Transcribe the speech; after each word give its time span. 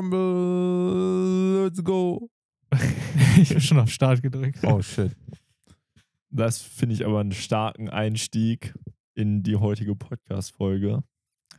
Rumble, 0.00 1.64
let's 1.64 1.84
go. 1.84 2.30
ich 3.38 3.50
habe 3.50 3.60
schon 3.60 3.78
auf 3.80 3.90
Start 3.90 4.22
gedrückt. 4.22 4.60
Oh 4.64 4.80
shit. 4.80 5.14
Das 6.30 6.62
finde 6.62 6.94
ich 6.94 7.04
aber 7.04 7.20
einen 7.20 7.32
starken 7.32 7.90
Einstieg 7.90 8.72
in 9.14 9.42
die 9.42 9.56
heutige 9.56 9.94
Podcast-Folge. 9.94 11.04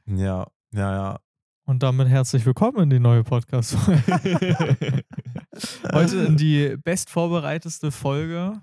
Ja, 0.07 0.47
ja, 0.73 0.91
ja. 0.91 1.19
Und 1.65 1.83
damit 1.83 2.07
herzlich 2.07 2.43
willkommen 2.43 2.79
in 2.81 2.89
die 2.89 2.99
neue 2.99 3.23
Podcast-Folge. 3.23 4.01
Heute 5.93 6.17
in 6.23 6.35
die 6.35 6.77
bestvorbereiteste 6.83 7.91
Folge. 7.91 8.59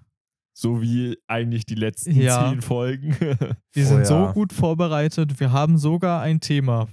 so 0.55 0.83
wie 0.83 1.17
eigentlich 1.29 1.67
die 1.67 1.77
letzten 1.77 2.21
Ja. 2.21 2.51
zehn 2.51 2.63
Folgen. 2.63 3.15
Wir 3.73 3.87
sind 3.87 3.99
ja. 4.01 4.05
so 4.07 4.33
gut 4.33 4.53
vorbereitet. 4.53 5.39
Wir 5.39 5.53
haben 5.53 5.79
sogar 5.79 6.21
ein 6.21 6.41
Thema 6.41 6.89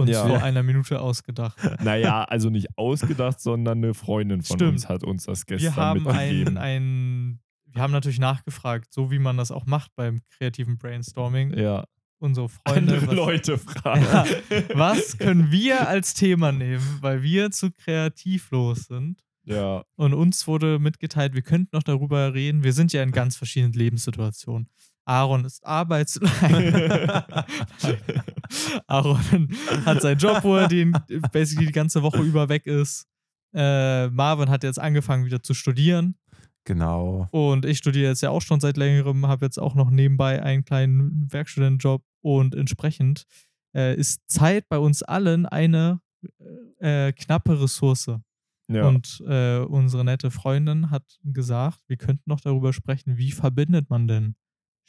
uns 0.00 0.10
Ja. 0.10 0.26
vor 0.26 0.42
einer 0.42 0.62
Minute 0.62 1.00
ausgedacht. 1.00 1.56
naja, 1.82 2.24
also 2.24 2.50
nicht 2.50 2.76
ausgedacht, 2.78 3.40
sondern 3.40 3.78
eine 3.78 3.94
Freundin 3.94 4.42
von 4.42 4.56
Stimmt. 4.56 4.72
uns 4.72 4.88
hat 4.88 5.04
uns 5.04 5.24
das 5.26 5.46
gestern 5.46 5.74
Wir 5.74 5.76
haben 5.76 6.02
mitgegeben. 6.02 6.58
ein, 6.58 6.82
ein, 6.82 7.40
wir 7.72 7.82
haben 7.82 7.92
natürlich 7.92 8.18
nachgefragt, 8.18 8.92
so 8.92 9.10
wie 9.10 9.18
man 9.18 9.36
das 9.36 9.50
auch 9.52 9.66
macht 9.66 9.94
beim 9.96 10.20
kreativen 10.36 10.78
Brainstorming. 10.78 11.56
ja, 11.56 11.84
Unsere 12.18 12.48
Freunde. 12.50 12.94
andere 12.94 13.06
was- 13.08 13.14
Leute 13.14 13.56
fragen. 13.58 14.02
Ja, 14.04 14.26
was 14.74 15.16
können 15.16 15.50
wir 15.50 15.88
als 15.88 16.12
Thema 16.12 16.52
nehmen, 16.52 16.98
weil 17.00 17.22
wir 17.22 17.50
zu 17.50 17.70
kreativlos 17.70 18.84
sind? 18.88 19.20
Ja, 19.44 19.84
Und 19.96 20.12
uns 20.12 20.46
wurde 20.46 20.78
mitgeteilt, 20.78 21.32
wir 21.34 21.40
könnten 21.42 21.70
noch 21.74 21.82
darüber 21.82 22.34
reden. 22.34 22.62
Wir 22.62 22.74
sind 22.74 22.92
ja 22.92 23.02
in 23.02 23.10
ganz 23.10 23.36
verschiedenen 23.36 23.72
Lebenssituationen. 23.72 24.68
Aaron 25.04 25.44
ist 25.44 25.64
arbeits... 25.64 26.20
Nein. 26.20 26.92
Aaron 28.86 29.48
hat 29.84 30.02
seinen 30.02 30.18
Job, 30.18 30.42
wo 30.42 30.56
er 30.56 30.68
den 30.68 30.92
basically 31.32 31.66
die 31.66 31.72
ganze 31.72 32.02
Woche 32.02 32.22
über 32.22 32.48
weg 32.48 32.66
ist. 32.66 33.06
Äh, 33.54 34.08
Marvin 34.08 34.48
hat 34.48 34.62
jetzt 34.62 34.78
angefangen 34.78 35.24
wieder 35.24 35.42
zu 35.42 35.54
studieren. 35.54 36.16
Genau. 36.64 37.28
Und 37.30 37.64
ich 37.64 37.78
studiere 37.78 38.08
jetzt 38.10 38.22
ja 38.22 38.30
auch 38.30 38.42
schon 38.42 38.60
seit 38.60 38.76
längerem, 38.76 39.26
habe 39.26 39.46
jetzt 39.46 39.58
auch 39.58 39.74
noch 39.74 39.90
nebenbei 39.90 40.42
einen 40.42 40.64
kleinen 40.64 41.26
Werkstudentenjob 41.32 42.02
und 42.20 42.54
entsprechend 42.54 43.26
äh, 43.74 43.96
ist 43.96 44.20
Zeit 44.28 44.68
bei 44.68 44.78
uns 44.78 45.02
allen 45.02 45.46
eine 45.46 46.00
äh, 46.78 47.12
knappe 47.12 47.60
Ressource. 47.60 48.10
ja. 48.68 48.86
Und 48.86 49.22
äh, 49.26 49.58
unsere 49.58 50.04
nette 50.04 50.30
Freundin 50.30 50.90
hat 50.90 51.18
gesagt, 51.24 51.80
wir 51.86 51.96
könnten 51.96 52.28
noch 52.28 52.40
darüber 52.40 52.72
sprechen, 52.72 53.16
wie 53.16 53.32
verbindet 53.32 53.88
man 53.90 54.06
denn 54.06 54.36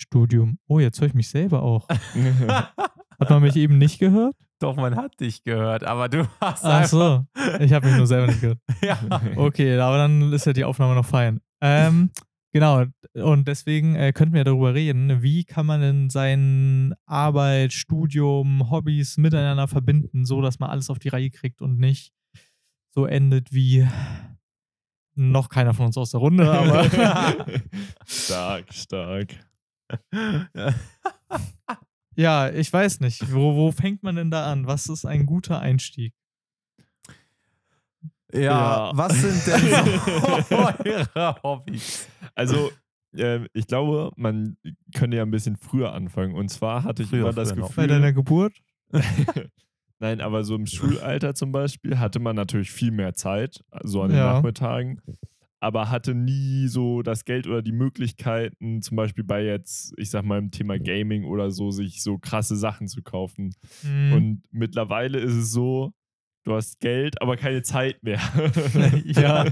Studium? 0.02 0.58
Oh, 0.68 0.80
jetzt 0.80 1.00
höre 1.00 1.08
ich 1.08 1.14
mich 1.14 1.30
selber 1.30 1.62
auch. 1.64 1.88
Hat 3.20 3.30
man 3.30 3.42
mich 3.42 3.56
eben 3.56 3.78
nicht 3.78 4.00
gehört? 4.00 4.36
Doch, 4.60 4.76
man 4.76 4.96
hat 4.96 5.20
dich 5.20 5.44
gehört, 5.44 5.84
aber 5.84 6.08
du 6.08 6.28
hast 6.40 6.64
Ach 6.64 6.86
so, 6.86 7.26
ich 7.60 7.74
habe 7.74 7.88
mich 7.88 7.98
nur 7.98 8.06
selber 8.06 8.28
nicht 8.28 8.42
gehört. 8.42 8.60
Ja. 8.84 9.00
Okay, 9.36 9.78
aber 9.80 9.98
dann 9.98 10.32
ist 10.34 10.46
ja 10.46 10.54
die 10.54 10.66
Aufnahme 10.66 10.94
noch 10.94 11.06
fein. 11.06 11.40
Ähm, 11.62 12.12
genau, 12.52 12.86
und 13.16 13.48
deswegen 13.48 13.96
äh, 13.96 14.14
könnten 14.14 14.36
wir 14.36 14.44
darüber 14.44 14.76
reden, 14.76 15.24
wie 15.24 15.46
kann 15.46 15.66
man 15.66 15.82
denn 15.82 16.10
seine 16.12 16.96
Arbeit, 17.08 17.74
Studium, 17.74 18.70
Hobbys 18.70 19.18
miteinander 19.18 19.68
verbinden, 19.68 20.26
so 20.26 20.42
dass 20.42 20.60
man 20.60 20.70
alles 20.70 20.92
auf 20.92 21.00
die 21.00 21.10
Reihe 21.10 21.32
kriegt 21.32 21.62
und 21.62 21.80
nicht 21.80 22.14
so 22.92 23.08
endet 23.08 23.52
wie 23.52 23.88
noch 25.16 25.50
keiner 25.50 25.74
von 25.74 25.88
uns 25.88 25.98
aus 25.98 26.12
der 26.12 26.20
Runde, 26.20 26.52
aber 26.52 26.84
stark, 28.06 28.74
stark. 28.74 29.36
Ja, 32.16 32.50
ich 32.52 32.72
weiß 32.72 33.00
nicht, 33.00 33.34
wo, 33.34 33.56
wo 33.56 33.72
fängt 33.72 34.04
man 34.04 34.16
denn 34.16 34.32
da 34.32 34.52
an? 34.52 34.68
Was 34.68 34.88
ist 34.90 35.06
ein 35.06 35.26
guter 35.26 35.60
Einstieg? 35.60 36.14
Ja, 38.34 38.40
Ja. 38.42 38.92
was 38.96 39.14
sind 39.22 39.46
denn 39.48 39.74
eure 41.16 41.36
Hobbys? 41.44 42.08
Also, 42.36 42.72
ähm, 43.16 43.48
ich 43.54 43.68
glaube, 43.68 44.12
man 44.16 44.58
könnte 44.96 45.18
ja 45.18 45.24
ein 45.24 45.32
bisschen 45.32 45.58
früher 45.58 45.94
anfangen. 45.94 46.34
Und 46.36 46.50
zwar 46.50 46.84
hatte 46.84 47.04
ich 47.04 47.10
Früher, 47.10 47.22
immer 47.22 47.34
das 47.34 47.50
früher 47.52 47.60
noch. 47.62 47.68
Gefühl. 47.68 47.84
Bei 47.84 47.88
deiner 47.88 48.14
Geburt? 48.14 48.54
Nein, 50.00 50.20
aber 50.22 50.44
so 50.44 50.56
im 50.56 50.66
Schulalter 50.66 51.36
zum 51.36 51.52
Beispiel 51.52 52.00
hatte 52.00 52.20
man 52.20 52.36
natürlich 52.36 52.72
viel 52.72 52.92
mehr 52.92 53.14
Zeit, 53.14 53.64
so 53.84 54.02
an 54.02 54.10
den 54.10 54.18
Ja. 54.18 54.34
Nachmittagen, 54.34 55.00
aber 55.62 55.90
hatte 55.92 56.16
nie 56.16 56.68
so 56.68 57.04
das 57.04 57.24
Geld 57.24 57.46
oder 57.48 57.62
die 57.62 57.72
Möglichkeiten, 57.72 58.82
zum 58.82 58.98
Beispiel 58.98 59.24
bei 59.24 59.44
jetzt, 59.46 59.94
ich 59.98 60.10
sag 60.10 60.26
mal, 60.26 60.40
im 60.40 60.52
Thema 60.52 60.80
Gaming 60.80 61.24
oder 61.24 61.52
so, 61.52 61.70
sich 61.72 62.02
so 62.04 62.18
krasse 62.18 62.56
Sachen 62.56 62.88
zu 62.88 63.04
kaufen. 63.04 63.54
Hm, 63.82 64.14
Und 64.14 64.44
mittlerweile 64.52 65.20
ist 65.20 65.34
es 65.36 65.52
so, 65.52 65.94
du 66.46 66.56
hast 66.56 66.80
Geld, 66.80 67.22
aber 67.22 67.38
keine 67.38 67.62
Zeit 67.62 68.02
mehr. 68.04 68.20
Ja. 69.06 69.46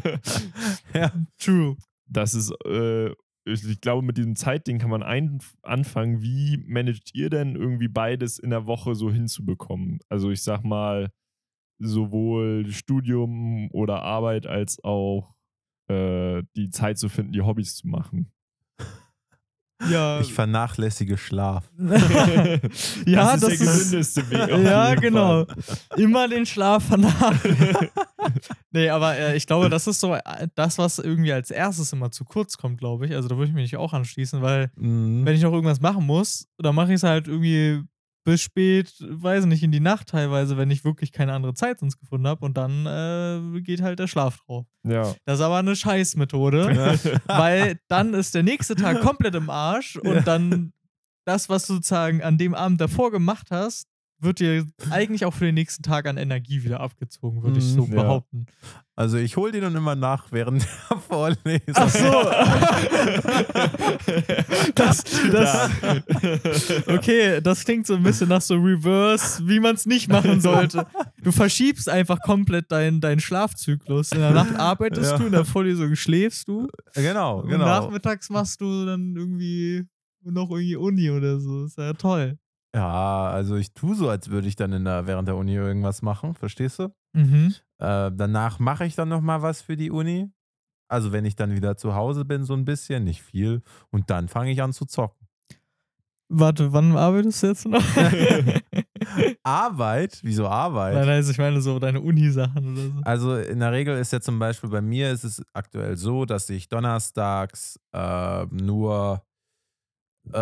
Ja. 0.94 1.12
true. 1.38 1.78
Das 2.08 2.34
ist, 2.34 2.52
äh, 2.66 3.10
ich 3.46 3.64
ich 3.68 3.80
glaube, 3.80 4.02
mit 4.04 4.18
diesem 4.18 4.36
Zeitding 4.36 4.80
kann 4.80 4.90
man 4.90 5.04
ein, 5.04 5.40
anfangen. 5.62 6.24
Wie 6.24 6.58
managt 6.68 7.14
ihr 7.14 7.30
denn 7.30 7.56
irgendwie 7.56 7.88
beides 7.88 8.40
in 8.40 8.50
der 8.50 8.66
Woche 8.66 8.96
so 8.96 9.12
hinzubekommen? 9.12 10.00
Also 10.10 10.32
ich 10.32 10.42
sag 10.42 10.64
mal, 10.64 11.12
sowohl 11.80 12.66
Studium 12.72 13.70
oder 13.72 14.02
Arbeit 14.02 14.48
als 14.48 14.84
auch 14.84 15.36
äh, 15.90 16.44
die 16.56 16.70
Zeit 16.70 16.98
zu 16.98 17.10
finden, 17.10 17.32
die 17.34 17.42
Hobbys 17.42 17.76
zu 17.76 17.88
machen. 17.88 18.32
Ja, 19.90 20.20
Ich 20.20 20.34
vernachlässige 20.34 21.18
Schlaf. 21.18 21.72
ja, 23.06 23.38
das 23.38 23.44
ist 23.44 23.44
das 23.44 23.46
der 23.46 23.50
ist, 23.54 23.60
gesündeste 23.60 24.30
Weg. 24.30 24.50
ja, 24.66 24.94
genau. 24.96 25.46
Immer 25.96 26.28
den 26.28 26.46
Schlaf 26.46 26.84
vernachlässigen. 26.84 27.88
nee, 28.72 28.90
aber 28.90 29.16
äh, 29.18 29.38
ich 29.38 29.48
glaube, 29.48 29.70
das 29.70 29.88
ist 29.88 30.02
so 30.02 30.16
äh, 30.16 30.50
das, 30.54 30.78
was 30.78 31.00
irgendwie 31.00 31.32
als 31.32 31.50
erstes 31.50 31.94
immer 31.94 32.12
zu 32.12 32.26
kurz 32.26 32.58
kommt, 32.58 32.78
glaube 32.80 33.06
ich. 33.06 33.16
Also 33.16 33.30
da 33.30 33.38
würde 33.38 33.48
ich 33.52 33.56
mich 33.56 33.78
auch 33.78 33.94
anschließen, 33.94 34.42
weil 34.42 34.70
Mhm. 34.76 35.26
wenn 35.26 35.36
ich 35.36 35.44
noch 35.44 35.54
irgendwas 35.54 35.80
machen 35.80 36.06
muss, 36.06 36.50
dann 36.58 36.76
mache 36.76 36.90
ich 36.90 36.96
es 36.96 37.04
halt 37.04 37.30
irgendwie 37.30 37.82
bis 38.26 38.42
spät, 38.42 38.94
weiß 39.00 39.46
nicht, 39.46 39.64
in 39.64 39.72
die 39.72 39.80
Nacht 39.80 40.10
teilweise, 40.10 40.58
wenn 40.58 40.70
ich 40.72 40.84
wirklich 40.84 41.12
keine 41.12 41.34
andere 41.34 41.54
Zeit 41.54 41.80
sonst 41.80 41.98
gefunden 41.98 42.28
habe 42.28 42.46
und 42.46 42.58
dann 42.58 42.86
äh, 42.86 43.62
geht 43.62 43.82
halt 43.82 44.00
der 44.00 44.08
Schlaf 44.08 44.38
drauf. 44.46 44.66
Ja. 44.84 45.16
Das 45.26 45.40
ist 45.40 45.46
aber 45.46 45.58
eine 45.58 45.76
Scheißmethode, 45.76 47.20
weil 47.28 47.80
dann 47.88 48.14
ist 48.14 48.36
der 48.36 48.44
nächste 48.44 48.76
Tag 48.76 49.02
komplett 49.02 49.36
im 49.36 49.50
Arsch 49.50 49.96
und 49.96 50.14
Ja. 50.16 50.22
dann 50.22 50.74
das, 51.26 51.50
was 51.50 51.68
du 51.68 51.76
sozusagen 51.76 52.22
an 52.24 52.38
dem 52.38 52.54
Abend 52.56 52.82
davor 52.82 53.12
gemacht 53.12 53.48
hast, 53.52 53.88
wird 54.22 54.40
dir 54.40 54.66
eigentlich 54.90 55.26
auch 55.26 55.34
für 55.34 55.46
den 55.46 55.56
nächsten 55.56 55.84
Tag 55.84 56.08
an 56.08 56.18
Energie 56.18 56.64
wieder 56.64 56.80
abgezogen, 56.82 57.44
würde 57.44 57.60
ich 57.60 57.66
so 57.66 57.86
Mhm. 57.86 57.94
Ja. 57.94 58.02
behaupten. 58.04 58.46
Also 58.96 59.18
ich 59.18 59.38
hole 59.38 59.52
die 59.54 59.62
dann 59.62 59.76
immer 59.76 59.96
nach 59.96 60.32
während 60.32 60.68
der 60.90 60.98
Vorlesung. 61.08 61.60
Ach 61.74 61.90
so. 61.90 62.00
das, 64.76 65.04
das, 65.32 65.70
okay, 66.88 67.42
das 67.42 67.64
klingt 67.64 67.88
so 67.88 67.96
ein 67.96 68.04
bisschen 68.04 68.30
nach 68.30 68.42
so 68.42 68.56
Reverse, 68.56 69.42
wie 69.48 69.60
man 69.60 69.76
es 69.76 69.86
nicht 69.86 70.10
machen 70.10 70.42
sollte. 70.42 70.86
Du 71.24 71.32
verschiebst 71.32 71.90
einfach 71.90 72.20
komplett 72.22 72.72
deinen 72.72 73.02
deinen 73.02 73.20
Schlafzyklus. 73.20 74.12
In 74.12 74.20
der 74.20 74.32
Nacht 74.32 74.56
arbeitest 74.56 75.12
Ja. 75.12 75.18
du, 75.18 75.26
in 75.28 75.32
der 75.32 75.46
Vorlesung 75.46 75.96
schläfst 75.96 76.48
du. 76.48 76.68
Genau, 76.96 77.42
Und 77.42 77.50
genau. 77.50 77.66
nachmittags 77.66 78.30
machst 78.30 78.62
du 78.62 78.86
dann 78.86 79.16
irgendwie 79.16 79.84
noch 80.24 80.50
irgendwie 80.50 80.76
Uni 80.76 81.10
oder 81.10 81.40
so. 81.40 81.66
Ist 81.66 81.78
ja 81.78 81.94
toll. 81.94 82.38
Ja, 82.76 83.30
also 83.30 83.56
ich 83.56 83.74
tue 83.74 83.96
so, 83.96 84.10
als 84.10 84.30
würde 84.30 84.48
ich 84.48 84.56
dann 84.56 84.74
in 84.74 84.86
der, 84.86 85.08
während 85.08 85.28
der 85.28 85.36
Uni 85.36 85.56
irgendwas 85.56 86.02
machen, 86.02 86.36
verstehst 86.36 86.80
du? 86.80 86.94
Mhm. 87.14 87.56
Äh, 87.80 88.12
danach 88.14 88.60
mache 88.60 88.86
ich 88.86 88.96
dann 88.96 89.10
nochmal 89.10 89.42
was 89.42 89.62
für 89.62 89.76
die 89.76 89.92
Uni. 89.92 90.30
Also 90.88 91.12
wenn 91.12 91.26
ich 91.26 91.36
dann 91.36 91.56
wieder 91.56 91.78
zu 91.78 91.96
Hause 91.96 92.26
bin, 92.26 92.44
so 92.44 92.54
ein 92.54 92.66
bisschen, 92.66 93.04
nicht 93.04 93.22
viel. 93.22 93.62
Und 93.92 94.10
dann 94.10 94.28
fange 94.28 94.52
ich 94.52 94.62
an 94.62 94.74
zu 94.74 94.86
zocken. 94.86 95.28
Warte, 96.32 96.72
wann 96.74 96.96
arbeitest 96.96 97.42
du 97.42 97.48
jetzt 97.48 97.68
noch? 97.68 97.84
Arbeit? 99.44 100.20
Wieso 100.22 100.48
Arbeit? 100.48 100.94
Nein, 100.94 101.10
also 101.10 101.32
ich 101.32 101.40
meine 101.40 101.60
so 101.60 101.80
deine 101.80 102.02
Uni-Sachen 102.02 102.74
oder 102.74 102.82
so. 102.82 103.02
Also 103.04 103.36
in 103.36 103.60
der 103.60 103.72
Regel 103.72 103.98
ist 103.98 104.14
ja 104.14 104.22
zum 104.22 104.38
Beispiel 104.38 104.70
bei 104.70 104.82
mir 104.82 105.12
ist 105.12 105.24
es 105.24 105.42
aktuell 105.54 105.98
so, 105.98 106.26
dass 106.26 106.50
ich 106.52 106.70
donnerstags 106.70 107.80
äh, 107.94 108.46
nur 108.46 109.24
äh, 110.34 110.38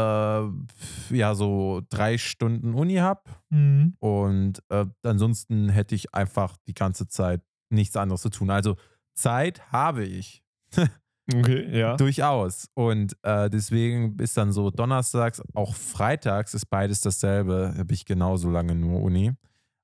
ja 1.16 1.36
so 1.36 1.82
drei 1.90 2.18
Stunden 2.18 2.74
Uni 2.74 2.96
habe 2.96 3.22
Mhm. 3.50 3.96
und 4.00 4.62
äh, 4.70 4.86
ansonsten 5.04 5.70
hätte 5.70 5.96
ich 5.96 6.14
einfach 6.14 6.58
die 6.68 6.74
ganze 6.74 7.08
Zeit 7.08 7.42
nichts 7.70 7.96
anderes 7.96 8.22
zu 8.22 8.30
tun. 8.30 8.50
Also 8.50 8.76
Zeit 9.14 9.72
habe 9.72 10.04
ich 10.06 10.44
Okay, 11.34 11.78
ja. 11.78 11.98
durchaus 11.98 12.70
und 12.74 13.18
äh, 13.24 13.50
deswegen 13.50 14.18
ist 14.20 14.38
dann 14.38 14.54
so 14.54 14.72
donnerstags, 14.72 15.42
auch 15.54 15.76
freitags 15.76 16.54
ist 16.54 16.68
beides 16.68 17.02
dasselbe, 17.02 17.74
habe 17.78 17.94
ich 17.94 18.06
genauso 18.06 18.50
lange 18.50 18.76
nur 18.76 19.02
Uni. 19.02 19.34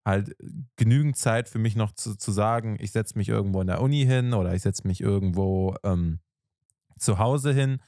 Halt 0.05 0.35
genügend 0.77 1.17
Zeit 1.17 1.49
für 1.49 1.59
mich 1.59 1.75
noch 1.75 1.91
zu, 1.93 2.17
zu 2.17 2.31
sagen, 2.31 2.77
ich 2.79 2.91
setze 2.91 3.17
mich 3.17 3.27
irgendwo 3.29 3.59
in 3.61 3.67
der 3.67 3.81
Uni 3.81 4.05
hin 4.05 4.33
oder 4.33 4.53
ich 4.53 4.61
setze 4.61 4.87
mich 4.87 5.01
irgendwo 5.01 5.75
ähm, 5.83 6.19
zu 6.97 7.19
Hause 7.19 7.53
hin, 7.53 7.79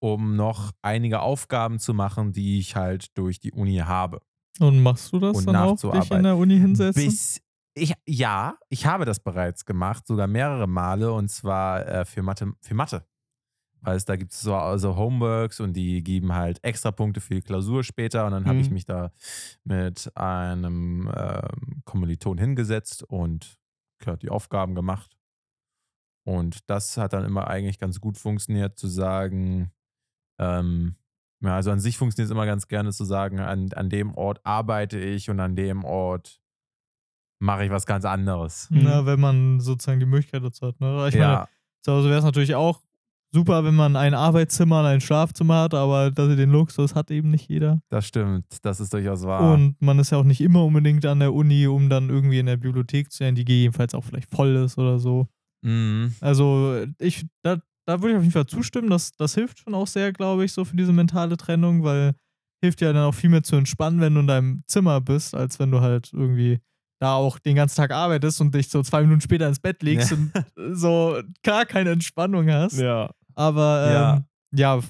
um 0.00 0.34
noch 0.36 0.72
einige 0.82 1.20
Aufgaben 1.20 1.78
zu 1.78 1.94
machen, 1.94 2.32
die 2.32 2.58
ich 2.58 2.76
halt 2.76 3.16
durch 3.16 3.38
die 3.40 3.52
Uni 3.52 3.76
habe. 3.76 4.20
Und 4.58 4.82
machst 4.82 5.12
du 5.12 5.18
das 5.20 5.36
Und 5.36 5.46
dann 5.46 5.56
auch, 5.56 5.76
dich 5.78 6.10
in 6.10 6.22
der 6.24 6.36
Uni 6.36 6.58
hinsetzen? 6.58 7.04
Bis 7.04 7.40
Ich, 7.74 7.94
ja, 8.06 8.58
ich 8.68 8.86
habe 8.86 9.04
das 9.04 9.20
bereits 9.20 9.64
gemacht, 9.64 10.06
sogar 10.06 10.26
mehrere 10.26 10.66
Male 10.66 11.12
und 11.12 11.28
zwar 11.28 11.86
äh, 11.86 12.04
für, 12.04 12.22
Mathe, 12.22 12.52
für 12.60 12.74
Mathe. 12.74 13.06
Weil 13.82 13.96
es 13.96 14.04
da 14.04 14.16
gibt 14.16 14.32
es 14.32 14.40
so 14.42 14.54
also 14.54 14.96
Homeworks 14.96 15.60
und 15.60 15.72
die 15.72 16.02
geben 16.02 16.34
halt 16.34 16.62
extra 16.62 16.90
Punkte 16.90 17.20
für 17.22 17.34
die 17.34 17.40
Klausur 17.40 17.82
später 17.82 18.26
und 18.26 18.32
dann 18.32 18.44
habe 18.46 18.60
ich 18.60 18.68
Mhm. 18.68 18.74
mich 18.74 18.84
da 18.84 19.10
mit 19.64 20.14
einem 20.16 21.10
ähm, 21.16 21.82
Kommiliton 21.84 22.36
hingesetzt 22.36 23.02
und 23.04 23.56
klar, 23.98 24.18
die 24.18 24.28
Aufgaben 24.28 24.74
gemacht. 24.74 25.16
Und 26.26 26.68
das 26.68 26.96
hat 26.98 27.12
dann 27.14 27.24
immer 27.24 27.48
eigentlich 27.48 27.78
ganz 27.78 28.00
gut 28.00 28.18
funktioniert, 28.18 28.78
zu 28.78 28.88
sagen, 28.88 29.72
ähm, 30.40 30.96
ja, 31.42 31.54
also 31.54 31.70
an 31.70 31.80
sich 31.80 31.96
funktioniert 31.96 32.26
es 32.26 32.32
immer 32.32 32.46
ganz 32.46 32.66
gerne 32.68 32.90
zu 32.92 33.04
sagen, 33.04 33.40
an, 33.40 33.70
an 33.74 33.88
dem 33.88 34.14
Ort 34.14 34.40
arbeite 34.44 34.98
ich 34.98 35.30
und 35.30 35.40
an 35.40 35.56
dem 35.56 35.84
Ort 35.84 36.40
mache 37.38 37.64
ich 37.64 37.70
was 37.70 37.86
ganz 37.86 38.04
anderes. 38.04 38.68
Mhm. 38.70 38.80
Na, 38.82 39.06
wenn 39.06 39.20
man 39.20 39.60
sozusagen 39.60 40.00
die 40.00 40.06
Möglichkeit 40.06 40.44
dazu 40.44 40.66
hat. 40.66 40.80
Ne? 40.80 41.08
Ich 41.08 41.14
meine, 41.14 41.24
ja, 41.24 41.48
zu 41.82 41.92
Hause 41.92 42.08
wäre 42.08 42.18
es 42.18 42.24
natürlich 42.24 42.54
auch 42.54 42.82
super, 43.32 43.64
wenn 43.64 43.74
man 43.74 43.96
ein 43.96 44.12
Arbeitszimmer 44.12 44.80
und 44.80 44.86
ein 44.86 45.00
Schlafzimmer 45.00 45.62
hat, 45.62 45.74
aber 45.74 46.10
dass 46.10 46.28
ihr 46.28 46.36
den 46.36 46.50
Luxus 46.50 46.94
hat 46.94 47.10
eben 47.10 47.30
nicht 47.30 47.48
jeder. 47.48 47.80
das 47.88 48.06
stimmt. 48.06 48.44
Das 48.62 48.80
ist 48.80 48.92
durchaus 48.92 49.22
wahr. 49.24 49.54
Und 49.54 49.80
man 49.80 49.98
ist 49.98 50.10
ja 50.10 50.18
auch 50.18 50.24
nicht 50.24 50.40
immer 50.40 50.64
unbedingt 50.64 51.06
an 51.06 51.20
der 51.20 51.32
Uni, 51.32 51.66
um 51.66 51.88
dann 51.88 52.10
irgendwie 52.10 52.38
in 52.38 52.46
der 52.46 52.56
Bibliothek 52.56 53.10
zu 53.10 53.18
sein, 53.18 53.34
die 53.34 53.44
gegebenenfalls 53.44 53.94
auch 53.94 54.04
vielleicht 54.04 54.30
voll 54.30 54.56
ist 54.56 54.76
oder 54.76 54.98
so. 54.98 55.28
Mhm. 55.62 56.14
Also 56.20 56.84
ich, 56.98 57.26
da, 57.42 57.58
da 57.90 58.00
würde 58.00 58.12
ich 58.12 58.16
auf 58.16 58.22
jeden 58.22 58.32
Fall 58.32 58.46
zustimmen, 58.46 58.88
das, 58.90 59.12
das 59.12 59.34
hilft 59.34 59.58
schon 59.60 59.74
auch 59.74 59.86
sehr, 59.86 60.12
glaube 60.12 60.44
ich, 60.44 60.52
so 60.52 60.64
für 60.64 60.76
diese 60.76 60.92
mentale 60.92 61.36
Trennung, 61.36 61.82
weil 61.84 62.14
hilft 62.62 62.80
ja 62.80 62.92
dann 62.92 63.04
auch 63.04 63.14
viel 63.14 63.30
mehr 63.30 63.42
zu 63.42 63.56
entspannen, 63.56 64.00
wenn 64.00 64.14
du 64.14 64.20
in 64.20 64.26
deinem 64.26 64.62
Zimmer 64.66 65.00
bist, 65.00 65.34
als 65.34 65.58
wenn 65.58 65.70
du 65.70 65.80
halt 65.80 66.10
irgendwie 66.12 66.58
da 67.00 67.14
auch 67.14 67.38
den 67.38 67.56
ganzen 67.56 67.76
Tag 67.76 67.90
arbeitest 67.92 68.40
und 68.42 68.54
dich 68.54 68.68
so 68.68 68.82
zwei 68.82 69.00
Minuten 69.02 69.22
später 69.22 69.48
ins 69.48 69.60
Bett 69.60 69.82
legst 69.82 70.10
Ja. 70.10 70.16
und 70.18 70.76
so 70.76 71.20
gar 71.42 71.64
keine 71.64 71.90
Entspannung 71.92 72.50
hast. 72.50 72.78
Ja. 72.78 73.10
Aber 73.34 73.90
Ja. 73.90 74.14
ähm, 74.16 74.24
ja. 74.58 74.80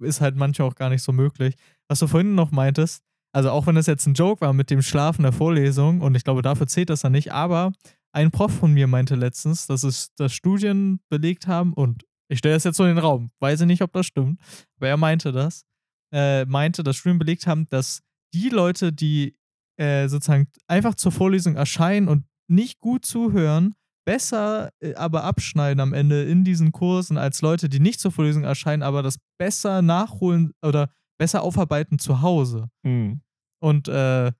ist 0.00 0.20
halt 0.20 0.36
manchmal 0.36 0.68
auch 0.68 0.74
gar 0.76 0.90
nicht 0.90 1.02
so 1.02 1.10
möglich. 1.12 1.56
Was 1.88 1.98
du 1.98 2.06
vorhin 2.06 2.34
noch 2.36 2.52
meintest, 2.52 3.02
also 3.32 3.50
auch 3.50 3.66
wenn 3.66 3.74
das 3.74 3.86
jetzt 3.86 4.06
ein 4.06 4.14
Joke 4.14 4.40
war 4.42 4.52
mit 4.52 4.70
dem 4.70 4.82
Schlafen 4.82 5.22
der 5.24 5.32
Vorlesung, 5.32 6.00
und 6.02 6.14
ich 6.14 6.22
glaube, 6.22 6.42
dafür 6.42 6.66
zählt 6.68 6.90
das 6.90 7.00
dann 7.00 7.12
nicht, 7.12 7.32
aber 7.32 7.72
ein 8.12 8.30
Prof 8.30 8.52
von 8.52 8.72
mir 8.72 8.86
meinte 8.86 9.14
letztens, 9.16 9.66
dass 9.66 9.82
es 9.82 10.10
das 10.16 10.32
Studien 10.32 11.00
belegt 11.10 11.46
haben, 11.48 11.72
und 11.72 12.04
ich 12.28 12.38
stelle 12.38 12.54
das 12.54 12.64
jetzt 12.64 12.76
so 12.76 12.84
in 12.84 12.90
den 12.90 12.98
Raum, 12.98 13.30
weiß 13.40 13.60
ich 13.60 13.66
nicht, 13.66 13.82
ob 13.82 13.92
das 13.92 14.06
stimmt, 14.06 14.40
aber 14.76 14.88
er 14.88 14.96
meinte 14.96 15.32
das, 15.32 15.64
äh, 16.12 16.44
meinte, 16.44 16.82
dass 16.82 16.96
Studien 16.96 17.18
belegt 17.18 17.46
haben, 17.46 17.66
dass 17.68 18.02
die 18.34 18.48
Leute, 18.48 18.92
die 18.92 19.36
äh, 19.78 20.08
sozusagen 20.08 20.48
einfach 20.66 20.94
zur 20.94 21.12
Vorlesung 21.12 21.56
erscheinen 21.56 22.08
und 22.08 22.24
nicht 22.48 22.80
gut 22.80 23.04
zuhören, 23.04 23.74
besser 24.06 24.70
äh, 24.80 24.94
aber 24.94 25.24
abschneiden 25.24 25.80
am 25.80 25.92
Ende 25.92 26.24
in 26.24 26.44
diesen 26.44 26.72
Kursen 26.72 27.18
als 27.18 27.42
Leute, 27.42 27.68
die 27.68 27.80
nicht 27.80 28.00
zur 28.00 28.12
Vorlesung 28.12 28.44
erscheinen, 28.44 28.82
aber 28.82 29.02
das 29.02 29.18
besser 29.38 29.82
nachholen 29.82 30.52
oder 30.62 30.90
besser 31.18 31.42
aufarbeiten 31.42 31.98
zu 31.98 32.22
Hause. 32.22 32.68
Mhm. 32.82 33.20
Und 33.60 33.88
äh, 33.88 34.32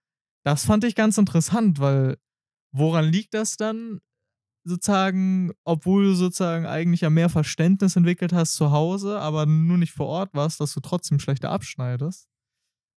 das 0.45 0.65
fand 0.65 0.85
ich 0.85 0.95
ganz 0.95 1.19
interessant, 1.19 1.81
weil 1.81 2.17
woran 2.73 3.05
liegt 3.05 3.35
das 3.35 3.57
dann? 3.57 4.01
Sozusagen, 4.69 5.53
obwohl 5.65 6.05
du 6.05 6.15
sozusagen 6.15 6.67
eigentlich 6.67 7.03
ja 7.03 7.11
mehr 7.11 7.29
Verständnis 7.29 7.95
entwickelt 7.95 8.33
hast 8.33 8.55
zu 8.55 8.73
Hause, 8.73 9.21
aber 9.21 9.47
nur 9.47 9.79
nicht 9.79 9.93
vor 9.93 10.07
Ort 10.07 10.35
warst, 10.35 10.61
dass 10.61 10.75
du 10.75 10.81
trotzdem 10.81 11.21
schlechter 11.21 11.51
abschneidest. 11.51 12.29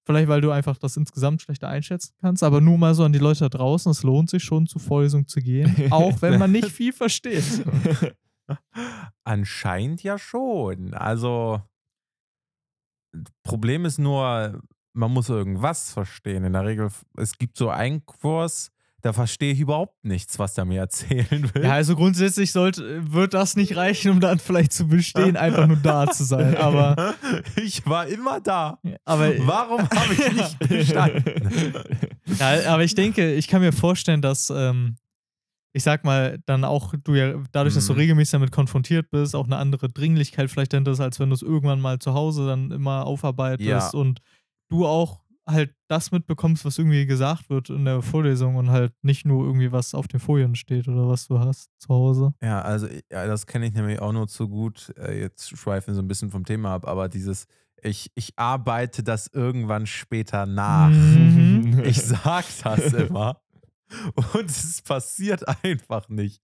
Vielleicht, 0.05 0.27
weil 0.27 0.41
du 0.41 0.49
einfach 0.49 0.79
das 0.79 0.97
insgesamt 0.97 1.43
schlechter 1.43 1.69
einschätzen 1.69 2.15
kannst, 2.19 2.41
aber 2.41 2.59
nur 2.61 2.79
mal 2.79 2.95
so 2.95 3.03
an 3.03 3.13
die 3.13 3.19
Leute 3.19 3.41
da 3.41 3.49
draußen, 3.49 3.91
es 3.91 4.01
lohnt 4.01 4.31
sich 4.31 4.43
schon, 4.43 4.65
zur 4.65 4.81
Vorlesung 4.81 5.27
zu 5.27 5.39
gehen, 5.41 5.71
auch 5.91 6.19
wenn 6.23 6.39
man 6.39 6.51
nicht 6.51 6.69
viel 6.71 6.91
versteht. 6.91 7.63
Anscheinend 9.23 10.01
ja 10.01 10.17
schon. 10.17 10.95
Also, 10.95 11.61
Problem 13.43 13.85
ist 13.85 13.99
nur, 13.99 14.59
man 14.93 15.11
muss 15.11 15.29
irgendwas 15.29 15.93
verstehen. 15.93 16.43
In 16.43 16.53
der 16.53 16.65
Regel, 16.65 16.89
es 17.15 17.37
gibt 17.37 17.57
so 17.57 17.69
einen 17.69 18.03
Kurs, 18.07 18.71
da 19.01 19.13
verstehe 19.13 19.53
ich 19.53 19.59
überhaupt 19.59 20.03
nichts, 20.03 20.39
was 20.39 20.53
der 20.53 20.65
mir 20.65 20.79
erzählen 20.81 21.49
will. 21.53 21.63
Ja, 21.63 21.73
also 21.73 21.95
grundsätzlich 21.95 22.51
sollte, 22.51 23.01
wird 23.13 23.33
das 23.33 23.55
nicht 23.55 23.75
reichen, 23.75 24.11
um 24.11 24.19
dann 24.19 24.39
vielleicht 24.39 24.73
zu 24.73 24.87
bestehen, 24.87 25.37
einfach 25.37 25.67
nur 25.67 25.77
da 25.77 26.07
zu 26.07 26.23
sein. 26.23 26.55
Aber, 26.57 27.15
ich 27.55 27.85
war 27.87 28.07
immer 28.07 28.39
da. 28.41 28.79
aber, 29.05 29.31
Warum 29.47 29.81
habe 29.89 30.13
ich 30.13 30.33
nicht 30.33 30.59
bestanden? 30.69 31.51
ja, 32.39 32.73
aber 32.73 32.83
ich 32.83 32.95
denke, 32.95 33.33
ich 33.33 33.47
kann 33.47 33.61
mir 33.61 33.71
vorstellen, 33.71 34.21
dass, 34.21 34.49
ähm, 34.49 34.97
ich 35.71 35.83
sag 35.83 36.03
mal, 36.03 36.39
dann 36.45 36.63
auch 36.63 36.93
du 37.03 37.13
ja, 37.15 37.35
dadurch, 37.51 37.75
dass 37.75 37.85
du 37.87 37.93
Mhm. 37.93 37.99
regelmäßig 37.99 38.31
damit 38.31 38.51
konfrontiert 38.51 39.11
bist, 39.11 39.35
auch 39.35 39.45
eine 39.45 39.57
andere 39.57 39.87
Dringlichkeit 39.89 40.49
vielleicht 40.49 40.73
dahinter 40.73 40.91
ist, 40.91 40.99
als 40.99 41.19
wenn 41.19 41.29
du 41.29 41.35
es 41.35 41.41
irgendwann 41.43 41.79
mal 41.79 41.99
zu 41.99 42.13
Hause 42.13 42.47
dann 42.47 42.71
immer 42.71 43.05
aufarbeitest 43.05 43.67
Ja. 43.67 43.89
und 43.91 44.19
du 44.69 44.85
auch 44.87 45.21
halt 45.49 45.73
das 45.87 46.11
mitbekommst, 46.11 46.65
was 46.65 46.77
irgendwie 46.77 47.05
gesagt 47.05 47.49
wird 47.49 47.69
in 47.69 47.85
der 47.85 48.01
Vorlesung 48.01 48.55
und 48.55 48.69
halt 48.69 48.93
nicht 49.01 49.25
nur 49.25 49.45
irgendwie 49.45 49.71
was 49.71 49.93
auf 49.93 50.07
den 50.07 50.19
Folien 50.19 50.55
steht 50.55 50.87
oder 50.87 51.07
was 51.07 51.27
du 51.27 51.39
hast 51.39 51.69
zu 51.79 51.89
Hause. 51.89 52.33
Ja, 52.41 52.61
also 52.61 52.87
ja, 53.11 53.25
das 53.25 53.47
kenne 53.47 53.67
ich 53.67 53.73
nämlich 53.73 53.99
auch 53.99 54.11
nur 54.11 54.27
zu 54.27 54.47
gut. 54.47 54.93
Äh, 54.97 55.19
Jetzt 55.19 55.49
schweifen 55.49 55.87
wir 55.87 55.95
so 55.95 56.01
ein 56.01 56.07
bisschen 56.07 56.31
vom 56.31 56.45
Thema 56.45 56.73
ab, 56.73 56.87
aber 56.87 57.09
dieses, 57.09 57.45
ich, 57.81 58.11
ich 58.15 58.37
arbeite 58.37 59.03
das 59.03 59.27
irgendwann 59.27 59.85
später 59.85 60.45
nach. 60.45 60.89
Mhm. 60.89 61.81
Ich 61.83 62.01
sag 62.01 62.45
das 62.63 62.93
immer. 62.93 63.41
Und 64.33 64.49
es 64.49 64.81
passiert 64.81 65.43
einfach 65.63 66.09
nicht. 66.09 66.41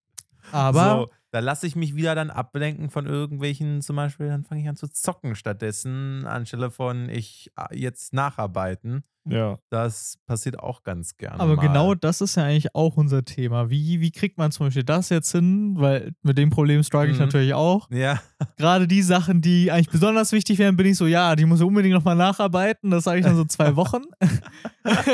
Aber 0.51 1.07
so, 1.09 1.11
da 1.35 1.41
lasse 1.41 1.67
ich 1.67 1.75
mich 1.75 1.97
wieder 1.97 2.15
dann 2.15 2.29
ablenken 2.29 2.89
von 2.89 3.05
irgendwelchen, 3.07 3.81
zum 3.81 3.97
Beispiel, 3.97 4.29
dann 4.29 4.45
fange 4.45 4.61
ich 4.61 4.69
an 4.69 4.77
zu 4.77 4.87
zocken 4.87 5.35
stattdessen, 5.35 6.25
anstelle 6.25 6.71
von 6.71 7.09
ich 7.09 7.51
äh, 7.57 7.77
jetzt 7.77 8.13
nacharbeiten. 8.13 9.03
ja. 9.25 9.57
Das 9.69 10.17
passiert 10.27 10.59
auch 10.59 10.83
ganz 10.83 11.17
gerne. 11.17 11.41
Aber 11.41 11.57
mal. 11.57 11.67
genau 11.67 11.93
das 11.93 12.21
ist 12.21 12.35
ja 12.37 12.43
eigentlich 12.45 12.73
auch 12.73 12.95
unser 12.95 13.25
Thema. 13.25 13.69
Wie, 13.69 13.99
wie 13.99 14.11
kriegt 14.11 14.37
man 14.37 14.51
zum 14.53 14.67
Beispiel 14.67 14.83
das 14.83 15.09
jetzt 15.09 15.29
hin? 15.33 15.73
Weil 15.77 16.13
mit 16.21 16.37
dem 16.37 16.51
Problem 16.51 16.81
struggle 16.83 17.09
ich 17.11 17.17
Mhm. 17.17 17.25
natürlich 17.25 17.53
auch. 17.53 17.89
Ja, 17.91 18.21
Gerade 18.57 18.87
die 18.87 19.01
Sachen, 19.01 19.41
die 19.41 19.71
eigentlich 19.71 19.89
besonders 19.89 20.31
wichtig 20.31 20.57
wären, 20.57 20.77
bin 20.77 20.85
ich 20.85 20.95
so, 20.95 21.05
ja, 21.05 21.35
die 21.35 21.43
muss 21.43 21.59
ich 21.59 21.65
unbedingt 21.65 21.95
nochmal 21.95 22.15
nacharbeiten. 22.15 22.91
Das 22.91 23.03
sage 23.03 23.19
ich 23.19 23.25
dann 23.25 23.35
so 23.35 23.43
zwei 23.43 23.75
Wochen. 23.75 24.03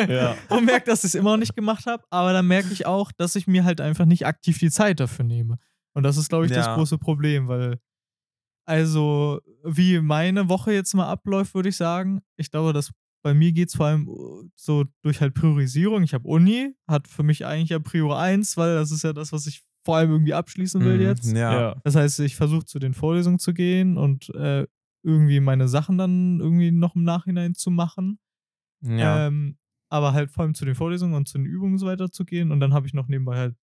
Ja. 0.08 0.36
Und 0.50 0.66
merke, 0.66 0.86
dass 0.86 1.00
ich 1.00 1.06
es 1.12 1.16
immer 1.16 1.32
noch 1.32 1.38
nicht 1.38 1.56
gemacht 1.56 1.88
habe. 1.88 2.04
Aber 2.12 2.32
dann 2.34 2.46
merke 2.48 2.72
ich 2.72 2.86
auch, 2.86 3.12
dass 3.12 3.36
ich 3.36 3.48
mir 3.48 3.64
halt 3.64 3.82
einfach 3.82 4.06
nicht 4.06 4.28
aktiv 4.28 4.60
die 4.60 4.70
Zeit 4.70 5.00
dafür 5.00 5.26
nehme. 5.26 5.58
Und 5.94 6.04
das 6.04 6.18
ist, 6.18 6.30
glaube 6.30 6.46
ich, 6.46 6.52
das 6.52 6.66
Ja. 6.68 6.76
große 6.76 6.98
Problem, 6.98 7.48
weil, 7.48 7.80
also, 8.68 9.42
wie 9.64 10.00
meine 10.00 10.50
Woche 10.50 10.72
jetzt 10.74 10.94
mal 10.94 11.08
abläuft, 11.10 11.54
würde 11.56 11.70
ich 11.70 11.76
sagen, 11.78 12.22
ich 12.38 12.52
glaube, 12.52 12.74
dass 12.74 12.92
bei 13.24 13.34
mir 13.34 13.52
geht 13.52 13.70
es 13.70 13.76
vor 13.76 13.86
allem 13.88 14.08
uh, 14.08 14.44
so 14.56 14.86
durch 15.04 15.22
halt 15.22 15.34
Priorisierung. 15.36 16.02
Ich 16.04 16.14
habe 16.14 16.28
Uni, 16.28 16.74
hat 16.88 17.08
für 17.08 17.24
mich 17.24 17.46
eigentlich 17.46 17.70
ja 17.70 17.80
Prior 17.80 18.20
1, 18.20 18.58
weil 18.58 18.76
das 18.76 18.92
ist 18.92 19.04
ja 19.04 19.14
das, 19.14 19.32
was 19.32 19.46
ich 19.48 19.64
vor 19.86 19.98
allem 19.98 20.12
irgendwie 20.12 20.34
abschließen 20.34 20.82
will 20.84 20.96
Mhm, 20.98 21.02
jetzt. 21.04 21.32
Ja. 21.32 21.60
Ja. 21.60 21.82
Das 21.84 21.96
heißt, 21.96 22.20
ich 22.22 22.36
versuche 22.36 22.66
zu 22.66 22.80
den 22.80 22.94
Vorlesungen 22.94 23.40
zu 23.40 23.54
gehen 23.54 23.98
und 23.98 24.30
äh, 24.36 24.66
irgendwie 25.04 25.40
meine 25.40 25.68
Sachen 25.68 25.98
dann 25.98 26.40
irgendwie 26.40 26.72
noch 26.72 26.96
im 26.96 27.04
Nachhinein 27.04 27.54
zu 27.56 27.70
machen. 27.72 28.20
ja. 28.84 29.28
Ähm, 29.28 29.58
aber 29.90 30.14
halt 30.14 30.32
vor 30.32 30.44
allem 30.44 30.54
zu 30.56 30.64
den 30.66 30.76
Vorlesungen 30.76 31.14
und 31.16 31.28
zu 31.28 31.38
den 31.38 31.46
Übungen 31.46 31.78
so 31.78 31.86
weiter 31.86 32.10
zu 32.12 32.24
gehen. 32.26 32.52
Und 32.52 32.60
dann 32.62 32.74
habe 32.74 32.88
ich 32.88 32.94
noch 32.94 33.08
nebenbei 33.08 33.38
halt 33.38 33.56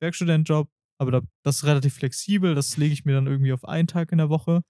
Werkstudentjob. 0.00 0.68
Aber 1.00 1.10
da, 1.10 1.20
das 1.42 1.56
ist 1.56 1.64
relativ 1.64 1.94
flexibel. 1.94 2.54
Das 2.54 2.76
lege 2.76 2.92
ich 2.92 3.06
mir 3.06 3.14
dann 3.14 3.26
irgendwie 3.26 3.54
auf 3.54 3.64
einen 3.64 3.88
Tag 3.88 4.12
in 4.12 4.18
der 4.18 4.28
Woche. 4.28 4.60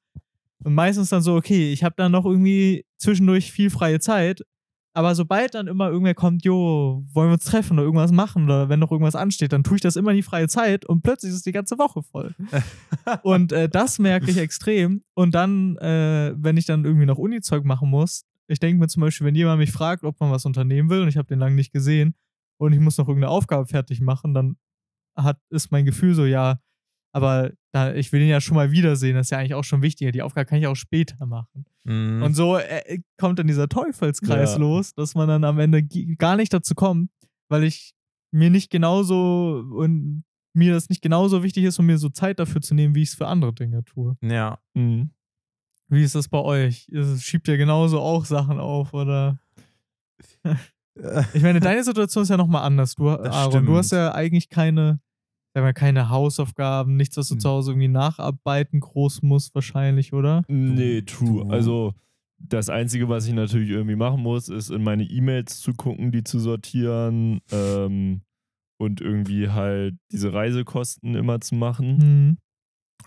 Und 0.63 0.75
meistens 0.75 1.09
dann 1.09 1.23
so, 1.23 1.35
okay, 1.35 1.73
ich 1.73 1.83
habe 1.83 1.97
dann 1.97 2.13
noch 2.13 2.25
irgendwie 2.25 2.85
zwischendurch 2.99 3.51
viel 3.51 3.69
freie 3.69 3.99
Zeit. 3.99 4.43
Aber 4.93 5.15
sobald 5.17 5.55
dann 5.55 5.67
immer 5.67 5.89
irgendwer 5.89 6.15
kommt, 6.15 6.45
jo, 6.45 7.05
wollen 7.13 7.31
wir 7.31 7.35
uns 7.35 7.45
treffen 7.45 7.75
oder 7.75 7.85
irgendwas 7.85 8.13
machen 8.13 8.45
oder 8.45 8.69
wenn 8.69 8.79
noch 8.79 8.93
irgendwas 8.93 9.15
ansteht, 9.15 9.53
dann 9.53 9.65
tue 9.65 9.77
ich 9.77 9.81
das 9.81 9.97
immer 9.97 10.11
in 10.11 10.19
die 10.19 10.23
freie 10.23 10.49
Zeit 10.49 10.85
und 10.85 11.03
plötzlich 11.03 11.33
ist 11.33 11.47
die 11.47 11.53
ganze 11.53 11.79
Woche 11.79 12.03
voll. 12.03 12.35
Und 13.23 13.53
äh, 13.53 13.69
das 13.69 14.01
merke 14.01 14.31
ich 14.31 14.37
extrem. 14.37 15.03
Und 15.15 15.33
dann, 15.35 15.77
äh, 15.77 16.35
wenn 16.37 16.57
ich 16.57 16.67
dann 16.67 16.85
irgendwie 16.85 17.07
noch 17.07 17.19
Uni-Zeug 17.19 17.65
machen 17.65 17.89
muss, 17.89 18.25
ich 18.49 18.59
denke 18.59 18.81
mir 18.81 18.89
zum 18.89 19.03
Beispiel, 19.03 19.29
wenn 19.29 19.37
jemand 19.37 19.61
mich 19.61 19.71
fragt, 19.71 20.03
ob 20.03 20.19
man 20.19 20.33
was 20.33 20.45
unternehmen 20.45 20.91
will 20.91 21.03
und 21.03 21.09
ich 21.09 21.17
habe 21.17 21.29
den 21.29 21.39
lange 21.39 21.55
nicht 21.55 21.73
gesehen 21.73 22.15
und 22.59 22.73
ich 22.73 22.81
muss 22.81 22.99
noch 22.99 23.07
irgendeine 23.07 23.31
Aufgabe 23.31 23.67
fertig 23.67 24.01
machen, 24.01 24.35
dann 24.35 24.57
hat, 25.17 25.39
ist 25.51 25.71
mein 25.71 25.85
Gefühl 25.85 26.15
so, 26.15 26.25
ja, 26.25 26.61
aber 27.13 27.53
da, 27.73 27.93
ich 27.95 28.13
will 28.13 28.23
ihn 28.23 28.29
ja 28.29 28.41
schon 28.41 28.55
mal 28.57 28.71
wiedersehen, 28.71 29.15
das 29.17 29.27
ist 29.27 29.31
ja 29.31 29.39
eigentlich 29.39 29.55
auch 29.55 29.65
schon 29.65 29.83
wichtiger. 29.83 30.13
Die 30.13 30.23
Aufgabe 30.23 30.47
kann 30.47 30.59
ich 30.59 30.67
auch 30.67 30.77
später 30.77 31.25
machen. 31.27 31.65
Mhm. 31.85 32.23
Und 32.23 32.35
so 32.35 32.57
äh, 32.57 33.01
kommt 33.19 33.39
dann 33.39 33.47
dieser 33.49 33.69
Teufelskreis 33.69 34.53
Ja. 34.53 34.59
los, 34.59 34.95
dass 34.95 35.15
man 35.15 35.29
dann 35.29 35.45
am 35.45 35.59
Ende 35.59 35.83
gar 36.17 36.37
nicht 36.37 36.53
dazu 36.53 36.75
kommt, 36.75 37.11
weil 37.49 37.65
ich 37.65 37.93
mir 38.33 38.51
nicht 38.51 38.71
genauso 38.71 39.65
und 39.75 40.25
mir 40.53 40.73
das 40.73 40.89
nicht 40.89 41.03
genauso 41.03 41.43
wichtig 41.43 41.65
ist, 41.65 41.79
um 41.79 41.87
mir 41.87 41.99
so 41.99 42.09
Zeit 42.11 42.39
dafür 42.39 42.61
zu 42.61 42.75
nehmen, 42.75 42.95
wie 42.95 43.03
ich 43.03 43.11
es 43.11 43.15
für 43.15 43.27
andere 43.27 43.53
Dinge 43.55 43.85
tue. 43.85 44.17
ja. 44.23 44.59
Mhm. 44.75 45.11
Wie 45.93 46.05
ist 46.05 46.15
das 46.15 46.29
bei 46.29 46.39
euch? 46.39 46.87
Schiebt 47.19 47.49
ihr 47.49 47.57
genauso 47.57 47.99
auch 48.01 48.25
Sachen 48.25 48.61
auf 48.61 48.95
oder? 48.95 49.41
Ich 51.35 51.43
meine, 51.43 51.61
deine 51.61 51.85
Situation 51.85 52.23
ist 52.23 52.29
ja 52.29 52.37
nochmal 52.37 52.63
anders. 52.65 52.95
Du, 52.95 53.09
Aaron, 53.09 53.67
du 53.67 53.77
hast 53.77 53.93
ja 53.93 54.13
eigentlich 54.15 54.49
keine, 54.49 55.01
sag 55.55 55.63
mal, 55.63 55.73
keine 55.73 56.11
Hausaufgaben, 56.11 56.97
nichts, 56.97 57.17
was 57.17 57.29
du 57.29 57.35
Hm. 57.35 57.41
zu 57.41 57.49
Hause 57.49 57.71
irgendwie 57.73 57.89
nacharbeiten 57.89 58.81
groß 58.81 59.23
musst, 59.23 59.55
wahrscheinlich, 59.55 60.13
oder? 60.13 60.43
Nee, 60.49 61.03
true. 61.03 61.51
Also 61.51 61.95
das 62.39 62.69
Einzige, 62.71 63.09
was 63.09 63.27
ich 63.27 63.35
natürlich 63.35 63.71
irgendwie 63.71 63.97
machen 63.97 64.23
muss, 64.23 64.49
ist 64.49 64.71
in 64.71 64.83
meine 64.83 65.05
E-Mails 65.05 65.61
zu 65.61 65.75
gucken, 65.75 66.11
die 66.11 66.25
zu 66.25 66.39
sortieren 66.39 67.41
ähm, 67.53 68.23
und 68.79 69.01
irgendwie 69.01 69.49
halt 69.51 69.97
diese 70.11 70.33
Reisekosten 70.33 71.15
immer 71.15 71.41
zu 71.41 71.55
machen. 71.55 72.01
Hm. 72.01 72.39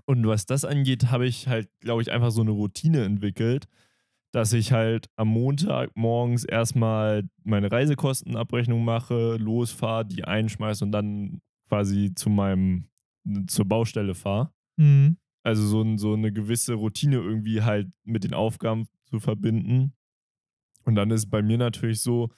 Und 0.06 0.28
was 0.28 0.46
das 0.46 0.66
angeht, 0.66 1.12
habe 1.12 1.26
ich 1.26 1.48
halt, 1.48 1.70
glaube 1.80 2.02
ich, 2.02 2.12
einfach 2.12 2.32
so 2.32 2.42
eine 2.42 2.52
Routine 2.52 3.04
entwickelt, 3.06 3.68
dass 4.34 4.52
ich 4.54 4.72
halt 4.72 5.08
am 5.16 5.28
Montag 5.30 5.92
morgens 5.96 6.44
erstmal 6.44 7.24
meine 7.44 7.72
Reisekostenabrechnung 7.72 8.84
mache, 8.84 9.38
losfahre, 9.38 10.06
die 10.06 10.24
einschmeiße 10.24 10.84
und 10.84 10.92
dann 10.92 11.40
quasi 11.70 12.14
zu 12.16 12.30
meinem, 12.30 12.90
zur 13.48 13.66
Baustelle 13.66 14.16
fahre. 14.16 14.52
Hm. 14.80 15.18
Also 15.44 15.64
so, 15.66 15.98
so 15.98 16.14
eine 16.14 16.32
gewisse 16.32 16.74
Routine 16.74 17.18
irgendwie 17.18 17.62
halt 17.62 17.90
mit 18.04 18.24
den 18.24 18.34
Aufgaben 18.34 18.88
zu 19.06 19.20
verbinden. 19.20 19.94
Und 20.86 20.96
dann 20.96 21.12
ist 21.12 21.28
bei 21.30 21.42
mir 21.42 21.58
natürlich 21.58 22.02
so, 22.02 22.30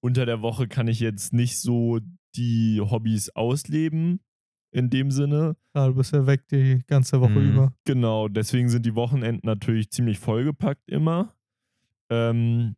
unter 0.00 0.26
der 0.26 0.42
Woche 0.42 0.68
kann 0.68 0.86
ich 0.86 1.00
jetzt 1.00 1.32
nicht 1.32 1.58
so 1.58 1.98
die 2.36 2.80
Hobbys 2.80 3.30
ausleben, 3.30 4.20
in 4.70 4.90
dem 4.90 5.10
Sinne. 5.10 5.56
Ja, 5.74 5.86
du 5.88 5.94
bist 5.94 6.12
ja 6.12 6.26
weg 6.26 6.46
die 6.48 6.82
ganze 6.86 7.20
Woche 7.20 7.30
Mhm. 7.38 7.50
über. 7.52 7.72
Genau, 7.84 8.28
deswegen 8.28 8.68
sind 8.68 8.84
die 8.84 8.94
Wochenenden 8.94 9.46
natürlich 9.46 9.90
ziemlich 9.90 10.18
vollgepackt 10.18 10.88
immer. 10.90 11.34
Ähm, 12.10 12.74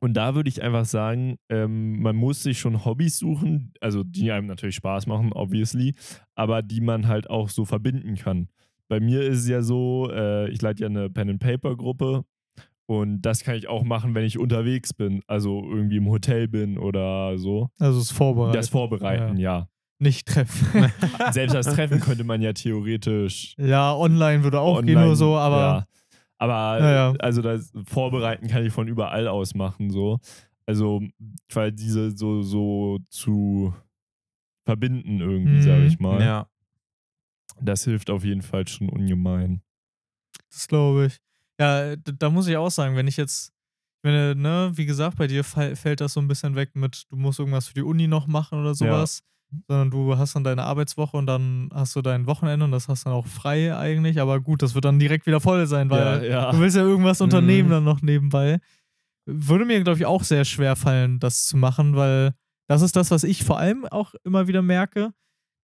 und 0.00 0.14
da 0.14 0.34
würde 0.34 0.50
ich 0.50 0.62
einfach 0.62 0.84
sagen, 0.84 1.38
ähm, 1.48 2.02
man 2.02 2.14
muss 2.14 2.42
sich 2.42 2.58
schon 2.58 2.84
Hobbys 2.84 3.18
suchen, 3.18 3.72
also 3.80 4.02
die 4.04 4.30
einem 4.32 4.46
natürlich 4.46 4.74
Spaß 4.74 5.06
machen, 5.06 5.32
obviously, 5.32 5.94
aber 6.34 6.60
die 6.62 6.82
man 6.82 7.08
halt 7.08 7.30
auch 7.30 7.48
so 7.48 7.64
verbinden 7.64 8.16
kann. 8.16 8.48
Bei 8.88 9.00
mir 9.00 9.22
ist 9.22 9.38
es 9.40 9.48
ja 9.48 9.62
so, 9.62 10.10
äh, 10.12 10.50
ich 10.50 10.60
leite 10.60 10.82
ja 10.82 10.88
eine 10.88 11.08
Pen-and-Paper-Gruppe 11.08 12.24
und 12.86 13.22
das 13.22 13.44
kann 13.44 13.54
ich 13.54 13.68
auch 13.68 13.82
machen, 13.82 14.14
wenn 14.14 14.24
ich 14.24 14.38
unterwegs 14.38 14.92
bin, 14.92 15.22
also 15.26 15.64
irgendwie 15.70 15.96
im 15.96 16.08
Hotel 16.10 16.48
bin 16.48 16.76
oder 16.76 17.38
so. 17.38 17.70
Also 17.78 17.98
das 18.00 18.10
Vorbereiten. 18.10 18.56
Das 18.56 18.68
Vorbereiten, 18.68 19.38
ja. 19.38 19.68
Nicht 19.98 20.28
treffen. 20.28 20.92
Selbst 21.30 21.54
das 21.54 21.66
Treffen 21.66 22.00
könnte 22.00 22.24
man 22.24 22.42
ja 22.42 22.52
theoretisch 22.52 23.54
ja, 23.56 23.94
online 23.94 24.44
würde 24.44 24.60
auch 24.60 24.82
gehen 24.82 24.96
online, 24.96 25.06
oder 25.06 25.16
so, 25.16 25.36
aber 25.36 25.56
Ja. 25.56 25.86
Aber 26.38 26.78
Ja, 26.80 26.90
ja. 26.92 27.12
also 27.20 27.42
das 27.42 27.72
Vorbereiten 27.86 28.48
kann 28.48 28.64
ich 28.66 28.72
von 28.72 28.88
überall 28.88 29.28
aus 29.28 29.54
machen, 29.54 29.90
so. 29.90 30.18
Also, 30.66 31.02
weil 31.52 31.72
diese 31.72 32.10
so, 32.16 32.42
so 32.42 32.98
zu 33.10 33.74
verbinden 34.66 35.20
irgendwie, 35.20 35.56
Mhm. 35.58 35.62
sage 35.62 35.84
ich 35.86 35.98
mal. 35.98 36.22
Ja. 36.22 36.48
Das 37.60 37.84
hilft 37.84 38.10
auf 38.10 38.24
jeden 38.24 38.42
Fall 38.42 38.66
schon 38.66 38.88
ungemein. 38.88 39.62
das 40.50 40.66
glaube 40.68 41.06
ich. 41.06 41.18
Ja, 41.60 41.94
da 41.96 42.30
muss 42.30 42.48
ich 42.48 42.56
auch 42.56 42.70
sagen, 42.70 42.96
wenn 42.96 43.06
ich 43.06 43.16
jetzt, 43.16 43.52
wenn, 44.02 44.40
ne, 44.40 44.72
wie 44.74 44.86
gesagt, 44.86 45.18
bei 45.18 45.26
dir 45.28 45.44
fällt 45.44 46.00
das 46.00 46.14
so 46.14 46.20
ein 46.20 46.26
bisschen 46.28 46.56
weg 46.56 46.74
mit, 46.74 47.04
du 47.10 47.16
musst 47.16 47.38
irgendwas 47.38 47.68
für 47.68 47.74
die 47.74 47.82
Uni 47.82 48.06
noch 48.08 48.26
machen 48.26 48.58
oder 48.60 48.74
sowas, 48.74 49.20
sondern 49.68 49.90
du 49.90 50.16
hast 50.18 50.34
dann 50.34 50.44
deine 50.44 50.64
Arbeitswoche 50.64 51.16
und 51.16 51.26
dann 51.26 51.70
hast 51.72 51.94
du 51.96 52.02
dein 52.02 52.26
Wochenende 52.26 52.64
und 52.64 52.72
das 52.72 52.88
hast 52.88 53.06
dann 53.06 53.12
auch 53.12 53.26
frei 53.26 53.76
eigentlich, 53.76 54.20
aber 54.20 54.40
gut, 54.40 54.62
das 54.62 54.74
wird 54.74 54.84
dann 54.84 54.98
direkt 54.98 55.26
wieder 55.26 55.40
voll 55.40 55.66
sein, 55.66 55.90
weil 55.90 56.24
ja, 56.28 56.50
Du 56.50 56.56
ja. 56.56 56.60
willst 56.60 56.76
ja 56.76 56.82
irgendwas 56.82 57.20
unternehmen 57.20 57.68
Mhm. 57.68 57.72
dann 57.72 57.84
noch 57.84 58.02
nebenbei. 58.02 58.58
Würde 59.26 59.64
mir, 59.64 59.82
glaube 59.82 59.98
ich, 59.98 60.06
auch 60.06 60.22
sehr 60.24 60.44
schwer 60.44 60.76
fallen, 60.76 61.18
das 61.18 61.44
zu 61.46 61.56
machen, 61.56 61.96
weil 61.96 62.34
das 62.68 62.82
ist 62.82 62.96
das, 62.96 63.10
was 63.10 63.24
ich 63.24 63.44
vor 63.44 63.58
allem 63.58 63.86
auch 63.86 64.14
immer 64.24 64.48
wieder 64.48 64.60
merke, 64.62 65.12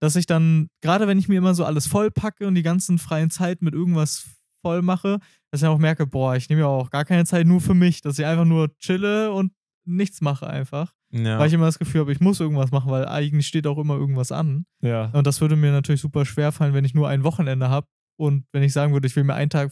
dass 0.01 0.15
ich 0.15 0.25
dann, 0.25 0.69
gerade 0.81 1.07
wenn 1.07 1.19
ich 1.19 1.27
mir 1.27 1.38
immer 1.38 1.53
so 1.53 1.65
alles 1.65 1.88
voll 1.88 2.09
packe 2.12 2.48
und 2.48 2.55
die 2.55 2.62
ganzen 2.63 3.00
freien 3.00 3.29
Zeit 3.31 3.62
mit 3.62 3.74
irgendwas 3.74 4.29
voll 4.62 4.81
mache, 4.81 5.19
dass 5.51 5.62
ich 5.62 5.67
auch 5.67 5.77
merke, 5.77 6.05
boah, 6.07 6.36
ich 6.36 6.48
nehme 6.50 6.62
ja 6.62 6.67
auch 6.67 6.89
gar 6.89 7.05
keine 7.05 7.25
Zeit 7.25 7.48
nur 7.48 7.59
für 7.59 7.74
mich, 7.74 8.01
dass 8.01 8.19
ich 8.19 8.25
einfach 8.25 8.45
nur 8.45 8.74
chille 8.77 9.31
und 9.31 9.51
nichts 9.86 10.21
mache 10.21 10.48
einfach. 10.48 10.93
Ja. 11.11 11.39
Weil 11.39 11.47
ich 11.47 11.53
immer 11.53 11.65
das 11.65 11.79
Gefühl 11.79 12.01
habe, 12.01 12.11
ich 12.11 12.19
muss 12.19 12.39
irgendwas 12.39 12.71
machen, 12.71 12.91
weil 12.91 13.07
eigentlich 13.07 13.47
steht 13.47 13.65
auch 13.65 13.77
immer 13.77 13.95
irgendwas 13.95 14.31
an. 14.31 14.65
ja. 14.81 15.05
Und 15.11 15.25
das 15.25 15.41
würde 15.41 15.55
mir 15.55 15.71
natürlich 15.71 16.01
super 16.01 16.25
schwer 16.25 16.51
fallen, 16.51 16.73
wenn 16.73 16.85
ich 16.85 16.93
nur 16.93 17.07
ein 17.07 17.23
Wochenende 17.23 17.69
habe 17.69 17.87
und 18.17 18.45
wenn 18.51 18.63
ich 18.63 18.73
sagen 18.73 18.93
würde, 18.93 19.07
ich 19.07 19.15
will 19.15 19.23
mir 19.23 19.33
einen 19.33 19.49
Tag 19.49 19.71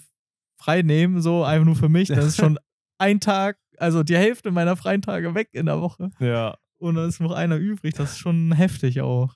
frei 0.59 0.81
nehmen, 0.81 1.21
so 1.21 1.43
einfach 1.43 1.65
nur 1.65 1.75
für 1.75 1.89
mich, 1.89 2.07
dann 2.07 2.19
ist 2.19 2.37
schon 2.37 2.57
ein 2.97 3.19
Tag, 3.19 3.57
also 3.77 4.03
die 4.03 4.17
Hälfte 4.17 4.51
meiner 4.51 4.75
freien 4.75 5.01
Tage 5.01 5.35
weg 5.35 5.49
in 5.51 5.67
der 5.67 5.81
Woche 5.81 6.09
ja. 6.19 6.57
und 6.79 6.95
dann 6.95 7.07
ist 7.07 7.19
noch 7.19 7.31
einer 7.31 7.57
übrig. 7.57 7.93
Das 7.93 8.13
ist 8.13 8.19
schon 8.19 8.51
heftig 8.53 9.01
auch. 9.01 9.35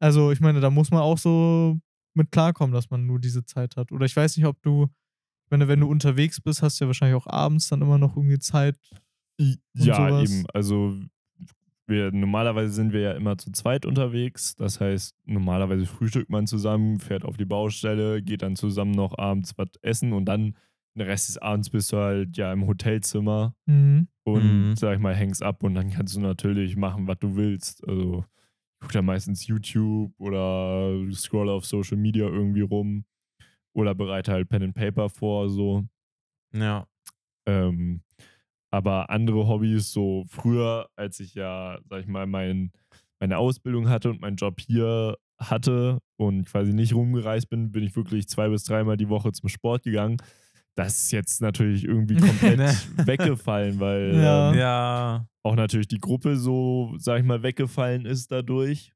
Also 0.00 0.32
ich 0.32 0.40
meine, 0.40 0.60
da 0.60 0.70
muss 0.70 0.90
man 0.90 1.00
auch 1.00 1.18
so 1.18 1.78
mit 2.14 2.30
klarkommen, 2.32 2.74
dass 2.74 2.90
man 2.90 3.06
nur 3.06 3.20
diese 3.20 3.44
Zeit 3.44 3.76
hat. 3.76 3.92
Oder 3.92 4.06
ich 4.06 4.16
weiß 4.16 4.36
nicht, 4.36 4.46
ob 4.46 4.60
du, 4.62 4.84
ich 5.44 5.50
meine, 5.50 5.68
wenn 5.68 5.80
du 5.80 5.88
unterwegs 5.88 6.40
bist, 6.40 6.62
hast 6.62 6.80
du 6.80 6.84
ja 6.84 6.88
wahrscheinlich 6.88 7.16
auch 7.16 7.26
abends 7.26 7.68
dann 7.68 7.82
immer 7.82 7.98
noch 7.98 8.16
irgendwie 8.16 8.38
Zeit. 8.38 8.76
Ja, 9.38 10.08
sowas. 10.08 10.30
eben. 10.30 10.46
Also 10.52 10.94
wir, 11.86 12.12
normalerweise 12.12 12.72
sind 12.72 12.92
wir 12.92 13.00
ja 13.00 13.12
immer 13.12 13.36
zu 13.36 13.50
zweit 13.52 13.84
unterwegs. 13.84 14.54
Das 14.56 14.80
heißt, 14.80 15.14
normalerweise 15.26 15.86
frühstückt 15.86 16.30
man 16.30 16.46
zusammen, 16.46 16.98
fährt 17.00 17.24
auf 17.24 17.36
die 17.36 17.44
Baustelle, 17.44 18.22
geht 18.22 18.42
dann 18.42 18.56
zusammen 18.56 18.92
noch 18.92 19.18
abends 19.18 19.56
was 19.58 19.68
essen 19.82 20.12
und 20.12 20.24
dann 20.26 20.56
den 20.96 21.02
Rest 21.06 21.28
des 21.28 21.38
Abends 21.38 21.70
bist 21.70 21.92
du 21.92 21.96
halt 21.98 22.36
ja 22.36 22.52
im 22.52 22.66
Hotelzimmer 22.66 23.54
Mhm. 23.66 24.06
und 24.24 24.70
Mhm. 24.70 24.76
sag 24.76 24.94
ich 24.94 25.00
mal, 25.00 25.14
hängst 25.14 25.42
ab 25.42 25.62
und 25.64 25.74
dann 25.74 25.90
kannst 25.90 26.14
du 26.16 26.20
natürlich 26.20 26.76
machen, 26.76 27.06
was 27.08 27.18
du 27.18 27.34
willst. 27.36 27.86
Also 27.86 28.24
ich 28.74 28.80
gucke 28.80 28.92
da 28.94 29.02
meistens 29.02 29.46
YouTube 29.46 30.12
oder 30.18 30.94
scroll 31.12 31.50
auf 31.50 31.66
Social 31.66 31.96
Media 31.98 32.26
irgendwie 32.26 32.60
rum 32.62 33.04
oder 33.74 33.94
bereite 33.94 34.32
halt 34.32 34.48
Pen 34.48 34.62
and 34.62 34.74
Paper 34.74 35.08
vor, 35.10 35.48
so. 35.50 35.84
ja. 36.54 36.86
Ähm, 37.46 38.00
aber 38.74 39.08
andere 39.10 39.46
Hobbys, 39.46 39.92
so 39.92 40.24
früher, 40.28 40.88
als 40.96 41.20
ich 41.20 41.34
ja, 41.34 41.78
sag 41.88 42.00
ich 42.00 42.08
mal, 42.08 42.26
mein, 42.26 42.72
meine 43.20 43.38
Ausbildung 43.38 43.88
hatte 43.88 44.10
und 44.10 44.20
meinen 44.20 44.36
Job 44.36 44.60
hier 44.60 45.16
hatte 45.38 46.00
und 46.16 46.44
quasi 46.46 46.72
nicht 46.72 46.92
rumgereist 46.94 47.48
bin, 47.48 47.70
bin 47.70 47.84
ich 47.84 47.94
wirklich 47.94 48.26
zwei 48.28 48.48
bis 48.48 48.64
dreimal 48.64 48.96
die 48.96 49.08
Woche 49.08 49.30
zum 49.32 49.48
Sport 49.48 49.84
gegangen. 49.84 50.16
Das 50.74 50.98
ist 51.04 51.12
jetzt 51.12 51.40
natürlich 51.40 51.84
irgendwie 51.84 52.16
komplett 52.20 52.60
weggefallen, 53.06 53.78
weil 53.78 54.16
Ja. 54.20 54.50
ähm, 54.50 54.58
Ja. 54.58 55.26
auch 55.44 55.54
natürlich 55.54 55.86
die 55.86 56.00
Gruppe 56.00 56.36
so, 56.36 56.94
sag 56.98 57.20
ich 57.20 57.24
mal, 57.24 57.44
weggefallen 57.44 58.06
ist 58.06 58.32
dadurch. 58.32 58.92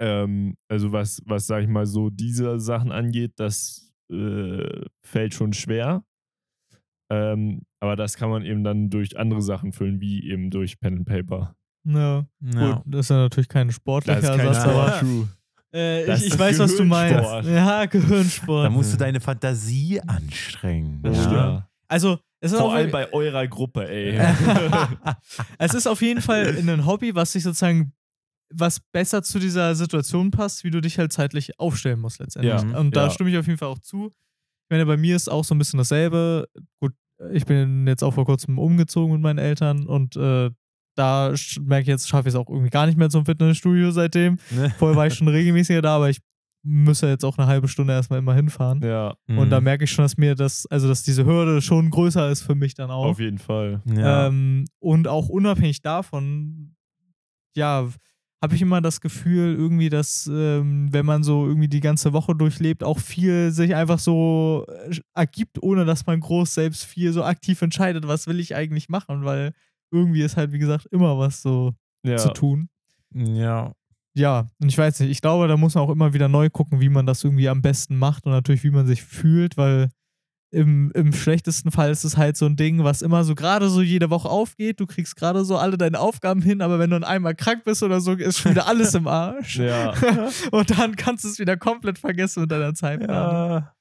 Ähm, 0.00 0.56
also 0.68 0.92
was, 0.92 1.20
was, 1.26 1.46
sag 1.46 1.62
ich 1.62 1.68
mal, 1.68 1.84
so 1.86 2.08
diese 2.08 2.58
Sachen 2.58 2.90
angeht, 2.90 3.32
das 3.36 3.92
äh, 4.10 4.82
fällt 5.02 5.34
schon 5.34 5.52
schwer. 5.52 6.04
Ähm, 7.10 7.62
aber 7.80 7.96
das 7.96 8.16
kann 8.16 8.30
man 8.30 8.44
eben 8.44 8.64
dann 8.64 8.90
durch 8.90 9.18
andere 9.18 9.42
Sachen 9.42 9.72
füllen, 9.72 10.00
wie 10.00 10.28
eben 10.28 10.50
durch 10.50 10.80
Pen 10.80 10.98
and 10.98 11.06
Paper. 11.06 11.54
Ja. 11.84 12.26
ja. 12.40 12.72
Gut, 12.72 12.82
das 12.86 13.06
ist 13.06 13.10
ja 13.10 13.16
natürlich 13.16 13.48
kein 13.48 13.70
sportlicher 13.70 14.36
Ersatz, 14.36 14.64
aber 14.64 14.98
True. 14.98 15.28
äh, 15.72 16.14
ich, 16.14 16.26
ich 16.26 16.38
weiß, 16.38 16.58
was 16.58 16.76
du 16.76 16.84
meinst. 16.84 17.14
Gehirnsport. 17.14 17.46
Ja, 17.46 17.86
Gehirnsport. 17.86 18.66
Da 18.66 18.70
musst 18.70 18.92
du 18.92 18.96
deine 18.96 19.20
Fantasie 19.20 20.00
anstrengen. 20.00 21.00
Das 21.02 21.16
ja. 21.16 21.22
stimmt. 21.24 21.62
Also, 21.88 22.18
es 22.40 22.52
ist, 22.52 22.58
Vor 22.58 22.68
auch, 22.68 22.74
allem 22.74 22.90
bei 22.90 23.12
eurer 23.12 23.46
Gruppe, 23.46 23.88
ey. 23.88 24.18
es 25.58 25.74
ist 25.74 25.86
auf 25.86 26.02
jeden 26.02 26.20
Fall 26.20 26.56
ein 26.56 26.86
Hobby, 26.86 27.14
was 27.14 27.32
sich 27.32 27.44
sozusagen, 27.44 27.92
was 28.52 28.80
besser 28.92 29.22
zu 29.22 29.38
dieser 29.38 29.74
Situation 29.74 30.30
passt, 30.30 30.64
wie 30.64 30.70
du 30.70 30.80
dich 30.80 30.98
halt 30.98 31.12
zeitlich 31.12 31.58
aufstellen 31.58 32.00
musst 32.00 32.18
letztendlich. 32.18 32.52
Ja, 32.52 32.78
Und 32.78 32.94
da 32.96 33.04
ja. 33.04 33.10
stimme 33.10 33.30
ich 33.30 33.38
auf 33.38 33.46
jeden 33.46 33.58
Fall 33.58 33.68
auch 33.68 33.78
zu. 33.78 34.12
Ich 34.66 34.70
meine, 34.70 34.84
bei 34.86 34.96
mir 34.96 35.14
ist 35.14 35.30
auch 35.30 35.44
so 35.44 35.54
ein 35.54 35.58
bisschen 35.58 35.78
dasselbe. 35.78 36.48
Gut, 36.80 36.92
ich 37.32 37.46
bin 37.46 37.86
jetzt 37.86 38.02
auch 38.02 38.12
vor 38.14 38.24
kurzem 38.24 38.58
umgezogen 38.58 39.12
mit 39.12 39.22
meinen 39.22 39.38
Eltern 39.38 39.86
und 39.86 40.16
äh, 40.16 40.50
da 40.96 41.32
merke 41.60 41.82
ich 41.82 41.88
jetzt, 41.88 42.08
schaffe 42.08 42.28
ich 42.28 42.34
es 42.34 42.40
auch 42.40 42.48
irgendwie 42.48 42.70
gar 42.70 42.86
nicht 42.86 42.98
mehr 42.98 43.08
zum 43.10 43.24
Fitnessstudio 43.24 43.90
seitdem. 43.92 44.38
Ne? 44.50 44.70
Vorher 44.78 44.96
war 44.96 45.06
ich 45.06 45.14
schon 45.14 45.28
regelmäßiger 45.28 45.82
da, 45.82 45.96
aber 45.96 46.10
ich 46.10 46.18
müsse 46.64 47.08
jetzt 47.08 47.24
auch 47.24 47.38
eine 47.38 47.46
halbe 47.46 47.68
Stunde 47.68 47.92
erstmal 47.92 48.18
immer 48.18 48.34
hinfahren. 48.34 48.82
ja, 48.82 49.14
Und 49.28 49.50
da 49.50 49.60
Mhm. 49.60 49.64
merke 49.64 49.84
ich 49.84 49.90
schon, 49.92 50.04
dass 50.04 50.16
mir 50.16 50.34
das, 50.34 50.66
also 50.66 50.88
dass 50.88 51.04
diese 51.04 51.24
Hürde 51.24 51.62
schon 51.62 51.90
größer 51.90 52.28
ist 52.28 52.42
für 52.42 52.56
mich 52.56 52.74
dann 52.74 52.90
auch. 52.90 53.04
auf 53.04 53.20
jeden 53.20 53.38
Fall. 53.38 53.82
ja. 53.94 54.26
Ähm, 54.26 54.64
und 54.80 55.06
auch 55.06 55.28
unabhängig 55.28 55.80
davon, 55.82 56.74
ja, 57.54 57.86
habe 58.42 58.54
ich 58.54 58.62
immer 58.62 58.80
das 58.80 59.00
Gefühl, 59.00 59.54
irgendwie, 59.54 59.88
dass, 59.88 60.26
ähm, 60.32 60.92
wenn 60.92 61.06
man 61.06 61.22
so 61.22 61.46
irgendwie 61.46 61.68
die 61.68 61.80
ganze 61.80 62.12
Woche 62.12 62.34
durchlebt, 62.34 62.84
auch 62.84 62.98
viel 62.98 63.50
sich 63.50 63.74
einfach 63.74 63.98
so 63.98 64.66
äh, 64.68 64.98
ergibt, 65.14 65.62
ohne 65.62 65.84
dass 65.84 66.06
man 66.06 66.20
groß 66.20 66.52
selbst 66.54 66.84
viel 66.84 67.12
so 67.12 67.24
aktiv 67.24 67.60
entscheidet, 67.62 68.06
was 68.06 68.26
will 68.26 68.38
ich 68.40 68.54
eigentlich 68.54 68.88
machen, 68.88 69.24
weil 69.24 69.52
irgendwie 69.90 70.22
ist 70.22 70.36
halt, 70.36 70.52
wie 70.52 70.58
gesagt, 70.58 70.86
immer 70.90 71.18
was 71.18 71.42
so 71.42 71.74
Ja, 72.02 72.16
zu 72.18 72.28
tun. 72.30 72.68
ja. 73.14 73.72
Ja, 74.14 74.46
und 74.60 74.68
ich 74.68 74.78
weiß 74.78 75.00
nicht, 75.00 75.10
ich 75.10 75.20
glaube, 75.20 75.46
da 75.46 75.58
muss 75.58 75.74
man 75.74 75.84
auch 75.84 75.90
immer 75.90 76.14
wieder 76.14 76.28
neu 76.28 76.48
gucken, 76.48 76.80
wie 76.80 76.88
man 76.88 77.04
das 77.04 77.22
irgendwie 77.22 77.50
am 77.50 77.60
besten 77.60 77.98
macht 77.98 78.24
und 78.24 78.32
natürlich, 78.32 78.64
wie 78.64 78.70
man 78.70 78.86
sich 78.86 79.02
fühlt, 79.02 79.58
weil 79.58 79.90
im, 80.56 80.90
im 80.94 81.12
schlechtesten 81.12 81.70
Fall 81.70 81.90
ist 81.90 82.04
es 82.04 82.16
halt 82.16 82.36
so 82.36 82.46
ein 82.46 82.56
Ding, 82.56 82.82
was 82.82 83.02
immer 83.02 83.24
so 83.24 83.34
gerade 83.34 83.68
so 83.68 83.82
jede 83.82 84.08
Woche 84.10 84.28
aufgeht. 84.28 84.80
Du 84.80 84.86
kriegst 84.86 85.14
gerade 85.16 85.44
so 85.44 85.58
alle 85.58 85.76
deine 85.76 86.00
Aufgaben 86.00 86.40
hin, 86.40 86.62
aber 86.62 86.78
wenn 86.78 86.90
du 86.90 86.96
dann 86.98 87.04
einmal 87.04 87.34
krank 87.34 87.64
bist 87.64 87.82
oder 87.82 88.00
so, 88.00 88.12
ist 88.12 88.38
schon 88.38 88.52
wieder 88.52 88.66
alles 88.66 88.94
im 88.94 89.06
Arsch. 89.06 89.58
Ja. 89.58 89.92
Und 90.50 90.78
dann 90.78 90.96
kannst 90.96 91.24
du 91.24 91.28
es 91.28 91.38
wieder 91.38 91.56
komplett 91.56 91.98
vergessen 91.98 92.40
mit 92.42 92.50
deiner 92.50 92.72
Zeitplanung. 92.74 93.50
Ja. 93.50 93.72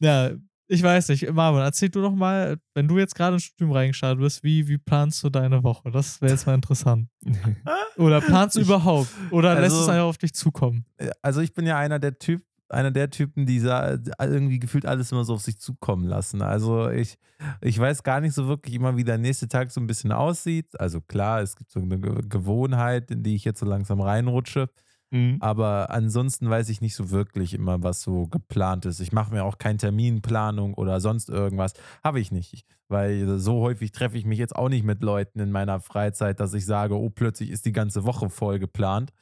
Ja, 0.00 0.30
ich 0.68 0.82
weiß 0.82 1.08
nicht. 1.08 1.32
Marvin, 1.32 1.60
erzähl 1.62 1.88
du 1.88 2.00
doch 2.02 2.14
mal, 2.14 2.56
wenn 2.74 2.88
du 2.88 2.98
jetzt 2.98 3.14
gerade 3.14 3.34
ins 3.34 3.44
Studium 3.44 3.72
reingestartet 3.72 4.20
bist, 4.20 4.42
wie, 4.42 4.68
wie 4.68 4.78
planst 4.78 5.22
du 5.24 5.30
deine 5.30 5.62
Woche? 5.62 5.90
Das 5.90 6.20
wäre 6.20 6.32
jetzt 6.32 6.46
mal 6.46 6.54
interessant. 6.54 7.08
Oder 7.96 8.20
planst 8.20 8.56
du 8.56 8.60
Ich- 8.60 8.66
überhaupt? 8.66 9.08
Oder 9.30 9.54
lässt 9.54 9.72
also- 9.74 9.82
es 9.82 9.88
einfach 9.88 10.04
auf 10.06 10.18
dich 10.18 10.34
zukommen? 10.34 10.84
Also 11.22 11.40
ich 11.40 11.52
bin 11.54 11.66
ja 11.66 11.76
einer 11.78 11.98
der 11.98 12.18
Typ, 12.18 12.42
einer 12.68 12.90
der 12.90 13.10
Typen, 13.10 13.46
die 13.46 13.58
irgendwie 13.58 14.58
gefühlt 14.58 14.86
alles 14.86 15.12
immer 15.12 15.24
so 15.24 15.34
auf 15.34 15.42
sich 15.42 15.58
zukommen 15.58 16.04
lassen. 16.04 16.42
Also 16.42 16.88
ich, 16.90 17.18
ich 17.60 17.78
weiß 17.78 18.02
gar 18.02 18.20
nicht 18.20 18.34
so 18.34 18.48
wirklich 18.48 18.74
immer, 18.74 18.96
wie 18.96 19.04
der 19.04 19.18
nächste 19.18 19.48
Tag 19.48 19.70
so 19.70 19.80
ein 19.80 19.86
bisschen 19.86 20.12
aussieht. 20.12 20.78
Also 20.80 21.00
klar, 21.00 21.42
es 21.42 21.56
gibt 21.56 21.70
so 21.70 21.80
eine 21.80 21.98
Ge- 21.98 22.22
Gewohnheit, 22.28 23.10
in 23.10 23.22
die 23.22 23.34
ich 23.34 23.44
jetzt 23.44 23.60
so 23.60 23.66
langsam 23.66 24.00
reinrutsche. 24.00 24.68
Mhm. 25.10 25.36
Aber 25.40 25.90
ansonsten 25.90 26.50
weiß 26.50 26.68
ich 26.68 26.80
nicht 26.80 26.96
so 26.96 27.10
wirklich 27.10 27.54
immer, 27.54 27.82
was 27.82 28.02
so 28.02 28.26
geplant 28.26 28.86
ist. 28.86 28.98
Ich 28.98 29.12
mache 29.12 29.32
mir 29.32 29.44
auch 29.44 29.58
keine 29.58 29.78
Terminplanung 29.78 30.74
oder 30.74 31.00
sonst 31.00 31.28
irgendwas. 31.28 31.74
Habe 32.02 32.18
ich 32.18 32.32
nicht. 32.32 32.66
Weil 32.88 33.38
so 33.38 33.60
häufig 33.60 33.92
treffe 33.92 34.18
ich 34.18 34.24
mich 34.24 34.38
jetzt 34.38 34.56
auch 34.56 34.68
nicht 34.68 34.84
mit 34.84 35.02
Leuten 35.02 35.38
in 35.38 35.52
meiner 35.52 35.78
Freizeit, 35.80 36.40
dass 36.40 36.54
ich 36.54 36.66
sage, 36.66 36.96
oh, 36.96 37.10
plötzlich 37.10 37.50
ist 37.50 37.66
die 37.66 37.72
ganze 37.72 38.04
Woche 38.04 38.30
voll 38.30 38.58
geplant. 38.58 39.12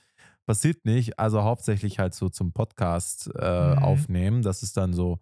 Passiert 0.46 0.84
nicht. 0.84 1.18
Also 1.18 1.42
hauptsächlich 1.42 1.98
halt 1.98 2.14
so 2.14 2.28
zum 2.28 2.52
Podcast 2.52 3.30
äh, 3.34 3.72
Mhm. 3.74 3.78
aufnehmen. 3.78 4.42
Das 4.42 4.62
ist 4.62 4.76
dann 4.76 4.92
so 4.92 5.20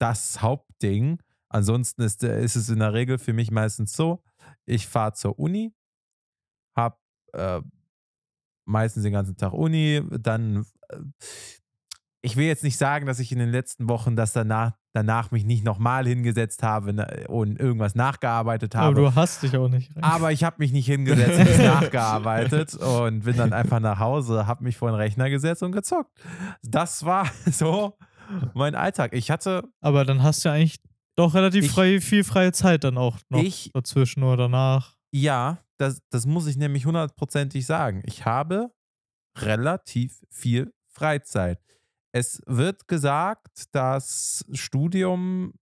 das 0.00 0.40
Hauptding. 0.40 1.20
Ansonsten 1.48 2.02
ist, 2.02 2.22
äh, 2.22 2.42
ist 2.42 2.56
es 2.56 2.68
in 2.68 2.78
der 2.78 2.92
Regel 2.92 3.18
für 3.18 3.32
mich 3.32 3.50
meistens 3.50 3.94
so, 3.94 4.22
ich 4.66 4.86
fahre 4.86 5.14
zur 5.14 5.38
Uni, 5.38 5.74
habe 6.76 6.96
äh, 7.32 7.60
meistens 8.66 9.02
den 9.02 9.12
ganzen 9.12 9.36
Tag 9.36 9.52
Uni, 9.52 10.02
dann 10.10 10.64
äh, 10.90 10.98
ich 12.20 12.36
will 12.36 12.46
jetzt 12.46 12.64
nicht 12.64 12.76
sagen, 12.76 13.06
dass 13.06 13.18
ich 13.20 13.32
in 13.32 13.38
den 13.38 13.50
letzten 13.50 13.88
Wochen 13.88 14.14
das 14.14 14.32
danach, 14.32 14.77
danach 14.94 15.30
mich 15.30 15.44
nicht 15.44 15.64
nochmal 15.64 16.06
hingesetzt 16.06 16.62
habe 16.62 17.26
und 17.28 17.60
irgendwas 17.60 17.94
nachgearbeitet 17.94 18.74
Aber 18.74 18.86
habe. 18.86 19.00
du 19.02 19.14
hast 19.14 19.42
dich 19.42 19.56
auch 19.56 19.68
nicht. 19.68 19.90
Aber 20.02 20.32
ich 20.32 20.44
habe 20.44 20.56
mich 20.58 20.72
nicht 20.72 20.86
hingesetzt 20.86 21.38
und 21.58 21.64
nachgearbeitet 21.64 22.74
und 22.74 23.20
bin 23.24 23.36
dann 23.36 23.52
einfach 23.52 23.80
nach 23.80 23.98
Hause, 23.98 24.46
habe 24.46 24.64
mich 24.64 24.76
vor 24.76 24.90
den 24.90 24.96
Rechner 24.96 25.30
gesetzt 25.30 25.62
und 25.62 25.72
gezockt. 25.72 26.10
Das 26.62 27.04
war 27.04 27.26
so 27.50 27.96
mein 28.54 28.74
Alltag. 28.74 29.12
Ich 29.12 29.30
hatte, 29.30 29.62
Aber 29.80 30.04
dann 30.04 30.22
hast 30.22 30.44
du 30.44 30.48
ja 30.48 30.54
eigentlich 30.54 30.80
doch 31.16 31.34
relativ 31.34 31.64
Ich- 31.66 31.70
frei, 31.70 32.00
viel 32.00 32.24
freie 32.24 32.52
Zeit 32.52 32.84
dann 32.84 32.96
auch 32.98 33.18
noch 33.28 33.42
Ich- 33.42 33.70
dazwischen 33.74 34.22
oder 34.22 34.44
danach. 34.44 34.94
ja, 35.12 35.58
das, 35.76 36.00
das 36.10 36.26
muss 36.26 36.46
ich 36.48 36.56
nämlich 36.56 36.86
hundertprozentig 36.86 37.64
sagen. 37.66 38.02
Ich 38.04 38.24
habe 38.24 38.70
relativ 39.38 40.20
viel 40.30 40.72
Freizeit. 40.92 41.60
Es 42.12 42.40
wird 42.46 42.88
gesagt, 42.88 43.64
dass 43.72 44.44
Studium 44.52 45.52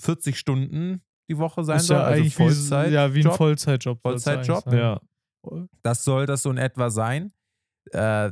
40 0.00 0.38
Stunden 0.38 1.02
die 1.30 1.38
Woche 1.38 1.64
sein 1.64 1.78
ist 1.78 1.86
soll, 1.88 1.96
ja 1.98 2.04
also 2.04 2.20
eigentlich 2.20 2.38
wie, 2.38 2.42
Vollzeit. 2.44 2.92
ja, 2.92 3.14
wie 3.14 3.20
ein 3.20 3.24
Job. 3.24 3.36
Vollzeitjob. 3.36 3.98
ja 3.98 4.10
Vollzeitjob, 4.10 4.72
Ja. 4.72 5.00
sein. 5.44 5.68
Das 5.82 6.04
soll 6.04 6.26
das 6.26 6.42
so 6.42 6.50
in 6.50 6.58
etwa 6.58 6.90
sein. 6.90 7.32
Äh, 7.92 8.30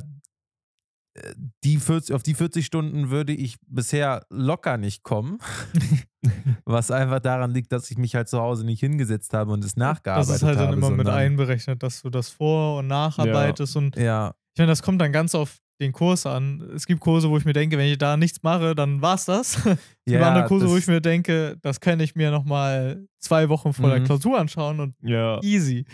die 1.63 1.77
40, 1.77 2.13
auf 2.13 2.21
die 2.21 2.35
40 2.35 2.63
Stunden 2.65 3.09
würde 3.09 3.33
ich 3.33 3.57
bisher 3.65 4.25
locker 4.29 4.77
nicht 4.77 5.01
kommen. 5.03 5.39
was 6.65 6.91
einfach 6.91 7.19
daran 7.19 7.51
liegt, 7.51 7.71
dass 7.71 7.89
ich 7.89 7.97
mich 7.97 8.13
halt 8.13 8.29
zu 8.29 8.39
Hause 8.39 8.65
nicht 8.65 8.79
hingesetzt 8.81 9.33
habe 9.33 9.51
und 9.51 9.63
es 9.63 9.75
nachgearbeitet 9.77 10.29
Das 10.29 10.35
ist 10.37 10.43
halt 10.43 10.57
dann 10.59 10.67
habe. 10.67 10.77
immer 10.77 10.91
mit 10.91 11.07
einberechnet, 11.09 11.81
dass 11.81 12.01
du 12.03 12.09
das 12.11 12.29
vor- 12.29 12.79
und 12.79 12.87
nacharbeitest. 12.87 13.75
Und 13.77 13.95
Ja, 13.95 14.35
ich 14.53 14.59
meine, 14.59 14.71
das 14.71 14.83
kommt 14.83 15.01
dann 15.01 15.11
ganz 15.11 15.33
auf 15.33 15.57
den 15.79 15.91
Kurs 15.91 16.25
an. 16.25 16.61
Es 16.75 16.85
gibt 16.87 16.99
Kurse, 17.01 17.29
wo 17.29 17.37
ich 17.37 17.45
mir 17.45 17.53
denke, 17.53 17.77
wenn 17.77 17.87
ich 17.91 17.97
da 17.97 18.17
nichts 18.17 18.41
mache, 18.43 18.73
dann 18.75 19.01
war's 19.01 19.25
das. 19.25 19.55
Es 20.07 20.11
gibt 20.13 20.21
ja 20.21 20.27
andere 20.29 20.45
Kurse, 20.47 20.69
wo 20.69 20.77
ich 20.77 20.87
mir 20.87 21.01
denke, 21.01 21.57
das 21.61 21.79
kann 21.81 21.99
ich 21.99 22.15
mir 22.15 22.31
nochmal 22.31 23.07
zwei 23.19 23.49
Wochen 23.49 23.73
vor 23.73 23.89
der 23.89 23.99
Mhm. 23.99 24.05
Klausur 24.05 24.39
anschauen 24.39 24.79
und 24.79 24.95
Ja. 25.01 25.39
easy. 25.43 25.85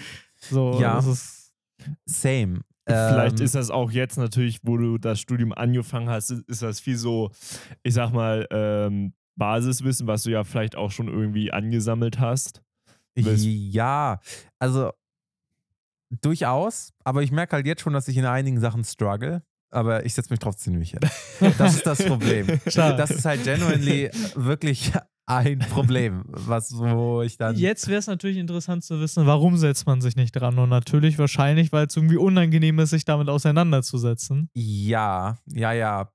So, 0.49 0.79
Ja. 0.79 0.95
das 0.95 1.07
ist. 1.07 1.53
Same. 2.05 2.61
Vielleicht 2.85 3.39
Ähm, 3.39 3.45
ist 3.45 3.55
das 3.55 3.69
auch 3.71 3.91
jetzt 3.91 4.17
natürlich, 4.17 4.59
wo 4.63 4.77
du 4.77 4.97
das 4.97 5.19
Studium 5.19 5.51
angefangen 5.53 6.09
hast, 6.09 6.29
ist 6.31 6.61
das 6.61 6.79
viel 6.79 6.97
so, 6.97 7.31
ich 7.81 7.93
sag 7.93 8.11
mal, 8.11 8.45
ähm, 8.51 9.13
Basiswissen, 9.35 10.05
was 10.05 10.23
du 10.23 10.29
ja 10.31 10.43
vielleicht 10.43 10.75
auch 10.75 10.91
schon 10.91 11.07
irgendwie 11.07 11.51
angesammelt 11.51 12.19
hast. 12.19 12.61
Ja, 13.15 14.19
also 14.59 14.91
durchaus, 16.21 16.93
aber 17.03 17.23
ich 17.23 17.31
merke 17.31 17.55
halt 17.55 17.65
jetzt 17.65 17.81
schon, 17.81 17.93
dass 17.93 18.07
ich 18.07 18.17
in 18.17 18.25
einigen 18.25 18.59
Sachen 18.59 18.83
struggle, 18.83 19.41
aber 19.73 20.05
ich 20.05 20.13
setze 20.13 20.31
mich 20.31 20.39
trotzdem 20.39 20.77
nicht 20.77 20.91
hin. 20.91 20.99
Das 21.57 21.75
ist 21.75 21.85
das 21.85 22.03
Problem. 22.03 22.47
Schade. 22.67 22.95
Das 22.97 23.11
ist 23.11 23.25
halt 23.25 23.43
genuinely 23.43 24.09
wirklich 24.35 24.91
ein 25.25 25.59
Problem, 25.59 26.23
was 26.27 26.77
wo 26.77 27.21
ich 27.21 27.37
dann 27.37 27.55
Jetzt 27.55 27.87
wäre 27.87 27.99
es 27.99 28.07
natürlich 28.07 28.37
interessant 28.37 28.83
zu 28.83 28.99
wissen, 28.99 29.25
warum 29.25 29.57
setzt 29.57 29.87
man 29.87 30.01
sich 30.01 30.15
nicht 30.15 30.33
dran? 30.33 30.59
Und 30.59 30.69
natürlich 30.69 31.17
wahrscheinlich, 31.17 31.71
weil 31.71 31.87
es 31.87 31.95
irgendwie 31.95 32.17
unangenehm 32.17 32.79
ist, 32.79 32.89
sich 32.89 33.05
damit 33.05 33.29
auseinanderzusetzen. 33.29 34.49
ja, 34.53 35.37
ja, 35.47 35.71
ja, 35.71 36.11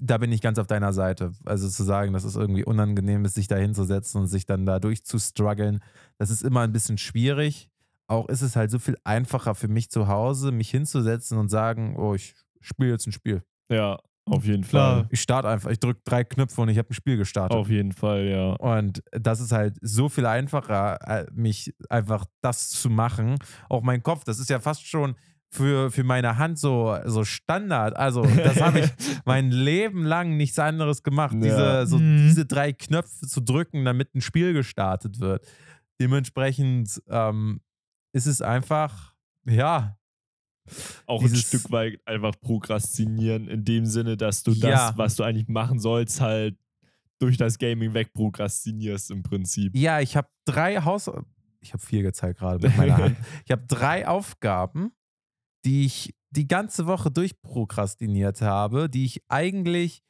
da 0.00 0.18
bin 0.18 0.32
ich 0.32 0.40
ganz 0.40 0.58
auf 0.58 0.66
deiner 0.66 0.92
Seite. 0.92 1.32
Also 1.44 1.68
zu 1.68 1.82
sagen, 1.82 2.12
dass 2.12 2.24
es 2.24 2.36
irgendwie 2.36 2.64
unangenehm 2.64 3.24
ist, 3.24 3.34
sich 3.34 3.48
da 3.48 3.56
hinzusetzen 3.56 4.20
und 4.20 4.26
sich 4.28 4.46
dann 4.46 4.64
da 4.64 4.78
durchzustruggeln, 4.78 5.80
das 6.18 6.30
ist 6.30 6.42
immer 6.42 6.60
ein 6.60 6.72
bisschen 6.72 6.98
schwierig. 6.98 7.68
Auch 8.06 8.28
ist 8.28 8.42
es 8.42 8.56
halt 8.56 8.70
so 8.70 8.78
viel 8.78 8.96
einfacher 9.04 9.54
für 9.54 9.68
mich 9.68 9.90
zu 9.90 10.08
Hause, 10.08 10.50
mich 10.50 10.70
hinzusetzen 10.70 11.36
und 11.36 11.48
sagen, 11.48 11.96
oh, 11.98 12.14
ich 12.14 12.34
spiele 12.60 12.90
jetzt 12.90 13.06
ein 13.06 13.12
Spiel. 13.12 13.42
Ja, 13.70 13.98
auf 14.26 14.44
jeden 14.44 14.62
Klar. 14.62 14.96
Fall. 15.00 15.08
Ich 15.10 15.20
starte 15.22 15.48
einfach, 15.48 15.70
ich 15.70 15.80
drücke 15.80 16.00
drei 16.04 16.22
Knöpfe 16.24 16.60
und 16.60 16.68
ich 16.68 16.78
habe 16.78 16.90
ein 16.90 16.94
Spiel 16.94 17.16
gestartet. 17.16 17.56
Auf 17.56 17.70
jeden 17.70 17.92
Fall, 17.92 18.24
ja. 18.26 18.52
Und 18.54 19.02
das 19.12 19.40
ist 19.40 19.52
halt 19.52 19.76
so 19.80 20.08
viel 20.08 20.26
einfacher, 20.26 20.98
äh, 21.06 21.26
mich 21.32 21.72
einfach 21.88 22.24
das 22.42 22.68
zu 22.70 22.90
machen. 22.90 23.36
Auch 23.68 23.82
mein 23.82 24.02
Kopf, 24.02 24.24
das 24.24 24.38
ist 24.38 24.50
ja 24.50 24.60
fast 24.60 24.86
schon 24.86 25.16
für, 25.50 25.90
für 25.90 26.04
meine 26.04 26.36
Hand 26.36 26.58
so, 26.58 26.94
so 27.06 27.24
Standard. 27.24 27.96
Also, 27.96 28.22
das 28.22 28.60
habe 28.60 28.80
ich 28.80 28.90
mein 29.24 29.50
Leben 29.50 30.04
lang 30.04 30.36
nichts 30.36 30.58
anderes 30.58 31.02
gemacht, 31.02 31.32
Ja. 31.34 31.40
diese, 31.40 31.86
so, 31.86 31.98
Mhm. 31.98 32.26
diese 32.28 32.44
drei 32.44 32.74
Knöpfe 32.74 33.26
zu 33.26 33.40
drücken, 33.40 33.84
damit 33.86 34.14
ein 34.14 34.20
Spiel 34.20 34.52
gestartet 34.52 35.20
wird. 35.20 35.46
Dementsprechend 36.02 37.02
ähm, 37.08 37.60
ist 38.14 38.26
es 38.26 38.40
einfach, 38.40 39.14
ja, 39.46 39.97
Auch 41.06 41.22
ein 41.22 41.34
Stück 41.34 41.70
weit 41.70 42.00
einfach 42.06 42.34
prokrastinieren, 42.40 43.48
in 43.48 43.64
dem 43.64 43.86
Sinne, 43.86 44.16
dass 44.16 44.42
du 44.42 44.52
Ja. 44.52 44.88
das, 44.90 44.98
was 44.98 45.16
du 45.16 45.22
eigentlich 45.24 45.48
machen 45.48 45.78
sollst, 45.78 46.20
halt 46.20 46.56
durch 47.18 47.36
das 47.36 47.58
Gaming 47.58 47.94
wegprokrastinierst 47.94 49.10
im 49.10 49.22
Prinzip. 49.22 49.74
Ja, 49.76 50.00
ich 50.00 50.16
habe 50.16 50.28
drei 50.44 50.80
Haus. 50.82 51.10
Ich 51.60 51.72
habe 51.72 51.82
vier 51.82 52.02
gezeigt 52.02 52.38
gerade 52.38 52.64
mit 52.66 52.76
meiner 52.76 52.96
Hand. 52.96 53.16
Ich 53.44 53.50
habe 53.50 53.64
drei 53.66 54.06
Aufgaben, 54.06 54.92
die 55.64 55.84
ich 55.84 56.14
die 56.30 56.46
ganze 56.46 56.86
Woche 56.86 57.10
durchprokrastiniert 57.10 58.40
habe, 58.42 58.88
die 58.88 59.04
ich 59.04 59.22
eigentlich 59.28 60.02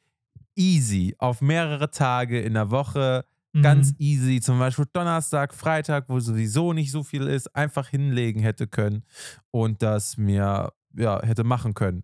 easy 0.55 1.15
auf 1.17 1.41
mehrere 1.41 1.89
Tage 1.91 2.39
in 2.41 2.53
der 2.53 2.69
Woche 2.69 3.25
Mhm. 3.59 3.63
ganz 3.63 3.93
easy, 3.97 4.41
zum 4.41 4.59
Beispiel 4.59 4.85
Donnerstag, 4.93 5.53
Freitag, 5.53 6.05
wo 6.09 6.19
sowieso 6.19 6.73
nicht 6.73 6.91
so 6.91 7.03
viel 7.03 7.27
ist, 7.27 7.55
einfach 7.55 7.89
hinlegen 7.89 8.41
hätte 8.41 8.67
können 8.67 9.03
und 9.51 9.81
das 9.81 10.17
mir 10.17 10.71
ja 10.95 11.21
hätte 11.23 11.43
machen 11.43 11.73
können. 11.73 12.03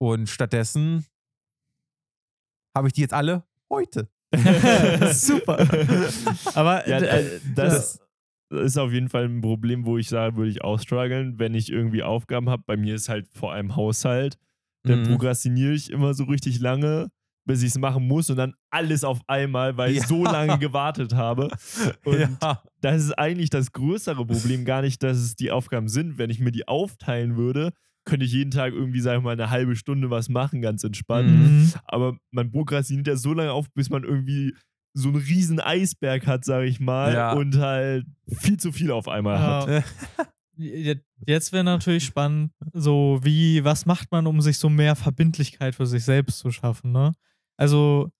Und 0.00 0.28
stattdessen 0.28 1.04
habe 2.76 2.88
ich 2.88 2.94
die 2.94 3.00
jetzt 3.02 3.14
alle 3.14 3.44
heute. 3.70 4.08
Super. 5.12 5.58
Aber 6.54 6.86
Ja, 6.88 6.98
äh, 6.98 7.36
äh, 7.36 7.40
das 7.54 8.00
ist 8.50 8.78
auf 8.78 8.92
jeden 8.92 9.08
Fall 9.08 9.24
ein 9.24 9.40
Problem, 9.40 9.84
wo 9.86 9.98
ich 9.98 10.08
sage, 10.08 10.36
würde 10.36 10.50
ich 10.50 10.62
auch 10.62 10.78
strugglen, 10.80 11.38
wenn 11.38 11.54
ich 11.54 11.70
irgendwie 11.70 12.02
Aufgaben 12.02 12.48
habe. 12.48 12.62
Bei 12.66 12.76
mir 12.76 12.94
ist 12.94 13.08
halt 13.08 13.26
vor 13.28 13.52
allem 13.52 13.74
Haushalt. 13.76 14.38
Dann 14.84 15.00
Mhm. 15.00 15.04
prokrastiniere 15.04 15.72
ich 15.72 15.90
immer 15.90 16.14
so 16.14 16.24
richtig 16.24 16.60
lange, 16.60 17.10
bis 17.48 17.62
ich 17.62 17.70
es 17.70 17.78
machen 17.78 18.06
muss 18.06 18.30
und 18.30 18.36
dann 18.36 18.54
alles 18.70 19.02
auf 19.02 19.18
einmal, 19.26 19.76
weil 19.76 19.90
Ja. 19.92 20.00
ich 20.02 20.06
so 20.06 20.22
lange 20.24 20.58
gewartet 20.58 21.14
habe. 21.14 21.48
Und 22.04 22.20
ja. 22.42 22.62
das 22.80 23.02
ist 23.02 23.12
eigentlich 23.18 23.50
das 23.50 23.72
größere 23.72 24.24
Problem, 24.24 24.64
gar 24.64 24.82
nicht, 24.82 25.02
dass 25.02 25.16
es 25.16 25.34
die 25.34 25.50
Aufgaben 25.50 25.88
sind. 25.88 26.18
Wenn 26.18 26.30
ich 26.30 26.38
mir 26.38 26.52
die 26.52 26.68
aufteilen 26.68 27.36
würde, 27.36 27.72
könnte 28.04 28.24
ich 28.26 28.32
jeden 28.32 28.50
Tag 28.52 28.72
irgendwie, 28.72 29.00
sag 29.00 29.18
ich 29.18 29.24
mal, 29.24 29.32
eine 29.32 29.50
halbe 29.50 29.74
Stunde 29.76 30.08
was 30.10 30.28
machen, 30.28 30.60
ganz 30.62 30.84
entspannt. 30.84 31.28
mhm. 31.30 31.72
Aber 31.84 32.16
man 32.30 32.50
prokrastiniert 32.52 33.06
ja 33.08 33.16
so 33.16 33.32
lange 33.34 33.52
auf, 33.52 33.66
bis 33.74 33.90
man 33.90 34.04
irgendwie 34.04 34.54
so 34.94 35.08
einen 35.08 35.16
riesen 35.18 35.60
Eisberg 35.60 36.26
hat, 36.26 36.44
sag 36.44 36.64
ich 36.64 36.80
mal, 36.80 37.12
Ja. 37.14 37.32
und 37.32 37.56
halt 37.58 38.06
viel 38.28 38.58
zu 38.58 38.72
viel 38.72 38.90
auf 38.90 39.08
einmal 39.08 39.38
hat. 39.38 39.68
Ja. 39.68 39.82
Je- 40.56 40.96
Jetzt 41.26 41.52
wäre 41.52 41.64
natürlich 41.64 42.04
spannend, 42.04 42.52
so 42.72 43.18
wie, 43.22 43.62
was 43.64 43.86
macht 43.86 44.10
man, 44.12 44.26
um 44.26 44.40
sich 44.40 44.56
so 44.58 44.68
mehr 44.68 44.94
Verbindlichkeit 44.96 45.74
für 45.74 45.86
sich 45.86 46.04
selbst 46.04 46.38
zu 46.38 46.50
schaffen, 46.50 46.92
ne? 46.92 47.12
Also, 47.58 48.10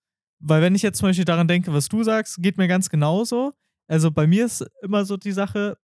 Weil 0.40 0.62
wenn 0.62 0.74
ich 0.76 0.82
jetzt 0.82 0.98
zum 0.98 1.08
Beispiel 1.08 1.24
daran 1.24 1.48
denke, 1.48 1.72
was 1.72 1.88
du 1.88 2.04
sagst, 2.04 2.42
geht 2.42 2.58
mir 2.58 2.68
ganz 2.68 2.90
genauso. 2.90 3.54
Also 3.88 4.10
bei 4.12 4.26
mir 4.28 4.46
ist 4.46 4.64
immer 4.82 5.04
so 5.04 5.16
die 5.16 5.32
Sache, 5.32 5.78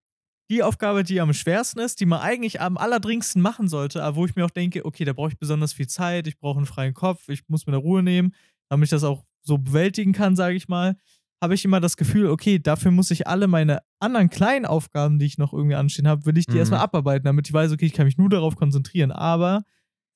die 0.51 0.63
Aufgabe, 0.63 1.05
die 1.05 1.21
am 1.21 1.33
schwersten 1.35 1.81
ist, 1.81 2.01
die 2.01 2.07
man 2.07 2.21
eigentlich 2.21 2.61
am 2.61 2.77
allerdringendsten 2.79 3.43
machen 3.43 3.69
sollte, 3.69 4.03
aber 4.05 4.17
wo 4.17 4.27
ich 4.27 4.37
mir 4.37 4.45
auch 4.47 4.51
denke, 4.51 4.85
okay, 4.87 5.05
da 5.05 5.13
brauche 5.15 5.31
ich 5.31 5.39
besonders 5.39 5.73
viel 5.75 5.89
Zeit, 5.89 6.27
ich 6.29 6.39
brauche 6.39 6.59
einen 6.59 6.67
freien 6.67 6.95
Kopf, 6.95 7.29
ich 7.29 7.43
muss 7.49 7.67
mir 7.67 7.73
da 7.73 7.79
Ruhe 7.79 8.03
nehmen, 8.03 8.35
damit 8.71 8.87
ich 8.87 8.91
das 8.91 9.05
auch 9.05 9.25
so 9.43 9.59
bewältigen 9.59 10.13
kann, 10.13 10.37
sage 10.37 10.57
ich 10.57 10.69
mal, 10.69 10.97
habe 11.43 11.55
ich 11.55 11.65
immer 11.65 11.81
das 11.81 11.97
Gefühl, 11.97 12.29
okay, 12.29 12.59
dafür 12.59 12.91
muss 12.91 13.11
ich 13.11 13.27
alle 13.27 13.47
meine 13.49 13.81
anderen 14.01 14.31
kleinen 14.31 14.67
Aufgaben, 14.67 15.19
die 15.19 15.27
ich 15.27 15.39
noch 15.39 15.53
irgendwie 15.53 15.77
anstehen 15.77 16.09
habe, 16.09 16.27
will 16.27 16.39
ich 16.39 16.49
die 16.49 16.57
Mhm. 16.57 16.61
erstmal 16.61 16.81
abarbeiten, 16.81 17.25
damit 17.25 17.49
ich 17.49 17.53
weiß, 17.55 17.73
okay, 17.73 17.87
ich 17.87 17.93
kann 17.95 18.07
mich 18.07 18.19
nur 18.19 18.29
darauf 18.31 18.57
konzentrieren. 18.57 19.13
Aber 19.13 19.65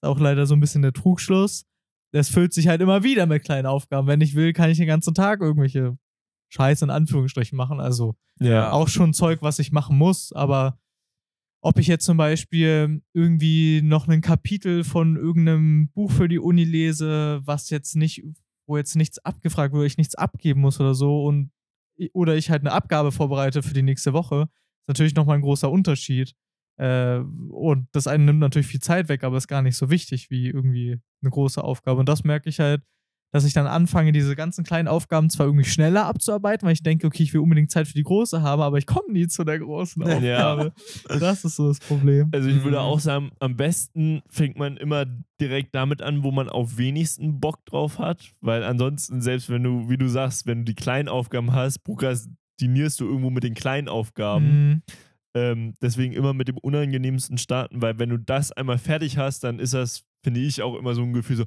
auch 0.02 0.20
leider 0.20 0.46
so 0.46 0.54
ein 0.54 0.60
bisschen 0.60 0.82
der 0.82 0.92
Trugschluss. 0.92 1.64
Das 2.12 2.28
füllt 2.30 2.52
sich 2.52 2.68
halt 2.68 2.80
immer 2.80 3.02
wieder 3.02 3.26
mit 3.26 3.44
kleinen 3.44 3.66
Aufgaben. 3.66 4.06
Wenn 4.06 4.20
ich 4.20 4.34
will, 4.34 4.52
kann 4.52 4.70
ich 4.70 4.78
den 4.78 4.86
ganzen 4.86 5.14
Tag 5.14 5.40
irgendwelche 5.40 5.98
Scheiße 6.50 6.84
in 6.84 6.90
Anführungsstrichen 6.90 7.56
machen. 7.56 7.80
Also 7.80 8.16
Ja. 8.40 8.72
auch 8.72 8.88
schon 8.88 9.12
Zeug, 9.12 9.42
was 9.42 9.58
ich 9.58 9.72
machen 9.72 9.98
muss, 9.98 10.32
aber 10.32 10.78
ob 11.60 11.78
ich 11.78 11.86
jetzt 11.88 12.04
zum 12.04 12.16
Beispiel 12.16 13.02
irgendwie 13.12 13.82
noch 13.82 14.06
ein 14.08 14.20
Kapitel 14.20 14.84
von 14.84 15.16
irgendeinem 15.16 15.88
Buch 15.90 16.10
für 16.10 16.28
die 16.28 16.38
Uni 16.38 16.64
lese, 16.64 17.40
was 17.44 17.68
jetzt 17.70 17.96
nicht, 17.96 18.22
wo 18.66 18.76
jetzt 18.76 18.94
nichts 18.96 19.18
abgefragt 19.18 19.74
wird, 19.74 19.84
ich 19.86 19.98
nichts 19.98 20.14
abgeben 20.14 20.60
muss 20.60 20.80
oder 20.80 20.94
so 20.94 21.24
und 21.24 21.50
oder 22.12 22.36
ich 22.36 22.48
halt 22.48 22.62
eine 22.62 22.72
Abgabe 22.72 23.10
vorbereite 23.10 23.62
für 23.62 23.74
die 23.74 23.82
nächste 23.82 24.12
Woche, 24.12 24.42
ist 24.42 24.88
natürlich 24.88 25.14
nochmal 25.16 25.34
ein 25.36 25.42
großer 25.42 25.68
Unterschied. 25.70 26.34
Äh, 26.78 27.18
und 27.50 27.88
das 27.92 28.06
eine 28.06 28.24
nimmt 28.24 28.38
natürlich 28.38 28.68
viel 28.68 28.80
Zeit 28.80 29.08
weg, 29.08 29.24
aber 29.24 29.36
ist 29.36 29.48
gar 29.48 29.62
nicht 29.62 29.76
so 29.76 29.90
wichtig 29.90 30.30
wie 30.30 30.48
irgendwie 30.48 30.98
eine 31.22 31.30
große 31.30 31.62
Aufgabe. 31.62 32.00
Und 32.00 32.08
das 32.08 32.24
merke 32.24 32.48
ich 32.48 32.60
halt, 32.60 32.82
dass 33.30 33.44
ich 33.44 33.52
dann 33.52 33.66
anfange, 33.66 34.12
diese 34.12 34.34
ganzen 34.34 34.64
kleinen 34.64 34.88
Aufgaben 34.88 35.28
zwar 35.28 35.44
irgendwie 35.44 35.66
schneller 35.68 36.06
abzuarbeiten, 36.06 36.64
weil 36.64 36.72
ich 36.72 36.82
denke, 36.82 37.06
okay, 37.06 37.22
ich 37.24 37.34
will 37.34 37.42
unbedingt 37.42 37.70
Zeit 37.70 37.86
für 37.86 37.92
die 37.92 38.02
große 38.02 38.40
haben, 38.40 38.62
aber 38.62 38.78
ich 38.78 38.86
komme 38.86 39.12
nie 39.12 39.26
zu 39.26 39.44
der 39.44 39.58
großen 39.58 40.02
Ja. 40.22 40.54
Aufgabe. 40.54 40.72
Das 41.08 41.44
ist 41.44 41.56
so 41.56 41.68
das 41.68 41.78
Problem. 41.80 42.30
Also 42.32 42.48
ich 42.48 42.62
würde 42.62 42.78
Mhm. 42.78 42.82
auch 42.84 43.00
sagen, 43.00 43.30
am 43.38 43.54
besten 43.56 44.22
fängt 44.30 44.56
man 44.56 44.78
immer 44.78 45.04
direkt 45.42 45.74
damit 45.74 46.00
an, 46.00 46.22
wo 46.22 46.30
man 46.30 46.48
auf 46.48 46.78
wenigsten 46.78 47.38
Bock 47.38 47.66
drauf 47.66 47.98
hat, 47.98 48.30
weil 48.40 48.62
ansonsten, 48.64 49.20
selbst 49.20 49.50
wenn 49.50 49.62
du, 49.62 49.90
wie 49.90 49.98
du 49.98 50.08
sagst, 50.08 50.46
wenn 50.46 50.60
du 50.60 50.64
die 50.64 50.74
kleinen 50.74 51.08
Aufgaben 51.08 51.52
hast, 51.52 51.80
prokrastinierst 51.80 52.98
du 53.00 53.04
irgendwo 53.04 53.28
mit 53.28 53.44
den 53.44 53.54
kleinen 53.54 53.88
Aufgaben. 53.88 54.46
Mhm. 54.70 54.82
Ähm, 55.34 55.74
deswegen 55.82 56.14
immer 56.14 56.32
mit 56.34 56.48
dem 56.48 56.58
unangenehmsten 56.58 57.38
starten, 57.38 57.82
weil 57.82 57.98
wenn 57.98 58.08
du 58.08 58.18
das 58.18 58.50
einmal 58.52 58.78
fertig 58.78 59.18
hast, 59.18 59.44
dann 59.44 59.58
ist 59.58 59.74
das, 59.74 60.04
finde 60.24 60.40
ich, 60.40 60.62
auch 60.62 60.74
immer 60.76 60.94
so 60.94 61.02
ein 61.02 61.12
Gefühl 61.12 61.36
so, 61.36 61.44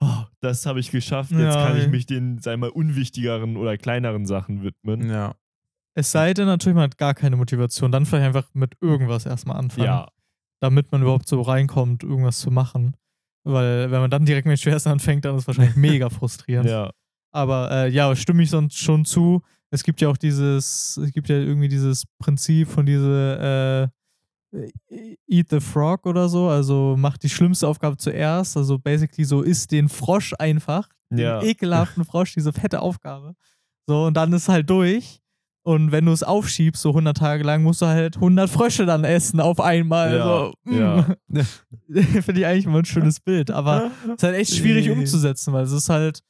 oh, 0.00 0.24
das 0.40 0.64
habe 0.66 0.80
ich 0.80 0.90
geschafft, 0.90 1.30
jetzt 1.32 1.40
Ja, 1.40 1.66
kann 1.66 1.78
ich 1.78 1.88
mich 1.88 2.06
den, 2.06 2.38
sei 2.38 2.56
mal, 2.56 2.70
unwichtigeren 2.70 3.56
oder 3.56 3.76
kleineren 3.76 4.26
Sachen 4.26 4.62
widmen. 4.62 5.10
Ja. 5.10 5.34
Es 5.94 6.10
sei 6.12 6.32
denn 6.32 6.46
natürlich, 6.46 6.74
man 6.74 6.84
hat 6.84 6.98
gar 6.98 7.14
keine 7.14 7.36
Motivation, 7.36 7.92
dann 7.92 8.06
vielleicht 8.06 8.26
einfach 8.26 8.48
mit 8.54 8.76
irgendwas 8.80 9.26
erstmal 9.26 9.56
anfangen, 9.58 9.86
Ja, 9.86 10.08
damit 10.60 10.90
man 10.92 11.02
überhaupt 11.02 11.28
so 11.28 11.42
reinkommt, 11.42 12.02
irgendwas 12.04 12.38
zu 12.40 12.50
machen. 12.50 12.96
Weil 13.44 13.90
wenn 13.90 14.00
man 14.00 14.10
dann 14.10 14.24
direkt 14.24 14.46
mit 14.46 14.58
dem 14.58 14.60
Schwersten 14.62 14.90
anfängt, 14.90 15.24
dann 15.24 15.34
ist 15.36 15.42
es 15.42 15.46
wahrscheinlich 15.48 15.76
mega 15.76 16.08
frustrierend. 16.10 16.68
ja. 16.70 16.90
Aber 17.30 17.70
äh, 17.70 17.90
ja, 17.90 18.14
stimme 18.16 18.42
ich 18.42 18.50
sonst 18.50 18.78
schon 18.78 19.04
zu. 19.04 19.42
Es 19.70 19.82
gibt 19.82 20.00
ja 20.00 20.08
auch 20.08 20.16
dieses, 20.16 20.96
es 20.96 21.12
gibt 21.12 21.28
ja 21.28 21.36
irgendwie 21.36 21.68
dieses 21.68 22.04
Prinzip 22.18 22.68
von 22.68 22.86
diese 22.86 23.90
äh, 24.52 24.68
Eat 25.28 25.50
the 25.50 25.60
Frog 25.60 26.06
oder 26.06 26.28
so, 26.28 26.48
also 26.48 26.96
mach 26.98 27.18
die 27.18 27.28
schlimmste 27.28 27.68
Aufgabe 27.68 27.96
zuerst. 27.98 28.56
Also 28.56 28.78
basically 28.78 29.24
so 29.24 29.42
isst 29.42 29.70
den 29.72 29.88
Frosch 29.88 30.32
einfach, 30.38 30.88
Ja. 31.10 31.40
den 31.40 31.50
ekelhaften 31.50 32.04
Frosch, 32.04 32.32
diese 32.34 32.52
fette 32.52 32.80
Aufgabe. 32.80 33.34
So, 33.86 34.06
und 34.06 34.14
dann 34.14 34.32
ist 34.32 34.48
halt 34.48 34.68
durch. 34.70 35.20
Und 35.64 35.92
wenn 35.92 36.06
du 36.06 36.12
es 36.12 36.22
aufschiebst, 36.22 36.80
so 36.80 36.90
100 36.90 37.14
Tage 37.14 37.44
lang, 37.44 37.62
musst 37.62 37.82
du 37.82 37.86
halt 37.86 38.16
100 38.16 38.48
Frösche 38.48 38.86
dann 38.86 39.04
essen 39.04 39.38
auf 39.38 39.60
einmal. 39.60 40.16
Ja, 40.16 40.24
so, 40.24 40.54
mm. 40.64 40.78
ja. 40.78 41.16
Finde 42.22 42.40
ich 42.40 42.46
eigentlich 42.46 42.64
immer 42.64 42.78
ein 42.78 42.84
schönes 42.86 43.20
Bild. 43.20 43.50
Aber 43.50 43.90
es 44.06 44.14
ist 44.14 44.22
halt 44.22 44.36
echt 44.36 44.54
schwierig 44.54 44.88
umzusetzen, 44.88 45.52
weil 45.52 45.64
es 45.64 45.72
ist 45.72 45.90
halt, 45.90 46.20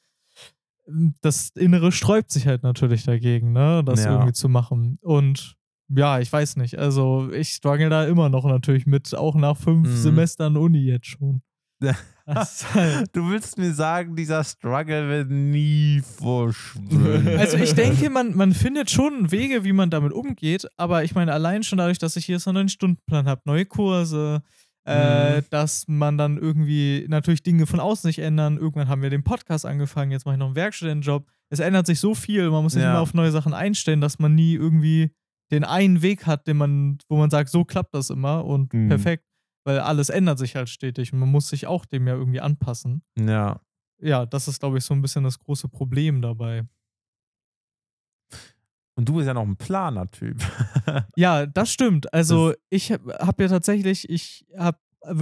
das 1.21 1.51
Innere 1.55 1.93
sträubt 1.93 2.31
sich 2.31 2.47
halt 2.47 2.63
natürlich 2.63 3.05
dagegen, 3.05 3.53
ne, 3.53 3.83
das 3.85 4.05
Ja. 4.05 4.13
irgendwie 4.13 4.33
zu 4.33 4.49
machen. 4.49 4.99
Und 5.03 5.55
ja, 5.95 6.19
ich 6.19 6.33
weiß 6.33 6.57
nicht. 6.57 6.79
Also 6.79 7.31
ich 7.33 7.51
struggle 7.51 7.89
da 7.91 8.05
immer 8.07 8.29
noch 8.29 8.45
natürlich 8.45 8.87
mit, 8.87 9.15
auch 9.15 9.35
nach 9.35 9.57
fünf 9.57 9.89
Mhm. 9.89 9.97
Semestern 9.97 10.57
Uni 10.57 10.81
jetzt 10.85 11.07
schon. 11.07 11.43
Halt, 12.27 13.09
Du 13.15 13.31
willst 13.31 13.57
mir 13.57 13.73
sagen, 13.73 14.15
dieser 14.17 14.45
Struggle 14.45 15.09
wird 15.09 15.31
nie 15.31 16.03
verschwinden. 16.03 17.29
also 17.39 17.57
ich 17.57 17.75
denke, 17.75 18.11
man, 18.11 18.37
man 18.37 18.53
findet 18.53 18.91
schon 18.91 19.31
Wege, 19.31 19.65
wie 19.65 19.73
man 19.73 19.89
damit 19.89 20.13
umgeht, 20.13 20.67
aber 20.77 21.05
ich 21.05 21.15
meine, 21.15 21.33
allein 21.33 21.63
schon 21.63 21.79
dadurch, 21.79 21.99
dass 21.99 22.17
ich 22.17 22.27
hier 22.27 22.39
so 22.41 22.51
einen 22.51 22.69
Stundenplan 22.69 23.27
habe, 23.27 23.41
neue 23.47 23.65
Kurse, 23.65 24.43
äh, 24.89 25.41
Mhm. 25.41 25.45
dass 25.51 25.87
man 25.89 26.17
dann 26.19 26.39
irgendwie 26.39 27.07
natürlich 27.09 27.43
Dinge 27.43 27.67
von 27.67 27.81
außen 27.81 28.09
sich 28.09 28.19
ändern. 28.21 28.57
Irgendwann 28.57 28.89
haben 28.89 29.03
wir 29.03 29.11
den 29.11 29.23
Podcast 29.25 29.67
angefangen, 29.67 30.11
jetzt 30.11 30.25
mache 30.27 30.35
ich 30.35 30.39
noch 30.39 30.47
einen 30.47 30.57
Werkstudentenjob. 30.57 31.27
Es 31.51 31.61
ändert 31.61 31.87
sich 31.87 32.01
so 32.01 32.15
viel, 32.15 32.51
man 32.51 32.63
muss 32.63 32.73
sich 32.73 32.83
Ja. 32.83 32.91
immer 32.93 33.01
auf 33.01 33.15
neue 33.15 33.31
Sachen 33.31 33.55
einstellen, 33.55 34.01
dass 34.01 34.19
man 34.19 34.35
nie 34.35 34.55
irgendwie 34.55 35.13
den 35.51 35.65
einen 35.65 36.03
Weg 36.03 36.27
hat, 36.27 36.47
den 36.47 36.57
man, 36.59 36.99
wo 37.09 37.17
man 37.17 37.31
sagt, 37.31 37.49
so 37.51 37.65
klappt 37.65 37.95
das 37.95 38.11
immer 38.11 38.45
und 38.45 38.73
Mhm. 38.75 38.89
perfekt, 38.89 39.25
weil 39.65 39.79
alles 39.81 40.09
ändert 40.11 40.39
sich 40.39 40.57
halt 40.57 40.69
stetig 40.69 41.13
und 41.13 41.19
man 41.21 41.31
muss 41.31 41.49
sich 41.49 41.67
auch 41.67 41.85
dem 41.87 42.07
ja 42.07 42.15
irgendwie 42.15 42.41
anpassen. 42.41 43.03
ja. 43.19 43.61
Ja, 44.01 44.27
das 44.27 44.47
ist, 44.47 44.61
glaube 44.61 44.79
ich, 44.79 44.85
so 44.85 44.95
ein 44.95 45.03
bisschen 45.03 45.25
das 45.25 45.41
große 45.41 45.67
Problem 45.69 46.23
dabei. 46.23 46.63
Und 48.99 49.09
du 49.09 49.15
bist 49.15 49.27
ja 49.29 49.35
noch 49.35 49.47
ein 49.47 49.57
Planer-Typ. 49.57 50.39
Ja, 51.17 51.47
das 51.47 51.71
stimmt. 51.73 52.13
Also 52.13 52.53
ich 52.69 52.91
habe 52.91 53.15
hab 53.21 53.41
ja 53.41 53.47
tatsächlich, 53.49 54.09
ich 54.11 54.45
habe 54.57 54.79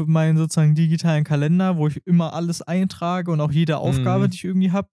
meinen 0.06 0.38
sozusagen 0.38 0.74
digitalen 0.74 1.24
Kalender, 1.24 1.76
wo 1.76 1.86
ich 1.88 2.00
immer 2.06 2.32
alles 2.32 2.62
eintrage 2.62 3.30
und 3.30 3.40
auch 3.42 3.52
jede 3.52 3.76
Aufgabe, 3.78 4.24
Mhm. 4.24 4.30
die 4.30 4.36
ich 4.36 4.44
irgendwie 4.44 4.72
habe. 4.72 4.88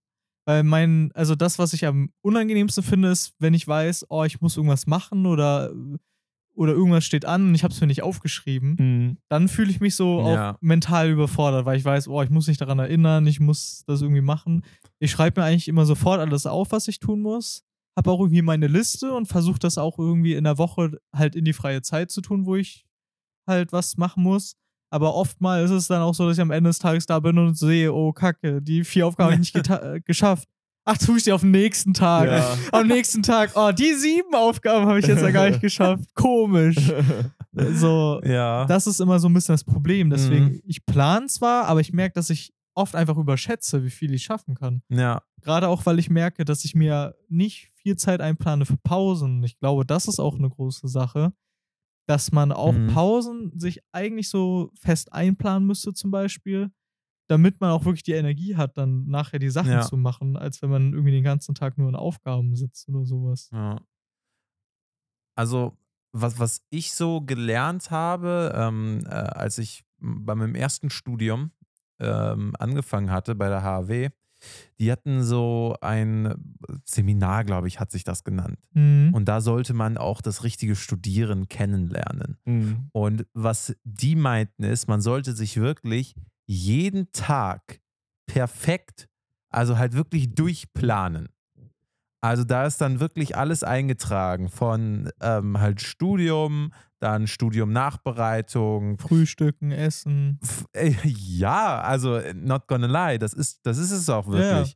Weil 0.46 0.64
mein, 0.64 1.12
also 1.14 1.36
das, 1.36 1.58
was 1.60 1.72
ich 1.72 1.86
am 1.86 2.10
unangenehmsten 2.22 2.84
finde, 2.84 3.08
ist, 3.10 3.34
wenn 3.40 3.54
ich 3.54 3.66
weiß, 3.66 4.08
oh, 4.10 4.26
ich 4.26 4.42
muss 4.42 4.58
irgendwas 4.58 4.86
machen 4.88 5.26
oder, 5.26 5.72
oder 6.56 6.74
irgendwas 6.74 7.06
steht 7.06 7.24
an 7.26 7.48
und 7.48 7.56
ich 7.56 7.64
habe 7.64 7.74
es 7.74 7.80
mir 7.80 7.88
nicht 7.88 8.04
aufgeschrieben, 8.04 8.76
Mhm. 8.78 9.18
dann 9.30 9.48
fühle 9.48 9.72
ich 9.72 9.80
mich 9.80 9.96
so 9.96 10.20
Ja. 10.28 10.52
auch 10.52 10.58
mental 10.60 11.10
überfordert, 11.10 11.66
weil 11.66 11.78
ich 11.78 11.86
weiß, 11.86 12.10
oh, 12.10 12.22
ich 12.22 12.30
muss 12.30 12.48
mich 12.48 12.58
daran 12.58 12.80
erinnern, 12.80 13.26
ich 13.28 13.40
muss 13.40 13.86
das 13.88 14.02
irgendwie 14.02 14.20
machen. 14.22 14.64
Ich 15.00 15.12
schreibe 15.12 15.40
mir 15.40 15.48
eigentlich 15.48 15.70
immer 15.70 15.86
sofort 15.86 16.20
alles 16.20 16.46
auf, 16.46 16.74
was 16.74 16.90
ich 16.90 17.00
tun 17.00 17.22
muss. 17.22 17.64
Habe 17.98 18.12
auch 18.12 18.20
irgendwie 18.20 18.42
meine 18.42 18.68
Liste 18.68 19.14
und 19.14 19.28
versuche 19.28 19.60
das 19.60 19.78
auch 19.78 20.00
irgendwie 20.00 20.34
in 20.34 20.44
der 20.46 20.58
Woche 20.58 20.98
halt 21.16 21.36
in 21.36 21.46
die 21.46 21.54
freie 21.54 21.82
Zeit 21.82 22.10
zu 22.12 22.22
tun, 22.22 22.46
wo 22.46 22.56
ich 22.56 22.86
halt 23.48 23.72
was 23.72 23.98
machen 23.98 24.24
muss. 24.24 24.56
Aber 24.92 25.16
oftmals 25.16 25.72
ist 25.72 25.78
es 25.78 25.88
dann 25.88 26.02
auch 26.02 26.14
so, 26.14 26.28
dass 26.28 26.38
ich 26.38 26.42
am 26.42 26.52
Ende 26.52 26.70
des 26.70 26.80
Tages 26.80 27.06
da 27.06 27.20
bin 27.20 27.38
und 27.38 27.58
sehe, 27.58 27.92
oh 27.94 28.12
Kacke, 28.14 28.62
die 28.62 28.84
vier 28.84 29.08
Aufgaben 29.08 29.32
habe 29.34 29.42
ich 29.42 29.54
nicht 29.54 29.70
äh, 29.70 30.00
geschafft. 30.06 30.48
Ach, 30.86 30.98
tue 30.98 31.18
ich 31.18 31.24
die 31.24 31.32
auf 31.32 31.42
den 31.42 31.52
nächsten 31.52 31.94
Tag. 31.94 32.28
Ja. 32.30 32.58
Am 32.80 32.88
nächsten 32.88 33.24
Tag, 33.24 33.52
oh, 33.56 33.72
die 33.72 33.94
sieben 33.94 34.36
Aufgaben 34.36 34.86
habe 34.86 35.00
ich 35.00 35.08
jetzt 35.08 35.22
ja 35.22 35.32
gar 35.32 35.50
nicht 35.50 35.62
geschafft. 35.62 36.14
Komisch. 36.16 36.76
So, 37.56 38.20
ja. 38.26 38.66
das 38.66 38.88
ist 38.88 39.00
immer 39.00 39.20
so 39.20 39.30
ein 39.30 39.34
bisschen 39.36 39.54
das 39.54 39.64
Problem. 39.64 40.10
Deswegen, 40.10 40.46
Mhm. 40.46 40.62
ich 40.66 40.84
plane 40.88 41.28
zwar, 41.28 41.66
aber 41.66 41.82
ich 41.82 41.94
merke, 41.94 42.16
dass 42.16 42.32
ich 42.32 42.52
oft 42.76 42.96
einfach 42.96 43.18
überschätze, 43.18 43.84
wie 43.84 43.90
viel 43.90 44.14
ich 44.14 44.24
schaffen 44.24 44.56
kann. 44.56 44.82
ja. 44.90 45.22
Gerade 45.42 45.68
auch, 45.68 45.86
weil 45.86 46.00
ich 46.00 46.10
merke, 46.10 46.46
dass 46.46 46.64
ich 46.64 46.74
mir 46.74 47.16
nicht 47.28 47.70
viel 47.76 47.98
Zeit 47.98 48.22
einplane 48.22 48.66
für 48.66 48.78
Pausen. 48.78 49.44
Ich 49.44 49.58
glaube, 49.60 49.86
das 49.86 50.08
ist 50.08 50.20
auch 50.20 50.36
eine 50.38 50.50
große 50.50 50.88
Sache, 50.88 51.34
dass 52.08 52.32
man 52.32 52.52
auch 52.54 52.74
Mhm. 52.74 52.88
Pausen 52.88 53.60
sich 53.60 53.82
eigentlich 53.92 54.30
so 54.30 54.72
fest 54.76 55.12
einplanen 55.14 55.68
müsste, 55.68 55.94
zum 55.94 56.12
Beispiel, 56.12 56.72
damit 57.28 57.60
man 57.62 57.72
auch 57.72 57.86
wirklich 57.86 58.04
die 58.04 58.14
Energie 58.14 58.56
hat, 58.56 58.78
dann 58.78 59.06
nachher 59.08 59.40
die 59.40 59.50
Sachen 59.50 59.72
Ja. 59.72 59.82
zu 59.82 59.98
machen, 59.98 60.38
als 60.38 60.62
wenn 60.62 60.70
man 60.70 60.94
irgendwie 60.94 61.12
den 61.12 61.24
ganzen 61.24 61.56
Tag 61.56 61.78
nur 61.78 61.90
in 61.90 61.96
Aufgaben 61.96 62.56
sitzt 62.56 62.88
oder 62.90 63.06
sowas. 63.06 63.50
Ja. 63.52 63.82
Also, 65.36 65.78
was, 66.12 66.38
was 66.40 66.62
ich 66.70 66.94
so 66.94 67.22
gelernt 67.22 67.90
habe, 67.92 68.54
ähm, 68.56 69.02
äh, 69.06 69.10
als 69.10 69.58
ich 69.58 69.84
bei 70.00 70.36
meinem 70.36 70.56
ersten 70.56 70.90
Studium 70.90 71.52
ähm, 72.04 72.54
angefangen 72.60 73.12
hatte 73.12 73.36
bei 73.36 73.50
der 73.50 73.64
HAW, 73.64 74.10
die 74.80 74.92
hatten 74.92 75.24
so 75.24 75.76
ein 75.82 76.34
Seminar, 76.86 77.44
glaube 77.44 77.68
ich, 77.68 77.80
hat 77.80 77.92
sich 77.92 78.04
das 78.04 78.24
genannt. 78.24 78.60
Mhm. 78.74 79.12
Und 79.14 79.26
da 79.26 79.42
sollte 79.42 79.74
man 79.74 79.98
auch 79.98 80.22
das 80.22 80.44
richtige 80.44 80.76
Studieren 80.76 81.48
kennenlernen. 81.48 82.38
Mhm. 82.46 82.90
Und 82.92 83.26
was 83.34 83.76
die 83.84 84.16
meinten 84.16 84.64
ist, 84.64 84.88
man 84.88 85.02
sollte 85.02 85.34
sich 85.34 85.58
wirklich 85.58 86.16
jeden 86.46 87.12
Tag 87.12 87.80
perfekt, 88.28 89.08
also 89.50 89.78
halt 89.78 89.94
wirklich 89.94 90.36
durchplanen. 90.36 91.30
Also 92.22 92.46
da 92.46 92.66
ist 92.66 92.80
dann 92.80 93.02
wirklich 93.02 93.36
alles 93.36 93.64
eingetragen 93.64 94.48
von 94.48 95.10
ähm, 95.20 95.60
halt 95.60 95.82
Studium, 95.82 96.72
dann 97.04 97.28
Studium 97.28 97.72
Nachbereitung. 97.72 98.98
Frühstücken, 98.98 99.72
Essen. 99.72 100.40
Äh, 100.74 100.94
Ja, 101.06 101.82
also 101.82 102.20
not 102.34 102.68
gonna 102.68 102.88
lie, 102.88 103.20
das 103.20 103.34
ist, 103.34 103.66
das 103.66 103.78
ist 103.78 103.92
es 103.92 104.10
auch 104.10 104.28
wirklich. 104.28 104.76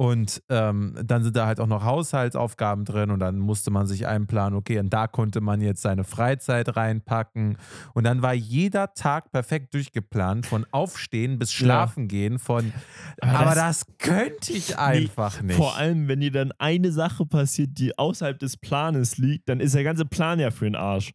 Und 0.00 0.44
ähm, 0.48 0.96
dann 1.04 1.24
sind 1.24 1.34
da 1.34 1.46
halt 1.46 1.58
auch 1.58 1.66
noch 1.66 1.82
Haushaltsaufgaben 1.82 2.84
drin 2.84 3.10
und 3.10 3.18
dann 3.18 3.36
musste 3.40 3.72
man 3.72 3.88
sich 3.88 4.06
einplanen, 4.06 4.56
okay, 4.56 4.78
und 4.78 4.90
da 4.90 5.08
konnte 5.08 5.40
man 5.40 5.60
jetzt 5.60 5.82
seine 5.82 6.04
Freizeit 6.04 6.76
reinpacken. 6.76 7.58
Und 7.94 8.04
dann 8.04 8.22
war 8.22 8.32
jeder 8.32 8.94
Tag 8.94 9.32
perfekt 9.32 9.74
durchgeplant, 9.74 10.46
von 10.46 10.64
Aufstehen 10.70 11.40
bis 11.40 11.52
Schlafen 11.52 12.06
gehen, 12.06 12.38
von 12.38 12.72
Aber 13.20 13.32
aber, 13.32 13.54
das- 13.56 13.56
das, 13.56 13.86
könnte 13.98 14.52
ich 14.52 14.78
einfach 14.78 15.42
nicht. 15.42 15.56
Vor 15.56 15.74
allem, 15.76 16.06
wenn 16.06 16.20
dir 16.20 16.30
dann 16.30 16.52
eine 16.58 16.92
Sache 16.92 17.26
passiert, 17.26 17.70
die 17.76 17.98
außerhalb 17.98 18.38
des 18.38 18.56
Planes 18.56 19.18
liegt, 19.18 19.48
dann 19.48 19.58
ist 19.58 19.74
der 19.74 19.82
ganze 19.82 20.04
Plan 20.04 20.38
ja 20.38 20.52
für 20.52 20.66
den 20.66 20.76
Arsch. 20.76 21.10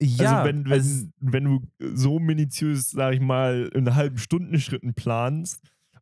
Ja, 0.00 0.38
also 0.40 0.48
wenn, 0.48 0.64
wenn, 0.66 0.72
also- 0.72 1.06
wenn 1.20 1.44
du 1.44 1.60
so 1.94 2.18
minutiös, 2.18 2.90
sag 2.90 3.14
ich 3.14 3.20
mal, 3.20 3.70
in 3.74 3.94
halben 3.94 4.18
Stundenschritten 4.18 4.94
planst 4.94 5.60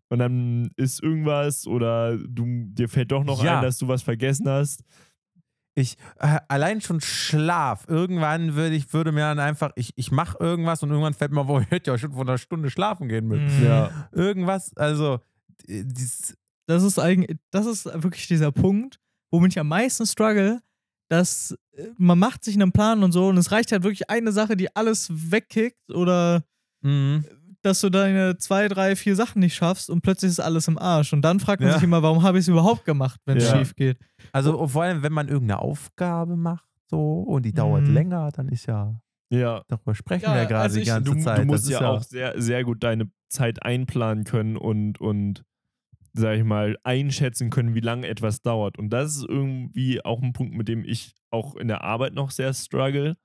und 0.09 0.19
dann 0.19 0.71
ist 0.77 1.03
irgendwas 1.03 1.67
oder 1.67 2.17
du, 2.19 2.45
dir 2.69 2.89
fällt 2.89 3.13
doch 3.13 3.25
noch 3.25 3.43
Ja. 3.43 3.57
ein, 3.59 3.63
dass 3.63 3.79
du 3.79 3.89
was 3.89 4.03
vergessen 4.03 4.49
hast. 4.49 4.83
Ich, 5.79 5.97
äh, 6.21 6.39
allein 6.49 6.81
schon 6.81 7.01
Schlaf. 7.03 7.85
Irgendwann 7.87 8.55
würde 8.55 8.75
ich, 8.77 8.91
würde 8.95 9.13
mir 9.13 9.21
dann 9.21 9.39
einfach, 9.39 9.73
ich, 9.77 9.91
ich 9.97 10.11
mache 10.11 10.39
irgendwas 10.41 10.83
und 10.83 10.89
irgendwann 10.91 11.13
fällt 11.13 11.33
mir, 11.33 11.41
auf, 11.43 11.49
oh, 11.51 11.61
ich 11.61 11.71
hätte 11.71 11.91
ja 11.91 11.99
schon 11.99 12.13
vor 12.13 12.23
einer 12.23 12.39
Stunde 12.39 12.71
schlafen 12.71 13.09
gehen 13.09 13.27
müssen. 13.27 13.59
Mhm. 13.61 13.65
Ja. 13.67 14.09
Irgendwas, 14.13 14.75
also, 14.77 15.19
dies, 15.69 16.35
Das 16.67 16.83
ist 16.83 16.99
eigentlich, 16.99 17.39
das 17.51 17.67
ist 17.67 17.85
wirklich 17.87 18.27
dieser 18.27 18.53
Punkt, 18.53 18.99
womit 19.31 19.53
ich 19.53 19.59
am 19.61 19.69
meisten 19.69 20.07
struggle, 20.07 20.61
dass 21.09 21.57
äh, 21.73 21.89
man 21.99 22.19
macht 22.19 22.45
sich 22.45 22.55
einen 22.55 22.73
Plan 22.73 23.03
und 23.03 23.13
so 23.13 23.29
und 23.29 23.37
es 23.37 23.53
reicht 23.53 23.73
halt 23.73 23.83
wirklich 23.83 24.11
eine 24.11 24.33
Sache, 24.33 24.57
die 24.57 24.75
alles 24.75 25.09
wegkickt 25.11 25.93
oder 25.93 26.43
mh. 26.83 27.23
dass 27.63 27.81
du 27.81 27.91
deine 27.91 28.37
zwei, 28.39 28.69
drei, 28.69 28.95
vier 28.95 29.17
Sachen 29.17 29.41
nicht 29.41 29.55
schaffst 29.57 29.91
und 29.91 30.01
plötzlich 30.03 30.31
ist 30.31 30.39
alles 30.41 30.69
im 30.69 30.79
Arsch. 30.79 31.13
Und 31.13 31.23
dann 31.23 31.41
fragt 31.41 31.61
man 31.61 31.71
Ja. 31.71 31.75
sich 31.75 31.83
immer, 31.83 32.01
warum 32.03 32.23
habe 32.23 32.39
ich 32.39 32.43
es 32.45 32.49
überhaupt 32.49 32.85
gemacht, 32.85 33.21
wenn 33.25 33.39
es 33.39 33.49
Ja. 33.49 33.57
schief 33.59 33.75
geht. 33.75 33.99
also 34.33 34.69
vor 34.69 34.83
allem, 34.85 35.03
wenn 35.03 35.13
man 35.13 35.29
irgendeine 35.29 35.59
Aufgabe 35.61 36.37
macht, 36.37 36.65
so, 36.89 37.21
und 37.23 37.43
die 37.45 37.53
dauert 37.53 37.83
Mhm. 37.89 37.95
länger, 37.95 38.31
dann 38.33 38.49
ist 38.49 38.67
ja, 38.67 38.95
Ja. 39.31 39.63
darüber 39.67 39.95
sprechen 39.97 40.25
Ja, 40.27 40.35
wir 40.35 40.43
ja 40.43 40.49
gerade 40.49 40.63
also 40.63 40.77
die 40.77 40.83
ich- 40.83 40.87
ganze 40.89 41.13
Du, 41.13 41.19
Zeit. 41.21 41.39
du 41.39 41.45
musst 41.47 41.65
das 41.65 41.73
ist 41.73 41.81
ja, 41.81 41.91
auch 41.91 42.03
sehr, 42.03 42.41
sehr 42.41 42.63
gut 42.63 42.85
deine 42.85 43.11
Zeit 43.29 43.63
einplanen 43.65 44.23
können 44.23 44.57
und, 44.57 45.01
und, 45.01 45.43
sag 46.17 46.37
ich 46.37 46.45
mal, 46.45 46.77
einschätzen 46.83 47.51
können, 47.51 47.75
wie 47.75 47.81
lange 47.81 48.07
etwas 48.09 48.43
dauert. 48.43 48.79
Und 48.79 48.91
das 48.91 49.17
ist 49.17 49.27
irgendwie 49.29 50.05
auch 50.05 50.23
ein 50.23 50.33
Punkt, 50.33 50.55
mit 50.55 50.69
dem 50.69 50.85
ich 50.85 51.15
auch 51.31 51.57
in 51.57 51.69
der 51.69 51.83
Arbeit 51.83 52.15
noch 52.15 52.31
sehr 52.31 52.53
struggle. 52.55 53.17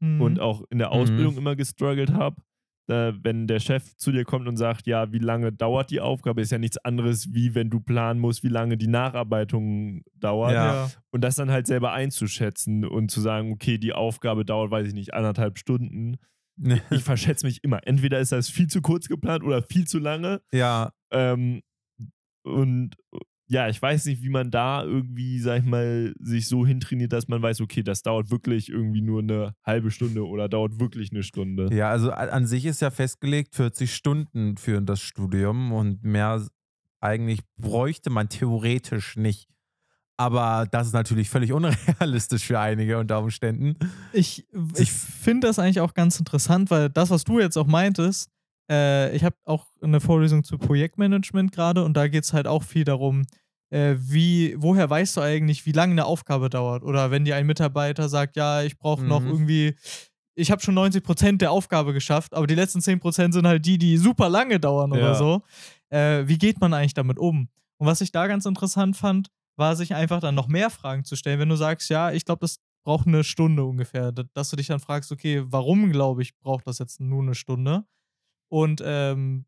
Mhm. 0.00 0.20
und 0.20 0.40
auch 0.40 0.64
in 0.70 0.78
der 0.78 0.92
Ausbildung 0.92 1.36
immer 1.36 1.56
gestruggelt 1.56 2.12
habe. 2.12 2.42
Da, 2.86 3.14
wenn 3.22 3.46
der 3.46 3.60
Chef 3.60 3.96
zu 3.96 4.12
dir 4.12 4.24
kommt 4.24 4.46
und 4.46 4.58
sagt, 4.58 4.86
ja, 4.86 5.10
wie 5.10 5.18
lange 5.18 5.50
dauert 5.52 5.90
die 5.90 6.02
Aufgabe, 6.02 6.42
ist 6.42 6.52
ja 6.52 6.58
nichts 6.58 6.76
anderes, 6.76 7.32
wie 7.32 7.54
wenn 7.54 7.70
du 7.70 7.80
planen 7.80 8.20
musst, 8.20 8.42
wie 8.42 8.48
lange 8.48 8.76
die 8.76 8.88
Nacharbeitung 8.88 10.02
dauert. 10.12 10.52
Ja. 10.52 10.90
Und 11.10 11.22
das 11.22 11.36
dann 11.36 11.50
halt 11.50 11.66
selber 11.66 11.92
einzuschätzen 11.92 12.84
und 12.84 13.10
zu 13.10 13.22
sagen, 13.22 13.52
okay, 13.52 13.78
die 13.78 13.94
Aufgabe 13.94 14.44
dauert, 14.44 14.70
weiß 14.70 14.88
ich 14.88 14.94
nicht, 14.94 15.14
anderthalb 15.14 15.58
Stunden. 15.58 16.16
Ich 16.90 17.02
verschätze 17.02 17.46
mich 17.46 17.64
immer. 17.64 17.80
Entweder 17.84 18.20
ist 18.20 18.30
das 18.30 18.48
viel 18.48 18.68
zu 18.68 18.80
kurz 18.80 19.08
geplant 19.08 19.42
oder 19.42 19.60
viel 19.62 19.88
zu 19.88 19.98
lange. 19.98 20.40
ja, 20.52 20.92
Ähm, 21.10 21.62
und 22.44 22.96
ja, 23.46 23.68
ich 23.68 23.80
weiß 23.80 24.06
nicht, 24.06 24.22
wie 24.22 24.30
man 24.30 24.50
da 24.50 24.82
irgendwie, 24.82 25.38
sag 25.38 25.60
ich 25.60 25.64
mal, 25.64 26.14
sich 26.18 26.48
so 26.48 26.66
hintrainiert, 26.66 27.12
dass 27.12 27.28
man 27.28 27.42
weiß, 27.42 27.60
okay, 27.60 27.82
das 27.82 28.02
dauert 28.02 28.30
wirklich 28.30 28.70
irgendwie 28.70 29.02
nur 29.02 29.20
eine 29.20 29.54
halbe 29.64 29.90
Stunde 29.90 30.26
oder 30.26 30.48
dauert 30.48 30.80
wirklich 30.80 31.12
eine 31.12 31.22
Stunde. 31.22 31.68
ja, 31.74 31.90
also 31.90 32.10
an 32.10 32.46
sich 32.46 32.64
ist 32.64 32.80
ja 32.80 32.90
festgelegt 32.90 33.54
40 33.54 33.94
Stunden 33.94 34.56
für 34.56 34.80
das 34.80 35.00
Studium 35.00 35.72
und 35.72 36.02
mehr 36.02 36.46
eigentlich 37.00 37.40
bräuchte 37.58 38.08
man 38.08 38.28
theoretisch 38.28 39.16
nicht. 39.16 39.48
Aber 40.16 40.66
das 40.70 40.88
ist 40.88 40.92
natürlich 40.92 41.28
völlig 41.28 41.52
unrealistisch 41.52 42.46
für 42.46 42.58
einige 42.58 42.98
unter 42.98 43.20
Umständen. 43.20 43.76
Ich, 44.12 44.46
ich 44.76 44.92
finde 44.92 45.48
das 45.48 45.58
eigentlich 45.58 45.80
auch 45.80 45.92
ganz 45.92 46.18
interessant, 46.18 46.70
weil 46.70 46.88
das, 46.88 47.10
was 47.10 47.24
du 47.24 47.40
jetzt 47.40 47.58
auch 47.58 47.66
meintest, 47.66 48.30
äh, 48.70 49.14
ich 49.16 49.24
habe 49.24 49.36
auch 49.44 49.66
eine 49.82 50.00
Vorlesung 50.00 50.44
zu 50.44 50.58
Projektmanagement 50.58 51.52
gerade 51.52 51.84
und 51.84 51.94
da 51.96 52.08
geht 52.08 52.24
es 52.24 52.32
halt 52.32 52.46
auch 52.46 52.62
viel 52.62 52.84
darum, 52.84 53.24
äh, 53.70 53.94
wie, 53.98 54.54
woher 54.58 54.88
weißt 54.88 55.16
du 55.16 55.20
eigentlich, 55.20 55.66
wie 55.66 55.72
lange 55.72 55.92
eine 55.92 56.04
Aufgabe 56.06 56.48
dauert? 56.50 56.82
Oder 56.82 57.10
wenn 57.10 57.24
dir 57.24 57.36
ein 57.36 57.46
Mitarbeiter 57.46 58.08
sagt, 58.08 58.36
ja, 58.36 58.62
ich 58.62 58.76
brauche 58.78 59.06
noch 59.08 59.22
Mhm. 59.24 59.30
irgendwie, 59.30 59.74
ich 60.36 60.50
habe 60.50 60.62
schon 60.62 60.74
90% 60.74 61.40
der 61.42 61.50
Aufgabe 61.52 61.92
geschafft, 61.92 62.34
aber 62.34 62.46
die 62.46 62.54
letzten 62.54 62.80
10% 62.80 63.34
sind 63.34 63.46
halt 63.46 63.64
die, 63.66 63.78
die 63.78 63.96
super 63.98 64.28
lange 64.28 64.58
dauern 64.60 64.92
oder 64.92 65.08
Ja. 65.08 65.14
so. 65.14 65.42
Äh, 65.90 66.26
wie 66.26 66.38
geht 66.38 66.60
man 66.60 66.74
eigentlich 66.74 66.94
damit 66.94 67.18
um? 67.18 67.48
Und 67.78 67.86
was 67.86 68.00
ich 68.00 68.12
da 68.12 68.26
ganz 68.26 68.44
interessant 68.46 68.96
fand, 68.96 69.28
war 69.56 69.76
sich 69.76 69.94
einfach 69.94 70.20
dann 70.20 70.34
noch 70.34 70.48
mehr 70.48 70.70
Fragen 70.70 71.04
zu 71.04 71.14
stellen. 71.16 71.38
Wenn 71.38 71.48
du 71.48 71.56
sagst, 71.56 71.88
ja, 71.90 72.10
ich 72.12 72.24
glaube, 72.24 72.40
das 72.40 72.56
braucht 72.84 73.06
eine 73.06 73.22
Stunde 73.24 73.64
ungefähr, 73.64 74.10
da- 74.12 74.24
dass 74.34 74.50
du 74.50 74.56
dich 74.56 74.66
dann 74.66 74.80
fragst, 74.80 75.12
okay, 75.12 75.42
warum 75.46 75.90
glaube 75.92 76.22
ich, 76.22 76.36
braucht 76.40 76.66
das 76.66 76.78
jetzt 76.78 77.00
nur 77.00 77.22
eine 77.22 77.34
Stunde? 77.34 77.84
Und 78.54 78.80
ähm, 78.84 79.46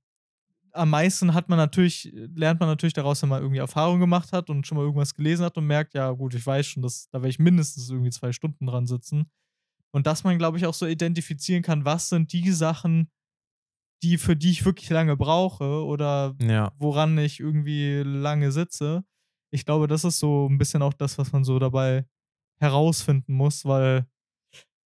am 0.73 0.91
meisten 0.91 1.33
hat 1.33 1.49
man 1.49 1.59
natürlich, 1.59 2.11
lernt 2.13 2.59
man 2.59 2.69
natürlich 2.69 2.93
daraus, 2.93 3.23
wenn 3.23 3.29
man 3.29 3.41
irgendwie 3.41 3.61
Erfahrung 3.61 4.01
gemacht 4.01 4.33
hat 4.33 4.51
und 4.51 4.67
schon 4.67 4.77
mal 4.77 4.83
irgendwas 4.83 5.15
gelesen 5.15 5.45
hat 5.45 5.57
und 5.57 5.65
merkt, 5.65 5.95
ja, 5.95 6.11
gut, 6.11 6.35
ich 6.35 6.45
weiß 6.45 6.67
schon, 6.67 6.83
dass, 6.83 7.09
da 7.11 7.19
werde 7.19 7.29
ich 7.29 7.39
mindestens 7.39 7.89
irgendwie 7.89 8.11
zwei 8.11 8.33
Stunden 8.33 8.67
dran 8.67 8.89
sitzen. 8.89 9.31
Und 9.93 10.09
dass 10.09 10.25
man, 10.25 10.39
glaube 10.39 10.59
ich, 10.59 10.67
auch 10.67 10.75
so 10.75 10.87
identifizieren 10.87 11.63
kann, 11.63 11.85
was 11.85 12.09
sind 12.09 12.33
die 12.33 12.51
Sachen, 12.51 13.13
die, 14.03 14.19
für 14.19 14.35
die 14.35 14.51
ich 14.51 14.65
wirklich 14.65 14.91
lange 14.91 15.17
brauche 15.17 15.85
oder 15.85 16.35
Ja. 16.43 16.73
woran 16.77 17.17
ich 17.17 17.39
irgendwie 17.39 18.03
lange 18.05 18.51
sitze. 18.51 19.05
Ich 19.53 19.65
glaube, 19.65 19.87
das 19.87 20.03
ist 20.03 20.19
so 20.19 20.49
ein 20.49 20.59
bisschen 20.59 20.83
auch 20.83 20.95
das, 20.95 21.17
was 21.17 21.31
man 21.31 21.45
so 21.45 21.61
dabei 21.61 22.07
herausfinden 22.59 23.35
muss, 23.35 23.65
weil 23.65 24.05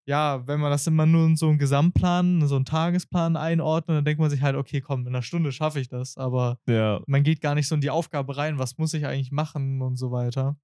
ja, 0.10 0.48
wenn 0.48 0.60
man 0.60 0.72
das 0.72 0.88
immer 0.88 1.06
nur 1.06 1.28
in 1.28 1.36
so 1.36 1.48
einen 1.50 1.60
Gesamtplan, 1.60 2.48
so 2.48 2.56
einen 2.56 2.65
Tagesplan 2.65 3.36
einordnet, 3.38 3.98
dann 3.98 4.06
denkt 4.06 4.19
man 4.19 4.32
sich 4.32 4.41
halt, 4.41 4.56
okay, 4.56 4.82
komm, 4.82 5.02
in 5.02 5.10
einer 5.10 5.22
Stunde 5.22 5.52
schaffe 5.52 5.80
ich 5.80 5.88
das, 5.88 6.17
aber 6.17 6.58
Ja. 6.67 7.02
man 7.06 7.22
geht 7.22 7.41
gar 7.41 7.54
nicht 7.54 7.67
so 7.67 7.76
in 7.76 7.82
die 7.82 7.91
Aufgabe 7.91 8.36
rein, 8.36 8.58
was 8.58 8.80
muss 8.80 8.95
ich 8.95 9.06
eigentlich 9.06 9.32
machen 9.32 9.84
und 9.84 9.98
so 9.98 10.10
weiter. 10.12 10.58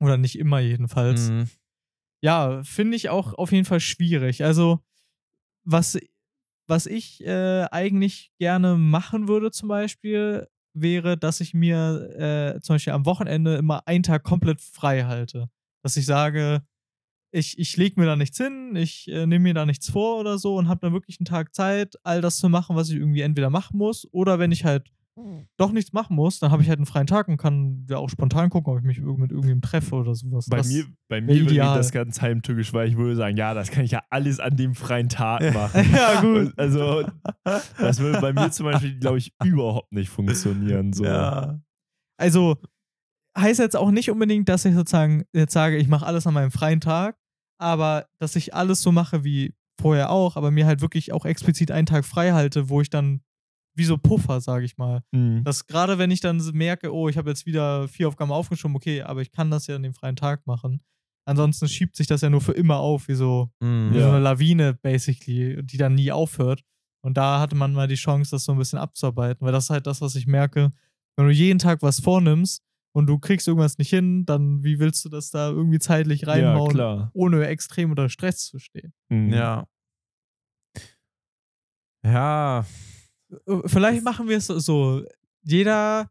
Oder 0.00 0.16
nicht 0.16 0.38
immer 0.38 0.58
jedenfalls 0.60 1.28
Mhm. 1.28 1.48
ja, 2.22 2.62
finde 2.64 2.96
ich 2.96 3.10
auch 3.10 3.34
auf 3.34 3.52
jeden 3.52 3.66
Fall 3.66 3.80
schwierig. 3.80 4.42
Also, 4.42 4.80
was, 5.64 5.98
was 6.66 6.86
ich 6.86 7.22
äh, 7.26 7.64
eigentlich 7.70 8.32
gerne 8.38 8.76
machen 8.76 9.28
würde, 9.28 9.50
zum 9.50 9.68
Beispiel, 9.68 10.48
wäre, 10.72 11.18
dass 11.18 11.40
ich 11.40 11.52
mir 11.52 12.54
äh, 12.56 12.60
zum 12.60 12.74
Beispiel 12.76 12.94
am 12.94 13.04
Wochenende 13.04 13.56
immer 13.56 13.86
einen 13.86 14.02
Tag 14.02 14.22
komplett 14.24 14.62
frei 14.62 15.04
halte. 15.04 15.50
Dass 15.82 15.96
ich 15.98 16.06
sage, 16.06 16.62
ich, 17.36 17.58
ich 17.58 17.76
lege 17.76 18.00
mir 18.00 18.06
da 18.06 18.16
nichts 18.16 18.38
hin, 18.38 18.74
ich 18.76 19.08
äh, 19.08 19.26
nehme 19.26 19.44
mir 19.44 19.54
da 19.54 19.66
nichts 19.66 19.90
vor 19.90 20.18
oder 20.18 20.38
so 20.38 20.56
und 20.56 20.68
habe 20.68 20.80
dann 20.80 20.92
wirklich 20.92 21.20
einen 21.20 21.26
Tag 21.26 21.54
Zeit, 21.54 21.94
all 22.02 22.20
das 22.20 22.38
zu 22.38 22.48
machen, 22.48 22.76
was 22.76 22.88
ich 22.88 22.96
irgendwie 22.96 23.20
entweder 23.20 23.50
machen 23.50 23.78
muss 23.78 24.08
oder 24.12 24.38
wenn 24.38 24.52
ich 24.52 24.64
halt 24.64 24.90
doch 25.56 25.72
nichts 25.72 25.94
machen 25.94 26.14
muss, 26.14 26.40
dann 26.40 26.50
habe 26.50 26.62
ich 26.62 26.68
halt 26.68 26.78
einen 26.78 26.84
freien 26.84 27.06
Tag 27.06 27.28
und 27.28 27.38
kann 27.38 27.86
ja 27.88 27.96
auch 27.96 28.10
spontan 28.10 28.50
gucken, 28.50 28.70
ob 28.70 28.78
ich 28.80 28.84
mich 28.84 28.98
mit 28.98 29.30
irgendjemandem 29.30 29.62
treffe 29.62 29.94
oder 29.94 30.14
sowas. 30.14 30.46
Bei 30.50 30.58
das, 30.58 30.68
mir, 30.68 30.84
bei 31.08 31.22
mir 31.22 31.28
wäre 31.28 31.44
ideal. 31.46 31.78
das 31.78 31.90
ganz 31.90 32.20
heimtückisch, 32.20 32.74
weil 32.74 32.88
ich 32.88 32.98
würde 32.98 33.16
sagen, 33.16 33.34
ja, 33.38 33.54
das 33.54 33.70
kann 33.70 33.84
ich 33.84 33.92
ja 33.92 34.02
alles 34.10 34.40
an 34.40 34.56
dem 34.56 34.74
freien 34.74 35.08
Tag 35.08 35.40
machen. 35.54 35.90
ja, 35.90 36.20
gut. 36.20 36.48
Und 36.48 36.58
Also, 36.58 37.04
das 37.78 37.98
würde 37.98 38.20
bei 38.20 38.34
mir 38.34 38.50
zum 38.50 38.66
Beispiel, 38.66 38.98
glaube 38.98 39.16
ich, 39.16 39.32
überhaupt 39.42 39.90
nicht 39.90 40.10
funktionieren. 40.10 40.92
So. 40.92 41.04
Ja. 41.04 41.60
Also 42.18 42.56
heißt 43.38 43.60
jetzt 43.60 43.76
auch 43.76 43.90
nicht 43.90 44.10
unbedingt, 44.10 44.48
dass 44.50 44.66
ich 44.66 44.74
sozusagen 44.74 45.24
jetzt 45.32 45.52
sage, 45.52 45.76
ich 45.78 45.88
mache 45.88 46.06
alles 46.06 46.26
an 46.26 46.34
meinem 46.34 46.50
freien 46.50 46.80
Tag, 46.80 47.16
aber 47.58 48.06
dass 48.18 48.36
ich 48.36 48.54
alles 48.54 48.82
so 48.82 48.92
mache 48.92 49.24
wie 49.24 49.54
vorher 49.80 50.10
auch, 50.10 50.36
aber 50.36 50.50
mir 50.50 50.66
halt 50.66 50.80
wirklich 50.80 51.12
auch 51.12 51.24
explizit 51.24 51.70
einen 51.70 51.86
Tag 51.86 52.04
frei 52.04 52.32
halte, 52.32 52.68
wo 52.68 52.80
ich 52.80 52.90
dann 52.90 53.20
wie 53.74 53.84
so 53.84 53.98
Puffer, 53.98 54.40
sage 54.40 54.64
ich 54.64 54.78
mal. 54.78 55.02
Mhm. 55.12 55.44
Dass 55.44 55.66
gerade 55.66 55.98
wenn 55.98 56.10
ich 56.10 56.20
dann 56.20 56.38
merke, 56.54 56.94
oh, 56.94 57.08
ich 57.10 57.18
habe 57.18 57.28
jetzt 57.28 57.44
wieder 57.44 57.86
vier 57.88 58.08
Aufgaben 58.08 58.32
aufgeschoben, 58.32 58.74
okay, 58.74 59.02
aber 59.02 59.20
ich 59.20 59.32
kann 59.32 59.50
das 59.50 59.66
ja 59.66 59.76
an 59.76 59.82
dem 59.82 59.92
freien 59.92 60.16
Tag 60.16 60.46
machen. 60.46 60.80
Ansonsten 61.28 61.68
schiebt 61.68 61.96
sich 61.96 62.06
das 62.06 62.20
ja 62.22 62.30
nur 62.30 62.40
für 62.40 62.52
immer 62.52 62.78
auf, 62.78 63.08
wie 63.08 63.14
so, 63.14 63.50
Mhm. 63.60 63.92
wie 63.92 64.00
so 64.00 64.08
eine 64.08 64.20
Lawine, 64.20 64.74
basically, 64.74 65.62
die 65.62 65.76
dann 65.76 65.94
nie 65.94 66.10
aufhört. 66.12 66.62
Und 67.04 67.16
da 67.18 67.38
hatte 67.40 67.54
man 67.54 67.72
mal 67.74 67.86
die 67.88 67.96
Chance, 67.96 68.30
das 68.30 68.44
so 68.44 68.52
ein 68.52 68.58
bisschen 68.58 68.78
abzuarbeiten, 68.78 69.44
weil 69.44 69.52
das 69.52 69.64
ist 69.64 69.70
halt 69.70 69.86
das, 69.86 70.00
was 70.00 70.14
ich 70.14 70.26
merke. 70.26 70.72
Wenn 71.16 71.26
du 71.26 71.32
jeden 71.32 71.58
Tag 71.58 71.82
was 71.82 72.00
vornimmst 72.00 72.62
und 72.96 73.06
du 73.08 73.18
kriegst 73.18 73.46
irgendwas 73.46 73.76
nicht 73.76 73.90
hin, 73.90 74.24
dann 74.24 74.64
wie 74.64 74.78
willst 74.78 75.04
du 75.04 75.10
das 75.10 75.28
da 75.30 75.50
irgendwie 75.50 75.78
zeitlich 75.78 76.22
Ja, 76.22 76.28
reinhauen, 76.28 76.70
klar. 76.70 77.10
ohne 77.12 77.46
extrem 77.46 77.90
unter 77.90 78.08
Stress 78.08 78.46
zu 78.46 78.58
stehen? 78.58 78.94
Mhm. 79.10 79.34
Ja. 79.34 79.66
Ja. 82.02 82.64
Äh, 83.46 83.60
Vielleicht 83.66 84.02
machen 84.02 84.28
wir 84.28 84.38
es 84.38 84.46
so. 84.46 85.04
Jeder, 85.42 86.10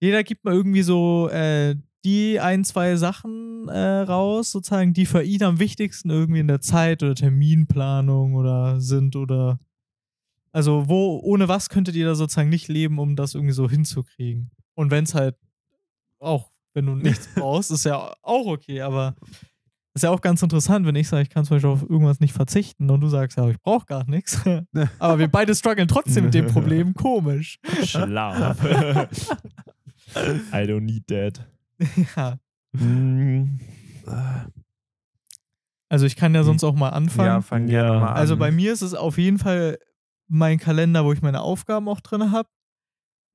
jeder 0.00 0.24
gibt 0.24 0.44
mal 0.44 0.54
irgendwie 0.54 0.82
so 0.82 1.28
äh, 1.28 1.76
die 2.04 2.40
ein, 2.40 2.64
zwei 2.64 2.96
Sachen 2.96 3.68
äh, 3.68 4.00
raus, 4.00 4.50
sozusagen, 4.50 4.92
die 4.92 5.06
für 5.06 5.22
ihn 5.22 5.42
am 5.44 5.60
wichtigsten 5.60 6.10
irgendwie 6.10 6.40
in 6.40 6.48
der 6.48 6.60
Zeit 6.60 7.02
oder 7.04 7.14
Terminplanung 7.14 8.34
oder 8.34 8.80
sind 8.80 9.14
oder 9.16 9.60
also 10.52 10.88
wo, 10.88 11.20
ohne 11.22 11.48
was 11.48 11.68
könntet 11.68 11.94
ihr 11.94 12.06
da 12.06 12.14
sozusagen 12.14 12.48
nicht 12.50 12.68
leben, 12.68 12.98
um 12.98 13.14
das 13.16 13.34
irgendwie 13.34 13.54
so 13.54 13.70
hinzukriegen? 13.70 14.50
Und 14.74 14.90
wenn 14.90 15.04
es 15.04 15.14
halt 15.14 15.36
auch 16.24 16.50
wenn 16.74 16.86
du 16.86 16.94
nichts 16.96 17.28
brauchst, 17.34 17.70
ist 17.70 17.84
ja 17.84 18.12
auch 18.22 18.46
okay, 18.46 18.80
aber 18.80 19.14
ist 19.96 20.02
ja 20.02 20.10
auch 20.10 20.20
ganz 20.20 20.42
interessant, 20.42 20.86
wenn 20.86 20.96
ich 20.96 21.06
sage, 21.06 21.22
ich 21.22 21.30
kann 21.30 21.44
zum 21.44 21.54
Beispiel 21.56 21.70
auf 21.70 21.82
irgendwas 21.82 22.18
nicht 22.18 22.32
verzichten 22.32 22.90
und 22.90 23.00
du 23.00 23.06
sagst, 23.08 23.38
ja, 23.38 23.48
ich 23.48 23.60
brauche 23.60 23.86
gar 23.86 24.04
nichts. 24.10 24.40
Aber 24.98 25.20
wir 25.20 25.28
beide 25.28 25.54
strugglen 25.54 25.86
trotzdem 25.86 26.24
mit 26.24 26.34
dem 26.34 26.48
Problem. 26.48 26.94
Komisch. 26.94 27.60
Schlaf. 27.84 28.58
I 28.64 29.06
don't 30.66 30.80
need 30.80 31.06
that. 31.06 31.46
Ja. 32.16 32.38
Mm, 32.72 33.60
Also 35.88 36.06
ich 36.06 36.16
kann 36.16 36.34
ja 36.34 36.42
sonst 36.42 36.64
auch 36.64 36.74
mal 36.74 36.88
anfangen. 36.90 37.28
Ja, 37.28 37.40
fang 37.40 37.66
gerne 37.66 37.88
Ja. 37.94 38.00
mal 38.00 38.08
an. 38.08 38.16
Also 38.16 38.36
bei 38.36 38.50
mir 38.50 38.72
ist 38.72 38.82
es 38.82 38.94
auf 38.94 39.16
jeden 39.16 39.38
Fall 39.38 39.78
mein 40.26 40.58
Kalender, 40.58 41.04
wo 41.04 41.12
ich 41.12 41.22
meine 41.22 41.40
Aufgaben 41.40 41.88
auch 41.88 42.00
drin 42.00 42.32
habe. 42.32 42.48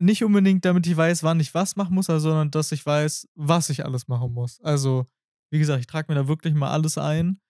Nicht 0.01 0.23
unbedingt, 0.23 0.63
damit 0.63 0.87
ich 0.87 0.95
weiß, 0.95 1.23
wann 1.23 1.39
ich 1.39 1.53
was 1.53 1.75
machen 1.75 1.93
muss, 1.93 2.09
also, 2.09 2.29
sondern 2.29 2.51
dass 2.51 2.71
ich 2.71 2.85
weiß, 2.85 3.27
was 3.35 3.69
ich 3.69 3.85
alles 3.85 4.07
machen 4.07 4.33
muss. 4.33 4.61
Also, 4.61 5.07
wie 5.51 5.59
gesagt, 5.59 5.81
ich 5.81 5.87
trage 5.87 6.11
mir 6.11 6.19
da 6.19 6.27
wirklich 6.27 6.53
mal 6.53 6.71
alles 6.71 6.97
ein. 6.97 7.41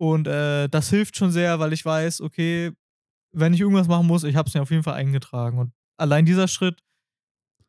Und 0.00 0.26
äh, 0.26 0.68
das 0.68 0.90
hilft 0.90 1.16
schon 1.16 1.30
sehr, 1.30 1.60
weil 1.60 1.72
ich 1.72 1.84
weiß, 1.84 2.22
okay, 2.22 2.72
wenn 3.32 3.54
ich 3.54 3.60
irgendwas 3.60 3.88
machen 3.88 4.06
muss, 4.06 4.24
ich 4.24 4.36
habe 4.36 4.48
es 4.48 4.54
mir 4.54 4.62
auf 4.62 4.70
jeden 4.70 4.82
Fall 4.82 4.94
eingetragen. 4.94 5.58
Und 5.58 5.72
allein 5.96 6.24
dieser 6.24 6.48
Schritt, 6.48 6.80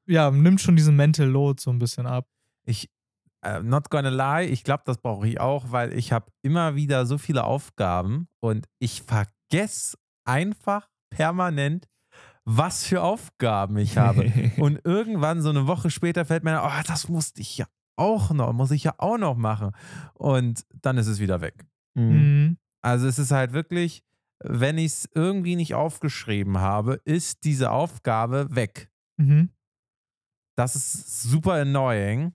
ja, 0.07 0.31
nimmt 0.31 0.61
schon 0.61 0.75
diesen 0.75 0.95
Mental 0.95 1.27
Load 1.27 1.61
so 1.61 1.69
ein 1.71 1.79
bisschen 1.79 2.05
ab. 2.05 2.27
Ich, 2.65 2.89
äh, 3.43 3.61
not 3.61 3.89
gonna 3.89 4.09
lie, 4.09 4.47
ich 4.47 4.63
glaube, 4.63 4.83
das 4.85 4.97
brauche 4.97 5.27
ich 5.27 5.39
auch, 5.39 5.71
weil 5.71 5.93
ich 5.93 6.11
habe 6.11 6.31
immer 6.41 6.75
wieder 6.75 7.05
so 7.05 7.17
viele 7.17 7.43
Aufgaben 7.43 8.27
und 8.41 8.67
ich 8.79 9.03
vergesse 9.03 9.97
einfach 10.25 10.89
permanent, 11.09 11.87
was 12.45 12.85
für 12.85 13.01
Aufgaben 13.01 13.77
ich 13.77 13.97
habe. 13.97 14.31
und 14.57 14.79
irgendwann, 14.83 15.41
so 15.41 15.49
eine 15.49 15.67
Woche 15.67 15.89
später, 15.89 16.25
fällt 16.25 16.43
mir, 16.43 16.61
oh, 16.63 16.81
das 16.87 17.09
musste 17.09 17.41
ich 17.41 17.57
ja 17.57 17.65
auch 17.95 18.31
noch, 18.31 18.53
muss 18.53 18.71
ich 18.71 18.83
ja 18.83 18.95
auch 18.97 19.17
noch 19.17 19.35
machen. 19.35 19.71
Und 20.13 20.65
dann 20.81 20.97
ist 20.97 21.07
es 21.07 21.19
wieder 21.19 21.41
weg. 21.41 21.65
mm. 21.95 22.01
Mhm. 22.01 22.57
Also 22.81 23.07
es 23.07 23.17
ist 23.17 23.31
halt 23.31 23.53
wirklich, 23.53 24.03
wenn 24.43 24.77
ich 24.77 24.87
es 24.87 25.09
irgendwie 25.15 25.55
nicht 25.55 25.73
aufgeschrieben 25.73 26.57
habe, 26.57 26.99
ist 27.05 27.45
diese 27.45 27.71
Aufgabe 27.71 28.47
weg. 28.49 28.91
Mhm. 29.17 29.49
Das 30.57 30.75
ist 30.75 31.23
super 31.23 31.53
annoying. 31.53 32.33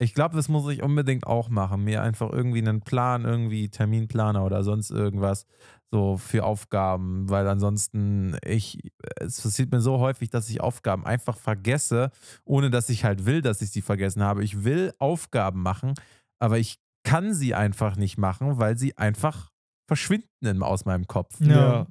Ich 0.00 0.14
glaube, 0.14 0.36
das 0.36 0.48
muss 0.48 0.70
ich 0.70 0.82
unbedingt 0.82 1.26
auch 1.26 1.48
machen. 1.48 1.84
Mir 1.84 2.02
einfach 2.02 2.30
irgendwie 2.30 2.60
einen 2.60 2.82
Plan, 2.82 3.24
irgendwie 3.24 3.68
Terminplaner 3.68 4.44
oder 4.44 4.62
sonst 4.62 4.90
irgendwas 4.90 5.46
so 5.90 6.16
für 6.18 6.44
Aufgaben, 6.44 7.28
weil 7.30 7.48
ansonsten 7.48 8.36
ich, 8.44 8.78
es 9.16 9.40
passiert 9.40 9.70
mir 9.72 9.80
so 9.80 9.98
häufig, 9.98 10.28
dass 10.30 10.50
ich 10.50 10.60
Aufgaben 10.60 11.06
einfach 11.06 11.36
vergesse, 11.38 12.10
ohne 12.44 12.70
dass 12.70 12.90
ich 12.90 13.04
halt 13.04 13.24
will, 13.24 13.40
dass 13.40 13.62
ich 13.62 13.70
sie 13.70 13.80
vergessen 13.82 14.22
habe. 14.22 14.44
Ich 14.44 14.64
will 14.64 14.92
Aufgaben 14.98 15.62
machen, 15.62 15.94
aber 16.38 16.58
ich 16.58 16.78
kann 17.04 17.32
sie 17.32 17.54
einfach 17.54 17.96
nicht 17.96 18.18
machen, 18.18 18.58
weil 18.58 18.76
sie 18.76 18.96
einfach 18.98 19.50
verschwinden 19.88 20.26
in- 20.44 20.62
aus 20.62 20.84
meinem 20.84 21.06
Kopf. 21.06 21.40
Ja. 21.40 21.86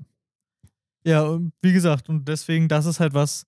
Ja, 1.06 1.40
wie 1.62 1.74
gesagt, 1.74 2.10
und 2.10 2.28
deswegen, 2.28 2.68
das 2.68 2.86
ist 2.86 3.00
halt 3.00 3.14
was, 3.14 3.46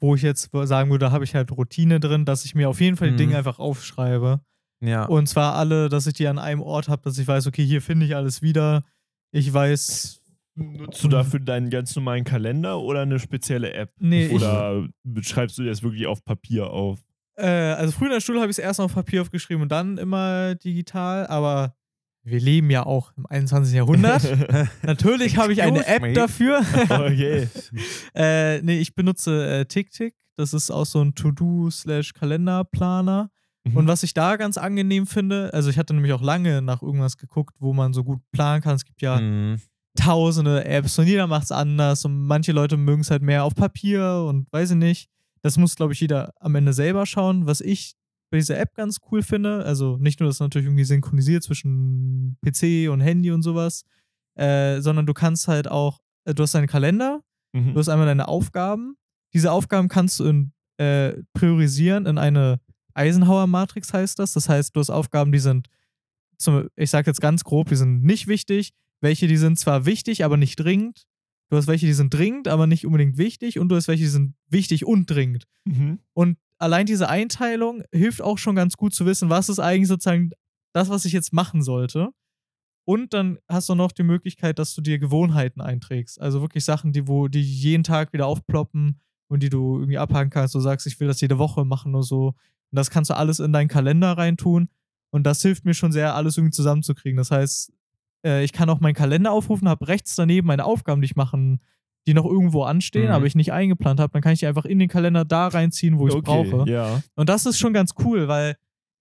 wo 0.00 0.14
ich 0.14 0.22
jetzt 0.22 0.50
sagen 0.64 0.90
würde, 0.90 1.06
da 1.06 1.12
habe 1.12 1.24
ich 1.24 1.34
halt 1.34 1.52
Routine 1.52 2.00
drin, 2.00 2.24
dass 2.24 2.44
ich 2.44 2.54
mir 2.54 2.68
auf 2.68 2.80
jeden 2.80 2.96
Fall 2.96 3.08
die 3.08 3.12
Mhm. 3.14 3.18
Dinge 3.18 3.36
einfach 3.38 3.58
aufschreibe. 3.58 4.40
Ja. 4.84 5.04
Und 5.06 5.28
zwar 5.28 5.54
alle, 5.54 5.88
dass 5.88 6.06
ich 6.06 6.14
die 6.14 6.26
an 6.28 6.38
einem 6.38 6.60
Ort 6.60 6.88
habe, 6.88 7.02
dass 7.02 7.18
ich 7.18 7.26
weiß, 7.26 7.46
okay, 7.46 7.64
hier 7.64 7.80
finde 7.82 8.06
ich 8.06 8.14
alles 8.16 8.42
wieder. 8.42 8.84
Ich 9.30 9.52
weiß. 9.52 10.22
Nutzt 10.54 11.04
du 11.04 11.08
dafür 11.08 11.38
deinen 11.38 11.70
ganz 11.70 11.94
normalen 11.94 12.24
Kalender 12.24 12.80
oder 12.80 13.02
eine 13.02 13.20
spezielle 13.20 13.72
App? 13.74 13.92
Nee, 14.00 14.26
ich, 14.26 14.32
Oder 14.32 14.88
schreibst 15.20 15.56
du 15.58 15.64
das 15.64 15.84
wirklich 15.84 16.06
auf 16.06 16.24
Papier 16.24 16.70
auf? 16.70 16.98
äh, 17.38 17.46
also 17.46 17.92
früher 17.92 18.08
in 18.08 18.14
der 18.14 18.20
Schule 18.20 18.40
habe 18.40 18.50
ich 18.50 18.58
es 18.58 18.62
erst 18.62 18.80
auf 18.80 18.94
Papier 18.94 19.22
aufgeschrieben 19.22 19.62
und 19.62 19.70
dann 19.70 19.96
immer 19.98 20.56
digital, 20.56 21.28
aber 21.28 21.76
wir 22.24 22.40
leben 22.40 22.68
ja 22.70 22.84
auch 22.84 23.12
im 23.16 23.26
21. 23.26 23.72
Jahrhundert. 23.74 24.24
Natürlich 24.82 25.36
habe 25.38 25.52
ich 25.52 25.62
eine 25.62 25.86
App 25.86 26.12
dafür. 26.14 26.62
Okay. 26.90 27.46
äh, 28.14 28.60
nee, 28.62 28.80
ich 28.80 28.94
benutze 28.94 29.60
äh, 29.60 29.66
TickTick. 29.66 30.14
Das 30.36 30.52
ist 30.52 30.70
auch 30.70 30.84
so 30.84 31.00
ein 31.00 31.14
To-Do-Kalenderplaner. 31.14 33.30
Mhm. 33.70 33.76
Und 33.76 33.86
was 33.88 34.02
ich 34.02 34.14
da 34.14 34.36
ganz 34.36 34.58
angenehm 34.58 35.06
finde, 35.06 35.52
also 35.54 35.70
ich 35.70 35.78
hatte 35.78 35.94
nämlich 35.94 36.12
auch 36.12 36.22
lange 36.22 36.62
nach 36.62 36.82
irgendwas 36.82 37.16
geguckt, 37.16 37.54
wo 37.58 37.72
man 37.72 37.92
so 37.92 38.04
gut 38.04 38.20
planen 38.32 38.62
kann. 38.62 38.76
Es 38.76 38.84
gibt 38.84 39.02
ja 39.02 39.20
Mhm. 39.20 39.60
tausende 39.96 40.64
Apps 40.64 40.98
und 40.98 41.06
jeder 41.06 41.26
macht 41.26 41.44
es 41.44 41.52
anders 41.52 42.04
und 42.04 42.26
manche 42.26 42.52
Leute 42.52 42.76
mögen 42.76 43.00
es 43.00 43.10
halt 43.10 43.22
mehr 43.22 43.44
auf 43.44 43.54
Papier 43.54 44.24
und 44.28 44.46
weiß 44.52 44.70
ich 44.72 44.76
nicht. 44.76 45.08
Das 45.42 45.56
muss, 45.58 45.76
glaube 45.76 45.92
ich, 45.92 46.00
jeder 46.00 46.32
am 46.40 46.54
Ende 46.54 46.72
selber 46.72 47.06
schauen. 47.06 47.46
Was 47.46 47.60
ich 47.60 47.94
bei 48.30 48.38
dieser 48.38 48.58
App 48.58 48.74
ganz 48.74 48.98
cool 49.10 49.22
finde, 49.22 49.64
also 49.64 49.96
nicht 49.98 50.20
nur, 50.20 50.28
dass 50.28 50.36
es 50.36 50.40
natürlich 50.40 50.66
irgendwie 50.66 50.84
synchronisiert 50.84 51.42
zwischen 51.42 52.36
PC 52.44 52.88
und 52.90 53.00
Handy 53.00 53.30
und 53.30 53.42
sowas, 53.42 53.84
äh, 54.34 54.80
sondern 54.80 55.06
du 55.06 55.14
kannst 55.14 55.48
halt 55.48 55.68
auch, 55.68 56.00
äh, 56.24 56.34
du 56.34 56.42
hast 56.42 56.54
deinen 56.54 56.66
Kalender, 56.66 57.20
Mhm. 57.54 57.72
Du 57.72 57.80
hast 57.80 57.88
einmal 57.88 58.06
deine 58.06 58.28
Aufgaben. 58.28 58.96
Diese 59.32 59.50
Aufgaben 59.52 59.88
kannst 59.88 60.20
du 60.20 60.24
in, 60.26 60.52
äh, 60.76 61.14
priorisieren 61.32 62.04
in 62.04 62.18
eine 62.18 62.60
Eisenhower-Matrix, 62.98 63.92
heißt 63.92 64.18
das. 64.18 64.32
Das 64.32 64.48
heißt, 64.48 64.74
du 64.74 64.80
hast 64.80 64.90
Aufgaben, 64.90 65.32
die 65.32 65.38
sind, 65.38 65.68
zum, 66.36 66.68
ich 66.76 66.90
sage 66.90 67.08
jetzt 67.08 67.20
ganz 67.20 67.44
grob, 67.44 67.68
die 67.68 67.76
sind 67.76 68.02
nicht 68.02 68.26
wichtig. 68.26 68.72
Welche, 69.00 69.26
die 69.26 69.36
sind 69.36 69.58
zwar 69.58 69.86
wichtig, 69.86 70.24
aber 70.24 70.36
nicht 70.36 70.56
dringend. 70.56 71.06
Du 71.50 71.56
hast 71.56 71.66
welche, 71.66 71.86
die 71.86 71.94
sind 71.94 72.12
dringend, 72.12 72.48
aber 72.48 72.66
nicht 72.66 72.84
unbedingt 72.84 73.16
wichtig. 73.16 73.58
Und 73.58 73.68
du 73.68 73.76
hast 73.76 73.88
welche, 73.88 74.04
die 74.04 74.10
sind 74.10 74.34
wichtig 74.48 74.84
und 74.84 75.06
dringend. 75.06 75.44
Mhm. 75.64 76.00
Und 76.12 76.38
allein 76.58 76.86
diese 76.86 77.08
Einteilung 77.08 77.82
hilft 77.92 78.20
auch 78.20 78.38
schon 78.38 78.56
ganz 78.56 78.76
gut 78.76 78.94
zu 78.94 79.06
wissen, 79.06 79.30
was 79.30 79.48
ist 79.48 79.60
eigentlich 79.60 79.88
sozusagen 79.88 80.30
das, 80.74 80.88
was 80.88 81.04
ich 81.04 81.12
jetzt 81.12 81.32
machen 81.32 81.62
sollte. 81.62 82.10
Und 82.84 83.12
dann 83.12 83.38
hast 83.48 83.68
du 83.68 83.74
noch 83.74 83.92
die 83.92 84.02
Möglichkeit, 84.02 84.58
dass 84.58 84.74
du 84.74 84.80
dir 84.80 84.98
Gewohnheiten 84.98 85.60
einträgst. 85.60 86.20
Also 86.20 86.40
wirklich 86.40 86.64
Sachen, 86.64 86.92
die, 86.92 87.06
wo, 87.06 87.28
die 87.28 87.42
jeden 87.42 87.84
Tag 87.84 88.12
wieder 88.12 88.26
aufploppen 88.26 89.00
und 89.28 89.42
die 89.42 89.50
du 89.50 89.76
irgendwie 89.76 89.98
abhaken 89.98 90.30
kannst. 90.30 90.54
Du 90.54 90.60
sagst, 90.60 90.86
ich 90.86 90.98
will 90.98 91.06
das 91.06 91.20
jede 91.20 91.38
Woche 91.38 91.64
machen 91.64 91.94
oder 91.94 92.02
so. 92.02 92.34
Und 92.70 92.76
das 92.76 92.90
kannst 92.90 93.10
du 93.10 93.16
alles 93.16 93.40
in 93.40 93.52
deinen 93.52 93.68
Kalender 93.68 94.12
reintun. 94.12 94.68
Und 95.10 95.24
das 95.24 95.40
hilft 95.42 95.64
mir 95.64 95.74
schon 95.74 95.92
sehr, 95.92 96.14
alles 96.14 96.36
irgendwie 96.36 96.52
zusammenzukriegen. 96.52 97.16
Das 97.16 97.30
heißt, 97.30 97.72
äh, 98.26 98.44
ich 98.44 98.52
kann 98.52 98.68
auch 98.68 98.80
meinen 98.80 98.94
Kalender 98.94 99.32
aufrufen, 99.32 99.68
habe 99.68 99.88
rechts 99.88 100.14
daneben 100.16 100.46
meine 100.46 100.64
Aufgaben, 100.64 101.00
die 101.00 101.06
ich 101.06 101.16
machen, 101.16 101.60
die 102.06 102.14
noch 102.14 102.26
irgendwo 102.26 102.62
anstehen, 102.64 103.06
Mhm. 103.06 103.12
aber 103.12 103.26
ich 103.26 103.34
nicht 103.34 103.52
eingeplant 103.52 104.00
habe. 104.00 104.12
Dann 104.12 104.22
kann 104.22 104.32
ich 104.32 104.40
die 104.40 104.46
einfach 104.46 104.64
in 104.64 104.78
den 104.78 104.88
Kalender 104.88 105.24
da 105.24 105.48
reinziehen, 105.48 105.98
wo 105.98 106.06
ich 106.08 106.14
es 106.14 106.18
okay, 106.18 106.44
brauche. 106.50 106.70
Ja. 106.70 107.02
Und 107.14 107.28
das 107.28 107.46
ist 107.46 107.58
schon 107.58 107.72
ganz 107.72 107.92
cool, 108.04 108.28
weil 108.28 108.56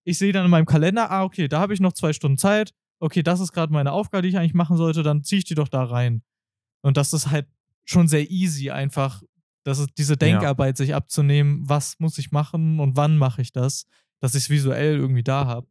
ich 0.06 0.18
sehe 0.18 0.32
dann 0.32 0.46
in 0.46 0.52
meinem 0.52 0.66
Kalender, 0.66 1.12
ah, 1.12 1.24
okay, 1.24 1.48
da 1.48 1.60
habe 1.60 1.74
ich 1.74 1.80
noch 1.82 1.94
zwei 1.94 2.14
Stunden 2.14 2.38
Zeit. 2.38 2.74
Okay, 3.00 3.22
das 3.24 3.40
ist 3.42 3.52
gerade 3.52 3.74
meine 3.74 3.92
Aufgabe, 3.92 4.24
die 4.24 4.30
ich 4.30 4.38
eigentlich 4.38 4.54
machen 4.54 4.78
sollte, 4.78 5.04
dann 5.04 5.24
ziehe 5.24 5.40
ich 5.40 5.46
die 5.46 5.56
doch 5.56 5.68
da 5.68 5.84
rein. 5.84 6.24
Und 6.82 6.96
das 6.98 7.12
ist 7.14 7.30
halt 7.30 7.48
schon 7.86 8.08
sehr 8.08 8.30
easy, 8.32 8.72
einfach 8.72 9.22
das 9.68 9.80
ist 9.80 9.90
diese 9.98 10.16
Denkarbeit 10.18 10.78
sich 10.78 10.96
abzunehmen, 10.96 11.68
was 11.68 12.00
muss 12.00 12.18
ich 12.18 12.32
machen 12.32 12.80
und 12.80 12.96
wann 12.96 13.18
mache 13.18 13.42
ich 13.42 13.52
das, 13.52 13.86
dass 14.22 14.34
ich 14.34 14.44
es 14.44 14.50
visuell 14.50 14.96
irgendwie 14.96 15.24
da 15.24 15.46
habe. 15.46 15.68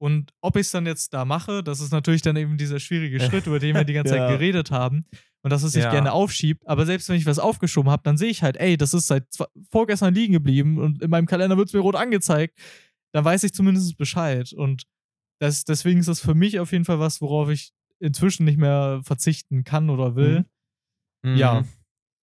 Und 0.00 0.32
ob 0.40 0.56
ich 0.56 0.62
es 0.62 0.70
dann 0.72 0.86
jetzt 0.86 1.14
da 1.14 1.24
mache, 1.24 1.62
das 1.62 1.80
ist 1.80 1.92
natürlich 1.92 2.22
dann 2.22 2.36
eben 2.36 2.58
dieser 2.58 2.80
schwierige 2.80 3.18
Schritt, 3.20 3.46
über 3.46 3.58
den 3.60 3.74
wir 3.76 3.84
die 3.84 3.92
ganze 3.92 4.16
Ja. 4.16 4.26
Zeit 4.26 4.38
geredet 4.38 4.70
haben. 4.70 5.04
Und 5.42 5.50
dass 5.52 5.62
es 5.62 5.72
sich 5.72 5.84
Ja. 5.84 5.90
gerne 5.90 6.12
aufschiebt. 6.12 6.66
Aber 6.66 6.84
selbst 6.84 7.08
wenn 7.08 7.16
ich 7.16 7.26
was 7.26 7.38
aufgeschoben 7.38 7.90
habe, 7.92 8.02
dann 8.04 8.16
sehe 8.16 8.28
ich 8.28 8.42
halt, 8.42 8.56
ey, 8.56 8.76
das 8.76 8.92
ist 8.92 9.06
seit 9.06 9.24
vorgestern 9.70 10.12
liegen 10.14 10.32
geblieben 10.32 10.78
und 10.78 11.00
in 11.00 11.10
meinem 11.10 11.26
Kalender 11.26 11.56
wird 11.56 11.68
es 11.68 11.74
mir 11.74 11.80
rot 11.80 11.94
angezeigt. 11.94 12.58
Dann 13.12 13.24
weiß 13.24 13.44
ich 13.44 13.54
zumindest 13.54 13.96
Bescheid. 13.96 14.52
Und 14.52 14.82
das, 15.40 15.64
deswegen 15.64 16.00
ist 16.00 16.08
das 16.08 16.20
für 16.20 16.34
mich 16.34 16.58
auf 16.58 16.72
jeden 16.72 16.84
Fall 16.84 16.98
was, 16.98 17.20
worauf 17.20 17.48
ich 17.50 17.70
inzwischen 18.00 18.44
nicht 18.44 18.58
mehr 18.58 19.00
verzichten 19.04 19.62
kann 19.62 19.90
oder 19.90 20.16
will. 20.16 20.44
Mhm. 21.22 21.36
Ja. 21.36 21.64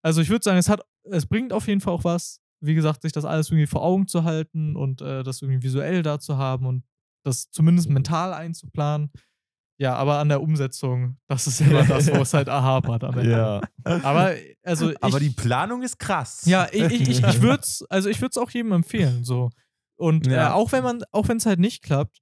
Also 0.05 0.21
ich 0.21 0.29
würde 0.29 0.43
sagen, 0.43 0.57
es 0.59 0.69
hat, 0.69 0.81
es 1.09 1.25
bringt 1.25 1.51
auf 1.51 1.67
jeden 1.67 1.81
Fall 1.81 1.93
auch 1.93 2.03
was, 2.03 2.39
wie 2.61 2.75
gesagt, 2.75 3.01
sich 3.01 3.11
das 3.11 3.25
alles 3.25 3.49
irgendwie 3.49 3.65
vor 3.65 3.81
Augen 3.81 4.07
zu 4.07 4.23
halten 4.23 4.75
und 4.75 5.01
äh, 5.01 5.23
das 5.23 5.41
irgendwie 5.41 5.63
visuell 5.63 6.03
da 6.03 6.19
zu 6.19 6.37
haben 6.37 6.67
und 6.67 6.83
das 7.23 7.49
zumindest 7.49 7.89
mental 7.89 8.31
einzuplanen. 8.33 9.11
Ja, 9.77 9.95
aber 9.95 10.19
an 10.19 10.29
der 10.29 10.41
Umsetzung, 10.41 11.17
das 11.27 11.47
ist 11.47 11.59
immer 11.61 11.83
das, 11.85 12.07
wo 12.13 12.21
es 12.21 12.33
halt 12.35 12.49
hapert 12.49 13.03
am 13.03 13.17
Ende. 13.17 13.31
Ja. 13.31 13.61
Aber 14.03 14.35
also 14.63 14.91
ich, 14.91 15.03
Aber 15.03 15.19
die 15.19 15.31
Planung 15.31 15.81
ist 15.81 15.97
krass. 15.97 16.43
ja, 16.45 16.67
ich, 16.71 16.83
ich, 16.83 17.01
ich, 17.09 17.23
ich 17.23 17.41
würde 17.41 17.61
es, 17.63 17.83
also 17.89 18.07
ich 18.07 18.21
würde 18.21 18.29
es 18.31 18.37
auch 18.37 18.51
jedem 18.51 18.73
empfehlen, 18.73 19.23
so. 19.23 19.49
Und 19.97 20.27
Ja. 20.27 20.49
äh, 20.49 20.51
auch 20.53 20.71
wenn 20.71 20.83
man, 20.83 21.01
auch 21.11 21.27
wenn 21.29 21.37
es 21.37 21.45
halt 21.47 21.59
nicht 21.59 21.81
klappt, 21.81 22.21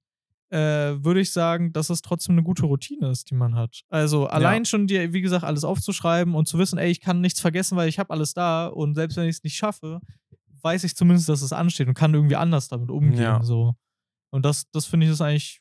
äh, 0.50 1.02
würde 1.04 1.20
ich 1.20 1.32
sagen, 1.32 1.72
dass 1.72 1.90
es 1.90 2.02
trotzdem 2.02 2.34
eine 2.34 2.42
gute 2.42 2.66
Routine 2.66 3.10
ist, 3.10 3.30
die 3.30 3.34
man 3.34 3.54
hat. 3.54 3.82
Also 3.88 4.26
allein 4.26 4.64
schon 4.64 4.86
dir, 4.86 5.12
wie 5.12 5.20
gesagt, 5.20 5.44
alles 5.44 5.64
aufzuschreiben 5.64 6.34
und 6.34 6.46
zu 6.46 6.58
wissen, 6.58 6.78
ey, 6.78 6.90
ich 6.90 7.00
kann 7.00 7.20
nichts 7.20 7.40
vergessen, 7.40 7.76
weil 7.76 7.88
ich 7.88 7.98
habe 7.98 8.10
alles 8.10 8.34
da 8.34 8.66
und 8.66 8.94
selbst 8.94 9.16
wenn 9.16 9.24
ich 9.24 9.36
es 9.36 9.44
nicht 9.44 9.56
schaffe, 9.56 10.00
weiß 10.62 10.84
ich 10.84 10.96
zumindest, 10.96 11.28
dass 11.28 11.42
es 11.42 11.52
ansteht 11.52 11.88
und 11.88 11.94
kann 11.94 12.14
irgendwie 12.14 12.36
anders 12.36 12.68
damit 12.68 12.90
umgehen. 12.90 13.20
Ja. 13.20 13.42
So. 13.42 13.74
Und 14.30 14.44
das, 14.44 14.70
das 14.70 14.86
finde 14.86 15.06
ich 15.06 15.12
ist 15.12 15.20
eigentlich 15.20 15.60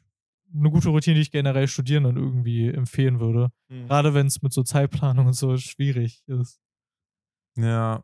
eine 0.56 0.70
gute 0.70 0.90
Routine, 0.90 1.16
die 1.16 1.22
ich 1.22 1.32
generell 1.32 1.68
Studierenden 1.68 2.18
irgendwie 2.18 2.70
empfehlen 2.70 3.20
würde. 3.20 3.50
Mhm. 3.70 3.88
Gerade 3.88 4.14
wenn 4.14 4.28
es 4.28 4.42
mit 4.42 4.54
so 4.54 4.64
Zeitplanung 4.64 5.28
und 5.28 5.34
so 5.34 5.58
schwierig 5.58 6.24
ist. 6.28 6.60
Ja. 7.56 8.04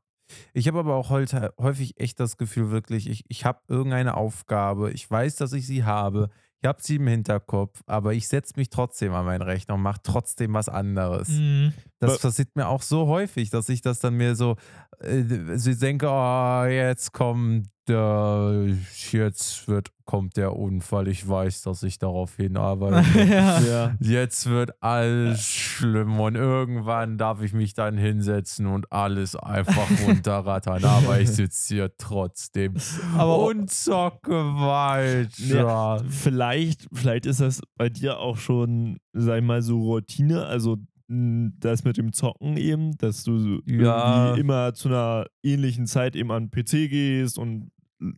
Ich 0.54 0.68
habe 0.68 0.80
aber 0.80 0.96
auch 0.96 1.10
heute 1.10 1.54
häufig 1.58 2.00
echt 2.00 2.20
das 2.20 2.38
Gefühl, 2.38 2.70
wirklich, 2.70 3.10
ich, 3.10 3.26
ich 3.30 3.46
habe 3.46 3.62
irgendeine 3.68 4.16
Aufgabe, 4.16 4.92
ich 4.92 5.10
weiß, 5.10 5.38
dass 5.38 5.54
ich 5.54 5.66
sie 5.66 5.86
habe, 5.86 6.30
ich 6.62 6.68
habe 6.68 6.82
sie 6.82 6.97
im 6.97 7.07
Hinterkopf, 7.07 7.82
aber 7.86 8.14
ich 8.14 8.28
setze 8.28 8.53
mich 8.57 8.70
trotzdem 8.70 9.14
an 9.14 9.26
meinen 9.26 9.41
Rechner 9.41 9.76
und 9.76 9.82
mache 9.82 10.01
trotzdem 10.03 10.53
was 10.53 10.68
anderes. 10.68 11.30
Mhm. 11.30 11.74
Das 11.99 12.20
passiert 12.20 12.55
mir 12.55 12.68
auch 12.68 12.82
so 12.82 13.07
häufig, 13.07 13.49
dass 13.49 13.70
ich 13.70 13.82
das 13.82 13.99
dann 13.99 14.16
mir 14.16 14.36
so, 14.36 14.57
äh, 14.99 15.24
so 15.55 15.74
denke, 15.74 16.07
oh, 16.10 16.66
jetzt 16.66 17.14
kommt 17.14 17.68
der, 17.90 18.68
jetzt 19.12 19.68
wird, 19.68 19.92
kommt 20.06 20.38
der 20.38 20.56
Unfall. 20.56 21.08
Ich 21.08 21.28
weiß, 21.28 21.64
dass 21.64 21.84
ich 21.84 22.00
darauf 22.00 22.36
hinarbeite. 22.36 23.04
ja. 23.20 23.60
Ja. 23.70 23.96
Jetzt 24.00 24.50
wird 24.50 24.72
alles 24.82 25.42
schlimm 25.44 26.20
und 26.20 26.36
irgendwann 26.36 27.18
darf 27.18 27.42
ich 27.42 27.54
mich 27.54 27.74
dann 27.74 27.98
hinsetzen 27.98 28.66
und 28.68 28.92
alles 28.92 29.36
einfach 29.36 29.88
runterrattern. 30.08 30.84
Aber 30.86 31.20
ich 31.20 31.30
sitze 31.30 31.74
hier 31.76 31.92
trotzdem 31.98 32.76
Aber 33.18 33.40
und 33.48 33.70
zocke 33.70 34.32
weiter. 34.34 36.04
Vielleicht, 36.10 36.88
vielleicht 36.94 37.26
ist 37.26 37.42
das 37.42 37.62
bei 37.78 37.90
dir 37.90 38.20
auch 38.20 38.38
schon, 38.38 38.98
sag 39.14 39.40
ich 39.40 39.44
mal, 39.46 39.62
so 39.62 39.80
Routine, 39.82 40.46
also 40.46 40.78
das 41.12 41.84
mit 41.84 41.98
dem 41.98 42.14
Zocken 42.14 42.56
eben, 42.58 42.96
dass 42.98 43.24
du 43.24 43.62
Ja. 43.66 44.26
irgendwie 44.28 44.42
immer 44.42 44.74
zu 44.76 44.90
einer 44.90 45.26
ähnlichen 45.42 45.88
Zeit 45.88 46.16
eben 46.16 46.32
an 46.32 46.50
den 46.50 46.52
PC 46.52 46.88
gehst 46.88 47.40
und 47.40 47.72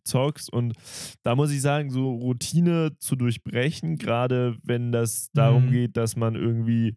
zockst 0.03 0.51
und 0.53 0.73
da 1.23 1.35
muss 1.35 1.51
ich 1.51 1.61
sagen, 1.61 1.89
so 1.89 2.11
Routine 2.13 2.91
zu 2.99 3.15
durchbrechen, 3.15 3.97
gerade 3.97 4.55
wenn 4.63 4.91
das 4.91 5.29
darum 5.33 5.65
Mhm. 5.65 5.71
geht, 5.71 5.97
dass 5.97 6.15
man 6.15 6.35
irgendwie 6.35 6.95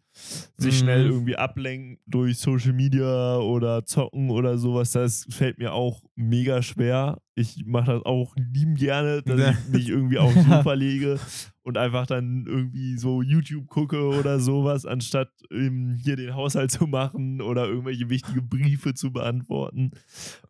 sich 0.57 0.74
Mhm. 0.74 0.78
schnell 0.78 1.07
irgendwie 1.07 1.37
ablenkt 1.37 2.03
durch 2.07 2.39
Social 2.39 2.72
Media 2.72 3.39
oder 3.39 3.85
zocken 3.85 4.30
oder 4.30 4.59
sowas, 4.59 4.93
das 4.93 5.26
fällt 5.30 5.59
mir 5.59 5.72
auch 5.72 6.03
mega 6.14 6.62
schwer. 6.62 7.18
Ich 7.37 7.64
mache 7.66 7.93
das 7.93 8.05
auch 8.05 8.35
lieben 8.37 8.76
gerne, 8.76 9.22
dass 9.22 9.41
ich 9.41 9.68
mich 9.68 9.89
irgendwie 9.89 10.18
aufs 10.18 10.37
Ja. 10.49 10.59
Sofa 10.59 10.74
lege 10.74 11.18
und 11.62 11.78
einfach 11.78 12.07
dann 12.07 12.45
irgendwie 12.47 12.97
so 12.97 13.22
YouTube 13.22 13.66
gucke 13.66 14.07
oder 14.07 14.39
sowas, 14.39 14.87
anstatt 14.87 15.30
ähm, 15.51 15.99
hier 16.01 16.16
den 16.16 16.35
Haushalt 16.35 16.70
zu 16.70 16.87
machen 16.87 17.41
oder 17.41 17.66
irgendwelche 17.66 18.09
wichtige 18.09 18.43
Briefe 18.43 18.95
zu 18.95 19.12
beantworten. 19.12 19.91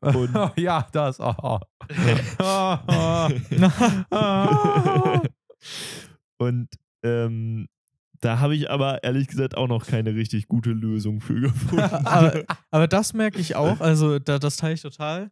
Und 0.01 0.35
ja, 0.57 0.87
das 0.93 1.21
auch. 1.21 1.61
Und 6.37 6.69
ähm, 7.03 7.69
da 8.21 8.41
habe 8.41 8.57
ich 8.57 8.71
aber 8.71 9.03
ehrlich 9.05 9.29
gesagt 9.29 9.57
auch 9.57 9.69
noch 9.69 9.87
keine 9.87 10.15
richtig 10.15 10.49
gute 10.49 10.71
Lösung 10.71 11.21
für 11.21 11.41
gefunden. 11.41 11.85
aber, 12.05 12.43
aber 12.71 12.89
das 12.89 13.15
merke 13.15 13.39
ich 13.39 13.57
auch, 13.57 13.81
also 13.81 14.19
da, 14.19 14.39
das 14.39 14.57
teile 14.57 14.75
ich 14.75 14.83
total. 14.83 15.31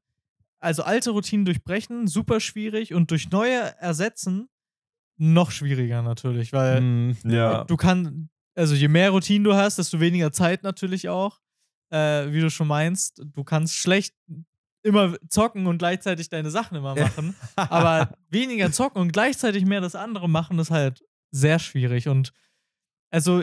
Also 0.62 0.84
alte 0.84 1.10
Routinen 1.10 1.44
durchbrechen, 1.44 2.06
super 2.06 2.38
schwierig 2.40 2.94
und 2.94 3.10
durch 3.10 3.30
neue 3.30 3.76
ersetzen, 3.80 4.48
noch 5.16 5.50
schwieriger 5.50 6.02
natürlich, 6.02 6.52
weil 6.52 6.78
Hm, 6.78 7.16
ja. 7.24 7.64
du 7.64 7.76
kannst, 7.76 8.12
also 8.54 8.74
je 8.74 8.88
mehr 8.88 9.10
Routinen 9.10 9.44
du 9.44 9.54
hast, 9.54 9.78
desto 9.78 10.00
weniger 10.00 10.32
Zeit 10.32 10.62
natürlich 10.62 11.08
auch. 11.08 11.40
Äh, 11.90 12.32
wie 12.32 12.40
du 12.40 12.48
schon 12.48 12.68
meinst, 12.68 13.20
du 13.24 13.44
kannst 13.44 13.74
schlecht 13.76 14.14
immer 14.82 15.16
zocken 15.28 15.66
und 15.66 15.78
gleichzeitig 15.78 16.28
deine 16.28 16.50
Sachen 16.50 16.76
immer 16.76 16.94
machen. 16.94 17.34
aber 17.56 18.16
weniger 18.30 18.72
zocken 18.72 19.00
und 19.00 19.12
gleichzeitig 19.12 19.64
mehr 19.64 19.80
das 19.80 19.94
andere 19.94 20.28
machen, 20.28 20.58
ist 20.58 20.70
halt 20.70 21.04
sehr 21.30 21.58
schwierig. 21.58 22.08
Und 22.08 22.32
also, 23.10 23.42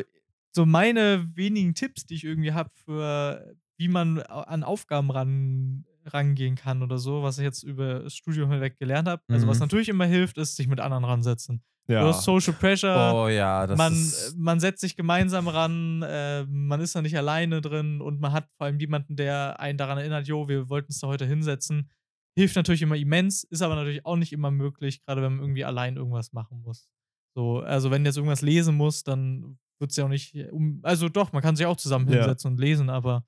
so 0.51 0.65
meine 0.65 1.29
wenigen 1.35 1.75
Tipps, 1.75 2.05
die 2.05 2.15
ich 2.15 2.23
irgendwie 2.23 2.53
habe 2.53 2.71
für 2.73 3.55
wie 3.79 3.87
man 3.87 4.19
an 4.19 4.63
Aufgaben 4.63 5.09
ran, 5.09 5.85
rangehen 6.13 6.55
kann 6.55 6.81
oder 6.83 6.97
so, 6.97 7.23
was 7.23 7.37
ich 7.37 7.43
jetzt 7.43 7.63
über 7.63 7.99
das 8.01 8.15
Studium 8.15 8.51
hinweg 8.51 8.77
gelernt 8.79 9.07
habe. 9.07 9.21
Also, 9.27 9.47
was 9.47 9.57
Mhm. 9.57 9.63
natürlich 9.63 9.89
immer 9.89 10.05
hilft, 10.05 10.37
ist 10.37 10.55
sich 10.55 10.67
mit 10.67 10.79
anderen 10.79 11.03
ransetzen. 11.05 11.63
Du 11.87 11.95
ja. 11.95 12.05
hast 12.07 12.23
Social 12.23 12.53
Pressure 12.53 13.13
Oh 13.15 13.27
ja, 13.29 13.65
das 13.65 13.75
man, 13.77 13.93
ist. 13.93 14.35
man 14.37 14.59
setzt 14.59 14.81
sich 14.81 14.95
gemeinsam 14.95 15.47
ran, 15.47 16.03
äh, 16.03 16.45
man 16.45 16.79
ist 16.81 16.95
da 16.95 17.01
nicht 17.01 17.17
alleine 17.17 17.61
drin 17.61 17.99
und 18.01 18.19
man 18.19 18.31
hat 18.31 18.47
vor 18.57 18.67
allem 18.67 18.79
jemanden, 18.79 19.15
der 19.15 19.59
einen 19.59 19.77
daran 19.79 19.97
erinnert, 19.97 20.27
jo, 20.27 20.47
wir 20.47 20.69
wollten 20.69 20.87
uns 20.89 20.99
da 20.99 21.07
heute 21.07 21.25
hinsetzen. 21.25 21.89
Hilft 22.37 22.55
natürlich 22.55 22.83
immer 22.83 22.95
immens, 22.95 23.43
ist 23.43 23.63
aber 23.63 23.75
natürlich 23.75 24.05
auch 24.05 24.17
nicht 24.17 24.33
immer 24.33 24.51
möglich, 24.51 25.03
gerade 25.03 25.21
wenn 25.23 25.33
man 25.33 25.41
irgendwie 25.41 25.65
allein 25.65 25.97
irgendwas 25.97 26.31
machen 26.31 26.61
muss. 26.61 26.87
So, 27.35 27.59
also 27.61 27.89
wenn 27.89 28.03
du 28.03 28.09
jetzt 28.09 28.17
irgendwas 28.17 28.41
lesen 28.41 28.75
muss, 28.75 29.03
dann 29.03 29.57
wird 29.79 29.89
es 29.91 29.97
ja 29.97 30.05
auch 30.05 30.09
nicht, 30.09 30.35
um, 30.51 30.79
also 30.83 31.09
doch, 31.09 31.31
man 31.33 31.41
kann 31.41 31.55
sich 31.55 31.65
auch 31.65 31.77
zusammen 31.77 32.07
Ja. 32.07 32.17
hinsetzen 32.19 32.51
und 32.51 32.59
lesen, 32.59 32.89
aber 32.91 33.25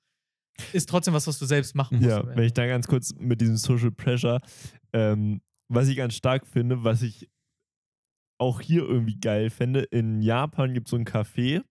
ist 0.72 0.88
trotzdem 0.88 1.14
was, 1.14 1.26
was 1.26 1.38
du 1.38 1.46
selbst 1.46 1.74
machen 1.74 1.98
musst. 1.98 2.08
Ja, 2.08 2.26
wenn 2.26 2.44
ich 2.44 2.52
da 2.52 2.66
ganz 2.66 2.86
kurz 2.86 3.14
mit 3.18 3.40
diesem 3.40 3.56
Social 3.56 3.90
Pressure, 3.90 4.40
ähm, 4.92 5.40
was 5.68 5.88
ich 5.88 5.96
ganz 5.96 6.14
stark 6.14 6.46
finde, 6.46 6.84
was 6.84 7.02
ich 7.02 7.28
auch 8.38 8.60
hier 8.60 8.82
irgendwie 8.82 9.18
geil 9.18 9.50
fände, 9.50 9.80
in 9.80 10.20
Japan 10.20 10.74
gibt 10.74 10.88
es 10.88 10.90
so 10.90 10.96
ein 10.96 11.04
Café, 11.04 11.62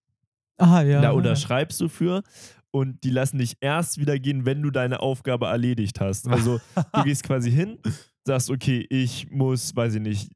Aha, 0.57 0.83
ja. 0.83 1.01
da 1.01 1.09
ja. 1.09 1.11
unterschreibst 1.11 1.79
du 1.81 1.89
für 1.89 2.23
und 2.71 3.03
die 3.03 3.09
lassen 3.09 3.37
dich 3.37 3.57
erst 3.59 3.99
wieder 3.99 4.17
gehen, 4.17 4.45
wenn 4.45 4.61
du 4.61 4.71
deine 4.71 5.01
Aufgabe 5.01 5.47
erledigt 5.47 5.99
hast. 5.99 6.27
Also 6.27 6.59
du 6.93 7.03
gehst 7.03 7.23
quasi 7.23 7.51
hin, 7.51 7.79
sagst, 8.25 8.49
okay, 8.49 8.85
ich 8.89 9.29
muss, 9.29 9.75
weiß 9.75 9.95
ich 9.95 10.01
nicht, 10.01 10.31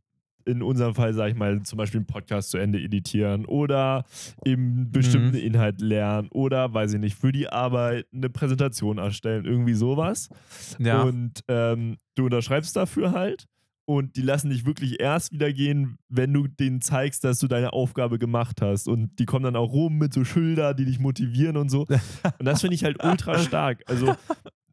in 0.46 0.62
unserem 0.62 0.96
Fall, 0.96 1.14
sag 1.14 1.30
ich 1.30 1.36
mal, 1.36 1.62
zum 1.64 1.78
Beispiel 1.78 2.00
einen 2.00 2.08
Podcast 2.08 2.52
zu 2.52 2.58
Ende 2.58 2.80
editieren 2.80 3.46
oder 3.46 4.06
eben 4.46 4.92
bestimmten 4.92 5.38
Mhm. 5.38 5.44
Inhalt 5.44 5.82
lernen 5.82 6.30
oder, 6.32 6.74
weiß 6.74 6.94
ich 6.94 7.00
nicht, 7.00 7.18
für 7.18 7.32
die 7.32 7.50
Arbeit 7.50 8.06
eine 8.14 8.30
Präsentation 8.30 8.98
erstellen, 8.98 9.46
irgendwie 9.46 9.74
sowas. 9.74 10.30
Ja. 10.80 11.02
Und 11.02 11.44
ähm, 11.48 11.98
du 12.16 12.26
unterschreibst 12.26 12.76
dafür 12.76 13.12
halt 13.12 13.46
und 13.88 14.16
die 14.16 14.22
lassen 14.22 14.50
dich 14.50 14.66
wirklich 14.66 15.00
erst 15.00 15.32
wieder 15.32 15.52
gehen, 15.54 15.98
wenn 16.10 16.34
du 16.34 16.48
denen 16.48 16.82
zeigst, 16.82 17.24
dass 17.24 17.40
du 17.40 17.48
deine 17.48 17.74
Aufgabe 17.74 18.18
gemacht 18.18 18.62
hast. 18.62 18.88
Und 18.88 19.20
die 19.20 19.26
kommen 19.26 19.44
dann 19.46 19.56
auch 19.56 19.72
rum 19.72 19.98
mit 19.98 20.14
so 20.14 20.24
Schilder, 20.24 20.74
die 20.74 20.86
dich 20.86 21.00
motivieren 21.00 21.58
und 21.58 21.70
so. 21.70 21.86
Und 22.40 22.46
das 22.46 22.62
finde 22.62 22.76
ich 22.76 22.84
halt 22.84 23.04
ultra 23.04 23.38
stark. 23.40 23.84
Also, 23.88 24.16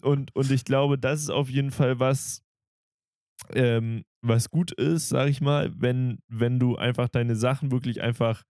und, 0.01 0.35
und 0.35 0.51
ich 0.51 0.65
glaube, 0.65 0.99
das 0.99 1.21
ist 1.21 1.31
auf 1.31 1.49
jeden 1.51 1.71
Fall 1.71 2.01
was, 2.01 2.43
ähm, 3.55 4.05
was 4.23 4.51
gut 4.51 4.71
ist, 4.73 5.09
sag 5.09 5.29
ich 5.29 5.41
mal, 5.41 5.73
wenn, 5.77 6.19
wenn 6.29 6.59
du 6.59 6.77
einfach 6.77 7.09
deine 7.09 7.37
Sachen 7.37 7.71
wirklich 7.73 8.01
einfach 8.03 8.43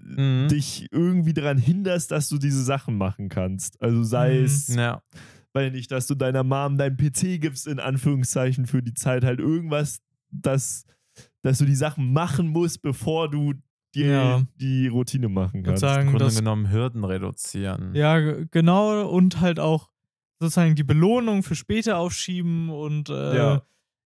Mhm. 0.00 0.46
dich 0.48 0.86
irgendwie 0.92 1.32
daran 1.32 1.58
hinderst, 1.58 2.12
dass 2.12 2.28
du 2.28 2.38
diese 2.38 2.62
Sachen 2.62 2.96
machen 2.96 3.28
kannst. 3.28 3.82
Also 3.82 4.04
sei 4.04 4.38
Mhm. 4.38 4.44
es, 4.44 4.68
ja. 4.74 5.02
weil 5.52 5.72
nicht, 5.72 5.90
dass 5.90 6.06
du 6.06 6.14
deiner 6.14 6.44
Mom 6.44 6.78
deinen 6.78 6.96
PC 6.96 7.38
gibst, 7.40 7.66
in 7.66 7.80
Anführungszeichen, 7.80 8.66
für 8.66 8.80
die 8.80 8.94
Zeit 8.94 9.24
halt 9.24 9.40
irgendwas, 9.40 9.98
dass, 10.30 10.84
dass 11.42 11.58
du 11.58 11.64
die 11.64 11.74
Sachen 11.74 12.12
machen 12.12 12.46
musst, 12.48 12.80
bevor 12.82 13.28
du 13.28 13.54
dir 13.94 14.06
Ja. 14.06 14.42
die 14.60 14.86
Routine 14.86 15.28
machen 15.28 15.64
kannst. 15.64 15.80
sagen, 15.80 16.10
Im 16.10 16.16
Grunde 16.16 16.32
genommen 16.34 16.70
Hürden 16.70 17.02
reduzieren. 17.04 17.92
Ja, 17.96 18.20
genau. 18.52 19.08
Und 19.08 19.40
halt 19.40 19.58
auch 19.58 19.90
sozusagen 20.38 20.76
die 20.76 20.84
Belohnung 20.84 21.42
für 21.42 21.56
später 21.56 21.96
aufschieben 21.98 22.68
und 22.68 23.08
äh, 23.08 23.36
Ja. 23.36 23.62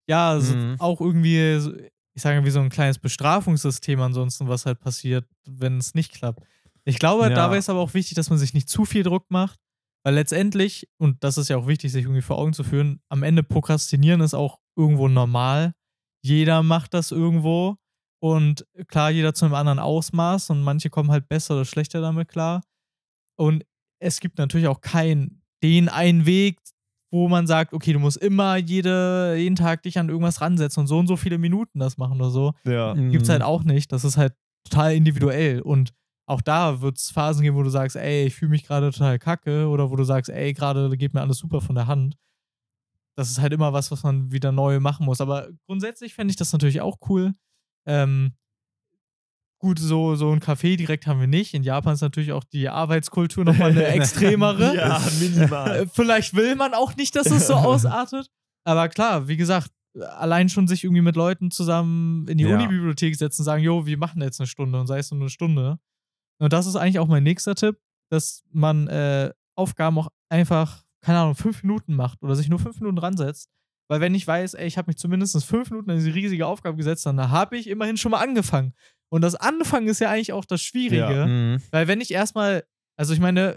Ja, 0.08 0.38
so 0.40 0.54
Mhm. 0.54 0.76
auch 0.78 1.00
irgendwie, 1.00 1.38
ich 2.14 2.22
sage 2.22 2.44
wie 2.44 2.50
so 2.50 2.60
ein 2.60 2.68
kleines 2.70 2.98
Bestrafungssystem 2.98 4.00
ansonsten, 4.00 4.48
was 4.48 4.66
halt 4.66 4.80
passiert, 4.80 5.26
wenn 5.46 5.78
es 5.78 5.94
nicht 5.94 6.12
klappt. 6.12 6.44
Ich 6.84 6.98
glaube, 6.98 7.24
Ja. 7.24 7.30
dabei 7.30 7.58
ist 7.58 7.70
aber 7.70 7.80
auch 7.80 7.94
wichtig, 7.94 8.14
dass 8.16 8.30
man 8.30 8.38
sich 8.38 8.54
nicht 8.54 8.68
zu 8.68 8.84
viel 8.84 9.02
Druck 9.04 9.30
macht, 9.30 9.58
weil 10.04 10.14
letztendlich, 10.14 10.88
und 10.98 11.22
das 11.22 11.38
ist 11.38 11.48
ja 11.48 11.56
auch 11.56 11.68
wichtig, 11.68 11.92
sich 11.92 12.04
irgendwie 12.04 12.22
vor 12.22 12.38
Augen 12.38 12.52
zu 12.52 12.64
führen, 12.64 13.00
am 13.08 13.22
Ende 13.22 13.42
Prokrastinieren 13.44 14.20
ist 14.20 14.34
auch 14.34 14.58
irgendwo 14.76 15.06
normal. 15.08 15.74
Jeder 16.24 16.62
macht 16.62 16.94
das 16.94 17.10
irgendwo. 17.12 17.76
Und 18.20 18.66
klar, 18.88 19.10
jeder 19.10 19.34
zu 19.34 19.44
einem 19.44 19.54
anderen 19.54 19.78
Ausmaß 19.80 20.50
und 20.50 20.62
manche 20.62 20.90
kommen 20.90 21.10
halt 21.10 21.28
besser 21.28 21.54
oder 21.54 21.64
schlechter 21.64 22.00
damit 22.00 22.28
klar. 22.28 22.62
Und 23.36 23.64
es 24.00 24.20
gibt 24.20 24.38
natürlich 24.38 24.66
auch 24.68 24.80
keinen, 24.80 25.42
den 25.62 25.88
einen 25.88 26.26
Weg, 26.26 26.58
wo 27.12 27.28
man 27.28 27.46
sagt, 27.46 27.72
okay, 27.74 27.92
du 27.92 27.98
musst 28.00 28.16
immer 28.16 28.56
jede, 28.56 29.36
jeden 29.36 29.54
Tag 29.54 29.82
dich 29.82 29.98
an 29.98 30.08
irgendwas 30.08 30.40
ransetzen 30.40 30.80
und 30.80 30.86
so 30.88 30.98
und 30.98 31.06
so 31.06 31.16
viele 31.16 31.38
Minuten 31.38 31.78
das 31.78 31.98
machen 31.98 32.20
oder 32.20 32.30
so. 32.30 32.54
Ja. 32.64 32.94
Gibt's 32.94 33.28
halt 33.28 33.40
Mhm. 33.42 33.46
auch 33.46 33.62
nicht. 33.64 33.92
Das 33.92 34.02
ist 34.02 34.16
halt 34.16 34.32
total 34.68 34.94
individuell. 34.94 35.60
Und 35.60 35.90
auch 36.26 36.40
da 36.40 36.80
wird 36.80 36.96
es 36.98 37.10
Phasen 37.10 37.42
geben, 37.42 37.56
wo 37.56 37.62
du 37.62 37.68
sagst, 37.70 37.96
ey, 37.96 38.26
ich 38.26 38.34
fühle 38.34 38.50
mich 38.50 38.64
gerade 38.64 38.90
total 38.90 39.18
kacke 39.18 39.68
oder 39.68 39.90
wo 39.90 39.96
du 39.96 40.04
sagst, 40.04 40.30
ey, 40.30 40.52
gerade 40.54 40.96
geht 40.96 41.12
mir 41.14 41.20
alles 41.20 41.38
super 41.38 41.60
von 41.60 41.74
der 41.74 41.86
Hand. 41.86 42.16
Das 43.16 43.28
ist 43.28 43.40
halt 43.40 43.52
immer 43.52 43.74
was, 43.74 43.90
was 43.90 44.02
man 44.04 44.32
wieder 44.32 44.52
neu 44.52 44.80
machen 44.80 45.04
muss. 45.04 45.20
Aber 45.20 45.48
grundsätzlich 45.66 46.14
fände 46.14 46.30
ich 46.30 46.36
das 46.38 46.52
natürlich 46.52 46.80
auch 46.80 46.96
cool. 47.10 47.34
Ähm, 47.86 48.32
gut, 49.62 49.78
so, 49.78 50.16
so 50.16 50.30
ein 50.32 50.40
Café 50.40 50.76
direkt 50.76 51.06
haben 51.06 51.20
wir 51.20 51.26
nicht. 51.28 51.54
In 51.54 51.62
Japan 51.62 51.94
ist 51.94 52.00
natürlich 52.02 52.32
auch 52.32 52.44
die 52.44 52.68
Arbeitskultur 52.68 53.44
nochmal 53.44 53.70
eine 53.70 53.84
extremere. 53.86 54.76
Ja, 54.76 55.00
minimal. 55.20 55.70
Äh, 55.82 55.86
Vielleicht 55.86 56.34
will 56.34 56.56
man 56.56 56.74
auch 56.74 56.94
nicht, 56.96 57.16
dass 57.16 57.30
es 57.30 57.46
so 57.46 57.54
ausartet. 57.70 58.28
Aber 58.64 58.88
klar, 58.88 59.28
wie 59.28 59.36
gesagt, 59.36 59.70
allein 59.94 60.48
schon 60.48 60.68
sich 60.68 60.84
irgendwie 60.84 61.02
mit 61.02 61.16
Leuten 61.16 61.50
zusammen 61.50 62.26
in 62.28 62.38
die 62.38 62.44
Ja. 62.44 62.54
Unibibliothek 62.56 63.14
setzen 63.16 63.42
und 63.42 63.44
sagen, 63.46 63.62
jo, 63.62 63.86
wir 63.86 63.96
machen 63.98 64.20
jetzt 64.20 64.40
eine 64.40 64.46
Stunde 64.46 64.78
und 64.80 64.86
sei 64.88 64.98
es 64.98 65.10
nur 65.10 65.20
eine 65.20 65.30
Stunde. 65.30 65.78
Und 66.40 66.52
das 66.52 66.66
ist 66.66 66.76
eigentlich 66.76 66.98
auch 66.98 67.08
mein 67.08 67.22
nächster 67.22 67.54
Tipp, 67.54 67.78
dass 68.10 68.42
man 68.50 68.88
äh, 68.88 69.32
Aufgaben 69.56 69.98
auch 69.98 70.08
einfach 70.28 70.82
keine 71.04 71.18
Ahnung, 71.18 71.34
fünf 71.34 71.62
Minuten 71.62 71.94
macht 71.96 72.22
oder 72.22 72.36
sich 72.36 72.48
nur 72.48 72.58
fünf 72.58 72.78
Minuten 72.80 72.98
ransetzt. 72.98 73.48
Weil 73.88 74.00
wenn 74.00 74.14
ich 74.14 74.26
weiß, 74.26 74.54
ey, 74.54 74.66
ich 74.66 74.78
habe 74.78 74.88
mich 74.88 74.96
zumindest 74.96 75.44
fünf 75.44 75.70
Minuten 75.70 75.90
an 75.90 75.96
diese 75.98 76.14
riesige 76.14 76.46
Aufgabe 76.46 76.76
gesetzt, 76.76 77.04
dann 77.06 77.30
habe 77.30 77.56
ich 77.58 77.68
immerhin 77.68 77.96
schon 77.96 78.12
mal 78.12 78.22
angefangen. 78.22 78.72
Und 79.12 79.20
das 79.20 79.34
Anfangen 79.34 79.88
ist 79.88 80.00
ja 80.00 80.10
eigentlich 80.10 80.32
auch 80.32 80.46
das 80.46 80.62
Schwierige. 80.62 80.96
Ja. 80.96 81.26
Mhm. 81.26 81.58
Weil 81.70 81.86
wenn 81.86 82.00
ich 82.00 82.12
erstmal, 82.12 82.64
also 82.96 83.12
ich 83.12 83.20
meine, 83.20 83.56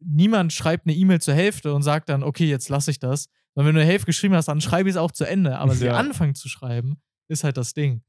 niemand 0.00 0.52
schreibt 0.52 0.86
eine 0.86 0.96
E-Mail 0.96 1.20
zur 1.20 1.34
Hälfte 1.34 1.72
und 1.74 1.82
sagt 1.82 2.08
dann, 2.08 2.24
okay, 2.24 2.46
jetzt 2.46 2.68
lasse 2.68 2.90
ich 2.90 2.98
das. 2.98 3.28
Sondern 3.54 3.68
wenn 3.68 3.74
du 3.76 3.80
eine 3.82 3.90
Hälfte 3.90 4.06
geschrieben 4.06 4.34
hast, 4.34 4.48
dann 4.48 4.60
schreibe 4.60 4.88
ich 4.88 4.94
es 4.94 5.00
auch 5.00 5.12
zu 5.12 5.24
Ende. 5.24 5.58
Aber 5.58 5.74
sie 5.74 5.86
Ja. 5.86 5.92
anfangen 5.96 6.34
zu 6.34 6.48
schreiben, 6.48 6.96
ist 7.28 7.44
halt 7.44 7.56
das 7.56 7.72
Ding. 7.72 8.02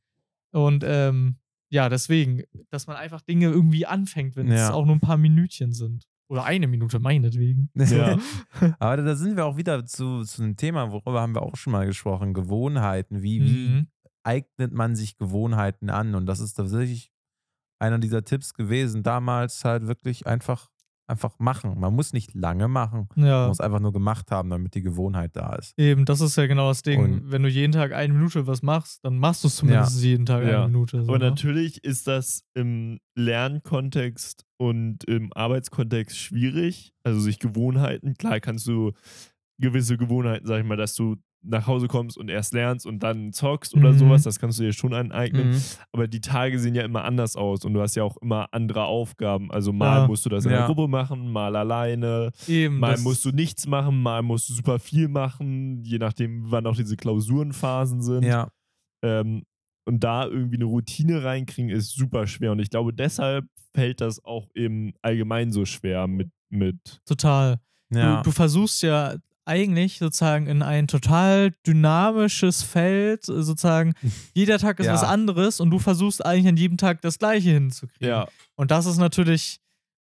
Und 0.52 0.84
ähm, 0.88 1.36
ja, 1.70 1.88
deswegen, 1.88 2.42
dass 2.72 2.88
man 2.88 2.96
einfach 2.96 3.22
Dinge 3.22 3.46
irgendwie 3.46 3.86
anfängt, 3.86 4.36
wenn 4.36 4.48
es 4.48 4.60
Ja. 4.60 4.74
auch 4.74 4.86
nur 4.86 4.96
ein 4.96 5.00
paar 5.00 5.18
Minütchen 5.18 5.74
sind. 5.74 6.06
Oder 6.30 6.46
eine 6.46 6.66
Minute, 6.68 7.00
meinetwegen. 7.00 7.70
Ja. 7.76 8.18
Aber 8.80 8.98
da 8.98 9.16
sind 9.16 9.38
wir 9.38 9.46
auch 9.46 9.56
wieder 9.56 9.86
zu, 9.86 10.24
zu 10.24 10.42
einem 10.42 10.58
Thema, 10.58 10.92
worüber 10.92 11.22
haben 11.22 11.36
wir 11.36 11.42
auch 11.44 11.56
schon 11.56 11.72
mal 11.74 11.86
gesprochen, 11.86 12.34
Gewohnheiten. 12.34 13.22
Wie, 13.22 13.42
wie 13.44 13.68
Mhm. 13.70 13.88
Eignet 14.28 14.74
man 14.74 14.96
sich 14.96 15.18
Gewohnheiten 15.18 15.90
an? 15.90 16.14
Und 16.16 16.26
das 16.26 16.40
ist 16.40 16.54
tatsächlich 16.54 17.12
einer 17.80 17.98
dieser 18.00 18.24
Tipps 18.24 18.54
gewesen, 18.54 19.04
damals 19.04 19.64
halt 19.64 19.88
wirklich 19.88 20.28
einfach, 20.28 20.70
einfach 21.10 21.40
machen. 21.40 21.80
Man 21.80 21.94
muss 21.96 22.12
nicht 22.12 22.34
lange 22.34 22.68
machen. 22.68 23.08
Man 23.16 23.26
Ja. 23.28 23.48
muss 23.48 23.62
einfach 23.62 23.80
nur 23.80 23.94
gemacht 23.94 24.30
haben, 24.32 24.50
damit 24.50 24.74
die 24.76 24.82
Gewohnheit 24.82 25.36
da 25.36 25.56
ist. 25.56 25.74
Eben, 25.78 26.04
das 26.06 26.20
ist 26.22 26.36
ja 26.36 26.48
genau 26.48 26.68
das 26.70 26.82
Ding. 26.82 27.00
Und- 27.00 27.32
wenn 27.32 27.44
du 27.44 27.50
jeden 27.50 27.72
Tag 27.72 27.94
eine 27.94 28.12
Minute 28.14 28.46
was 28.48 28.62
machst, 28.62 29.06
dann 29.06 29.18
machst 29.18 29.44
du 29.44 29.48
es 29.48 29.56
zumindest 29.58 30.02
jeden 30.04 30.26
Tag 30.26 30.44
Ja. 30.46 30.64
eine 30.64 30.68
Minute. 30.74 31.04
So, 31.04 31.10
Aber 31.10 31.20
ne? 31.20 31.30
natürlich 31.30 31.84
ist 31.84 32.08
das 32.08 32.44
im 32.56 33.00
Lernkontext 33.16 34.44
und 34.60 35.04
im 35.06 35.32
Arbeitskontext 35.34 36.18
schwierig. 36.18 36.92
Also 37.04 37.20
sich 37.20 37.40
Gewohnheiten, 37.40 38.16
klar 38.16 38.40
kannst 38.40 38.68
du 38.68 38.92
gewisse 39.62 39.98
Gewohnheiten, 39.98 40.46
sag 40.46 40.60
ich 40.62 40.66
mal, 40.66 40.78
dass 40.78 40.96
du 40.96 41.16
nach 41.44 41.68
Hause 41.68 41.88
kommst 41.88 42.18
und 42.18 42.30
erst 42.30 42.54
lernst 42.54 42.86
und 42.86 43.00
dann 43.04 43.32
zockst 43.32 43.74
oder 43.76 43.94
Mhm. 43.94 43.98
sowas, 44.00 44.24
das 44.24 44.40
kannst 44.40 44.60
du 44.60 44.64
dir 44.64 44.74
schon 44.74 44.94
aneignen. 44.94 45.52
Mhm. 45.52 45.62
Aber 45.92 46.08
die 46.08 46.20
Tage 46.20 46.60
sehen 46.60 46.76
ja 46.76 46.84
immer 46.84 47.06
anders 47.06 47.36
aus 47.36 47.64
und 47.64 47.74
du 47.74 47.82
hast 47.82 47.96
ja 47.96 48.04
auch 48.04 48.18
immer 48.18 48.48
andere 48.52 48.86
Aufgaben. 48.86 49.52
Also 49.52 49.72
mal 49.72 50.02
Ja. 50.02 50.08
musst 50.08 50.26
du 50.26 50.30
das 50.30 50.46
in 50.46 50.52
Ja. 50.52 50.58
der 50.58 50.66
Gruppe 50.68 50.88
machen, 50.88 51.32
mal 51.32 51.56
alleine, 51.56 52.32
Eben, 52.48 52.80
mal 52.80 52.98
musst 53.00 53.24
du 53.24 53.32
nichts 53.32 53.66
machen, 53.68 54.02
mal 54.02 54.22
musst 54.24 54.50
du 54.50 54.54
super 54.54 54.80
viel 54.80 55.08
machen, 55.08 55.84
je 55.84 56.00
nachdem, 56.00 56.52
wann 56.52 56.66
auch 56.66 56.76
diese 56.76 56.98
Klausurenphasen 56.98 58.02
sind. 58.02 58.24
Ja, 58.24 58.50
Ähm, 59.04 59.44
und 59.86 60.04
da 60.04 60.26
irgendwie 60.26 60.56
eine 60.58 60.66
Routine 60.66 61.24
reinkriegen, 61.24 61.70
ist 61.70 61.96
super 61.96 62.28
schwer. 62.28 62.52
Und 62.52 62.60
ich 62.60 62.70
glaube, 62.72 62.94
deshalb 62.94 63.46
fällt 63.74 64.02
das 64.02 64.24
auch 64.26 64.48
eben 64.56 64.92
allgemein 65.02 65.52
so 65.52 65.66
schwer 65.66 66.08
mit. 66.08 66.30
mit 66.50 67.00
Total. 67.06 67.60
ja. 67.94 68.18
Du, 68.18 68.24
du 68.24 68.32
versuchst 68.32 68.82
ja 68.84 69.16
eigentlich 69.48 69.98
sozusagen 70.00 70.48
in 70.48 70.62
ein 70.62 70.88
total 70.88 71.54
dynamisches 71.66 72.64
Feld, 72.64 73.24
sozusagen, 73.26 73.94
jeder 74.34 74.58
Tag 74.60 74.80
ist 74.80 74.86
Ja. 74.88 74.94
was 74.94 75.04
anderes 75.04 75.60
und 75.60 75.70
du 75.72 75.80
versuchst 75.80 76.26
eigentlich 76.26 76.48
an 76.48 76.58
jedem 76.58 76.78
Tag 76.78 77.02
das 77.02 77.20
Gleiche 77.20 77.52
hinzukriegen. 77.52 78.08
ja, 78.08 78.28
Und 78.56 78.72
das 78.72 78.86
ist 78.86 78.98
natürlich, 78.98 79.60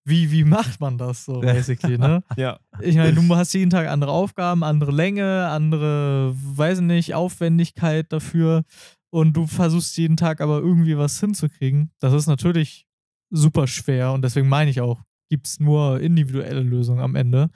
wie, 0.08 0.32
wie 0.32 0.44
macht 0.44 0.80
man 0.80 0.98
das 0.98 1.26
so, 1.26 1.40
basically, 1.42 1.98
ne? 1.98 2.24
ja, 2.38 2.60
Ich 2.82 2.96
meine, 2.96 3.14
du 3.14 3.36
hast 3.36 3.54
jeden 3.54 3.70
Tag 3.72 3.88
andere 3.88 4.12
Aufgaben, 4.12 4.64
andere 4.64 4.92
Länge, 4.92 5.48
andere, 5.48 6.34
weiß 6.36 6.82
nicht, 6.82 7.14
Aufwendigkeit 7.14 8.12
dafür 8.12 8.64
und 9.12 9.34
du 9.34 9.48
versuchst 9.48 9.98
jeden 9.98 10.18
Tag 10.18 10.42
aber 10.42 10.58
irgendwie 10.60 10.98
was 10.98 11.20
hinzukriegen. 11.20 11.92
Das 12.00 12.14
ist 12.14 12.28
natürlich 12.28 12.86
super 13.32 13.66
schwer 13.68 14.12
und 14.14 14.22
deswegen 14.24 14.48
meine 14.50 14.70
ich 14.70 14.82
auch, 14.82 15.02
gibt 15.30 15.48
es 15.48 15.60
nur 15.60 16.00
individuelle 16.02 16.62
Lösungen 16.62 17.00
am 17.00 17.16
Ende. 17.16 17.50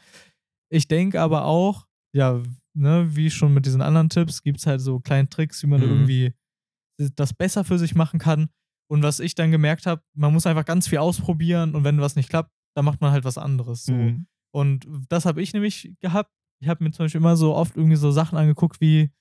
Ich 0.71 0.87
denke 0.87 1.21
aber 1.21 1.45
auch, 1.45 1.87
ja, 2.13 2.41
ne, 2.73 3.15
wie 3.15 3.29
schon 3.29 3.53
mit 3.53 3.65
diesen 3.65 3.81
anderen 3.81 4.09
Tipps, 4.09 4.43
gibt 4.43 4.59
es 4.59 4.67
halt 4.67 4.81
so 4.81 4.99
kleine 4.99 5.29
Tricks, 5.29 5.61
wie 5.63 5.67
man 5.67 5.81
Mhm. 5.81 5.87
irgendwie 5.89 6.33
das 7.15 7.33
besser 7.33 7.63
für 7.63 7.79
sich 7.79 7.95
machen 7.95 8.19
kann. 8.19 8.49
Und 8.91 9.03
was 9.03 9.19
ich 9.19 9.35
dann 9.35 9.51
gemerkt 9.51 9.85
habe, 9.85 10.01
man 10.15 10.33
muss 10.33 10.45
einfach 10.47 10.65
ganz 10.65 10.87
viel 10.87 10.97
ausprobieren 10.97 11.75
und 11.75 11.83
wenn 11.83 12.01
was 12.01 12.15
nicht 12.15 12.29
klappt, 12.29 12.51
dann 12.75 12.85
macht 12.85 13.01
man 13.01 13.11
halt 13.11 13.23
was 13.23 13.37
anderes. 13.37 13.85
So. 13.85 13.93
Mhm. 13.93 14.27
Und 14.51 14.87
das 15.09 15.25
habe 15.25 15.41
ich 15.41 15.53
nämlich 15.53 15.93
gehabt. 16.01 16.31
Ich 16.61 16.67
habe 16.67 16.83
mir 16.83 16.91
zum 16.91 17.05
Beispiel 17.05 17.21
immer 17.21 17.37
so 17.37 17.55
oft 17.55 17.77
irgendwie 17.77 17.95
so 17.95 18.11
Sachen 18.11 18.37
angeguckt 18.37 18.81
wie, 18.81 19.11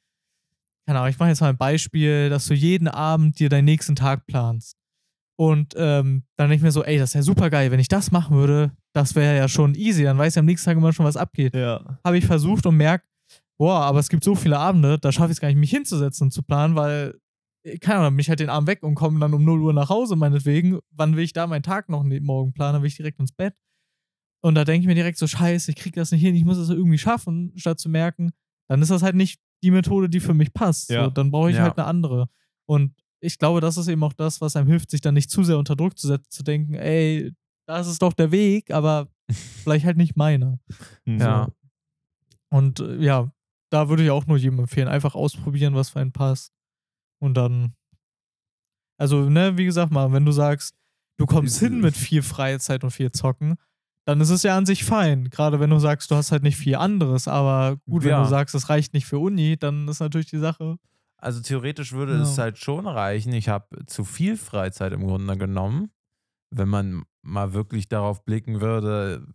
keine 0.86 1.01
Ahnung, 1.01 1.11
ich 1.11 1.18
mache 1.18 1.28
jetzt 1.28 1.40
mal 1.42 1.51
ein 1.51 1.59
Beispiel, 1.59 2.30
dass 2.30 2.46
du 2.46 2.55
jeden 2.55 2.88
Abend 2.88 3.38
dir 3.38 3.51
deinen 3.51 3.66
nächsten 3.66 3.94
Tag 3.94 4.26
planst. 4.26 4.78
Und 5.39 5.74
ähm, 5.76 6.24
dann 6.36 6.49
denke 6.49 6.57
ich 6.57 6.62
mir 6.62 6.72
so, 6.72 6.82
ey, 6.82 6.99
das 6.99 7.11
ist 7.11 7.14
ja 7.14 7.22
super 7.22 7.49
geil. 7.49 7.70
Wenn 7.70 7.78
ich 7.78 7.86
das 7.89 8.11
machen 8.11 8.36
würde, 8.36 8.72
das 8.93 9.14
wäre 9.14 9.36
ja 9.36 9.47
schon 9.47 9.76
easy. 9.76 10.03
Dann 10.03 10.18
weiß 10.18 10.34
ich 10.34 10.39
am 10.39 10.47
nächsten 10.47 10.64
Tag 10.68 10.76
immer 10.76 10.93
schon, 10.93 11.07
was 11.07 11.16
abgeht. 11.16 11.55
ja, 11.55 11.99
Habe 12.05 12.18
ich 12.18 12.26
versucht 12.26 12.66
und 12.66 12.76
merke, 12.76 13.05
boah, 13.57 13.82
aber 13.82 14.01
es 14.01 14.09
gibt 14.09 14.24
so 14.24 14.34
viele 14.34 14.59
Abende, 14.59 14.99
da 14.99 15.12
schaffe 15.12 15.26
ich 15.30 15.36
es 15.36 15.41
gar 15.41 15.49
nicht, 15.49 15.59
mich 15.59 15.70
hinzusetzen 15.70 16.26
und 16.26 16.30
zu 16.32 16.43
planen, 16.43 16.74
weil, 16.74 17.18
äh, 17.64 17.78
keine 17.78 18.01
Ahnung, 18.01 18.16
mich 18.16 18.28
halt 18.28 18.41
den 18.41 18.51
Abend 18.51 18.66
weg 18.68 18.82
und 18.82 18.97
komme 18.97 19.20
dann 19.20 19.32
um 19.32 19.45
0 19.45 19.62
Uhr 19.62 19.72
nach 19.72 19.91
Hause, 19.91 20.16
meinetwegen. 20.16 20.80
Wann 20.91 21.14
will 21.16 21.22
ich 21.22 21.32
da 21.34 21.47
meinen 21.47 21.62
Tag 21.62 21.89
noch 21.89 22.03
ne- 22.03 22.20
morgen 22.20 22.53
planen? 22.53 22.72
Dann 22.74 22.82
will 22.82 22.89
ich 22.89 22.97
direkt 22.97 23.20
ins 23.20 23.32
Bett. 23.32 23.55
Und 24.43 24.57
da 24.57 24.64
denke 24.64 24.80
ich 24.82 24.86
mir 24.89 24.95
direkt 24.97 25.18
so, 25.18 25.26
scheiße, 25.28 25.70
ich 25.70 25.76
krieg 25.76 25.95
das 25.95 26.11
nicht 26.11 26.20
hin, 26.22 26.34
ich 26.34 26.45
muss 26.45 26.59
das 26.59 26.68
irgendwie 26.70 26.99
schaffen, 26.99 27.53
statt 27.57 27.78
zu 27.78 27.89
merken, 27.89 28.30
dann 28.68 28.82
ist 28.82 28.91
das 28.91 29.03
halt 29.03 29.14
nicht 29.16 29.41
die 29.64 29.70
Methode, 29.72 30.09
die 30.09 30.20
für 30.20 30.34
mich 30.34 30.53
passt. 30.53 30.91
Ja. 30.91 31.05
So, 31.05 31.11
dann 31.11 31.30
brauche 31.30 31.51
ich 31.51 31.57
Ja. 31.57 31.62
halt 31.62 31.78
eine 31.78 31.86
andere. 31.86 32.28
Und 32.68 32.95
ich 33.20 33.38
glaube, 33.38 33.60
das 33.60 33.76
ist 33.76 33.88
eben 33.88 34.02
auch 34.04 34.12
das, 34.12 34.40
was 34.40 34.56
einem 34.56 34.68
hilft, 34.68 34.90
sich 34.90 35.00
dann 35.00 35.14
nicht 35.14 35.30
zu 35.30 35.42
sehr 35.44 35.58
unter 35.58 35.76
Druck 35.76 35.98
zu 35.98 36.06
setzen, 36.06 36.30
zu 36.30 36.42
denken, 36.42 36.74
ey, 36.74 37.32
das 37.66 37.86
ist 37.88 38.00
doch 38.02 38.12
der 38.12 38.30
Weg, 38.30 38.70
aber 38.70 39.08
vielleicht 39.62 39.84
halt 39.84 39.96
nicht 39.96 40.16
meiner. 40.16 40.58
Mhm. 41.04 41.18
Ja. 41.20 41.48
Und 42.50 42.80
äh, 42.80 42.96
ja, 43.02 43.30
da 43.70 43.88
würde 43.88 44.04
ich 44.04 44.10
auch 44.10 44.26
nur 44.26 44.38
jedem 44.38 44.60
empfehlen, 44.60 44.88
einfach 44.88 45.14
ausprobieren, 45.14 45.74
was 45.74 45.90
für 45.90 46.00
einen 46.00 46.12
passt. 46.12 46.52
Und 47.20 47.34
dann, 47.34 47.74
also, 48.98 49.28
ne, 49.28 49.56
wie 49.56 49.64
gesagt 49.64 49.92
mal, 49.92 50.12
wenn 50.12 50.24
du 50.24 50.32
sagst, 50.32 50.74
du 51.18 51.26
kommst 51.26 51.58
hin 51.60 51.80
mit 51.80 51.96
viel 51.96 52.22
Freizeit 52.22 52.84
und 52.84 52.90
viel 52.90 53.12
Zocken, 53.12 53.56
dann 54.06 54.20
ist 54.20 54.30
es 54.30 54.42
ja 54.42 54.56
an 54.56 54.64
sich 54.64 54.84
fein. 54.84 55.28
Gerade 55.28 55.60
wenn 55.60 55.68
du 55.70 55.78
sagst, 55.78 56.10
du 56.10 56.14
hast 56.14 56.32
halt 56.32 56.42
nicht 56.42 56.56
viel 56.56 56.76
anderes, 56.76 57.28
aber 57.28 57.76
gut, 57.86 58.04
wenn 58.04 58.10
Ja. 58.12 58.22
du 58.22 58.28
sagst, 58.28 58.54
es 58.54 58.70
reicht 58.70 58.94
nicht 58.94 59.04
für 59.06 59.18
Uni, 59.18 59.56
dann 59.58 59.86
ist 59.88 60.00
natürlich 60.00 60.30
die 60.30 60.38
Sache. 60.38 60.78
Also 61.20 61.40
theoretisch 61.42 61.92
würde 61.92 62.14
Ja. 62.16 62.22
es 62.22 62.38
halt 62.38 62.58
schon 62.58 62.86
reichen. 62.86 63.32
Ich 63.32 63.48
habe 63.48 63.84
zu 63.86 64.04
viel 64.04 64.36
Freizeit 64.36 64.92
im 64.92 65.06
Grunde 65.06 65.36
genommen. 65.36 65.90
Wenn 66.50 66.68
man 66.68 67.02
mal 67.22 67.52
wirklich 67.52 67.88
darauf 67.88 68.24
blicken 68.24 68.60
würde, 68.60 69.26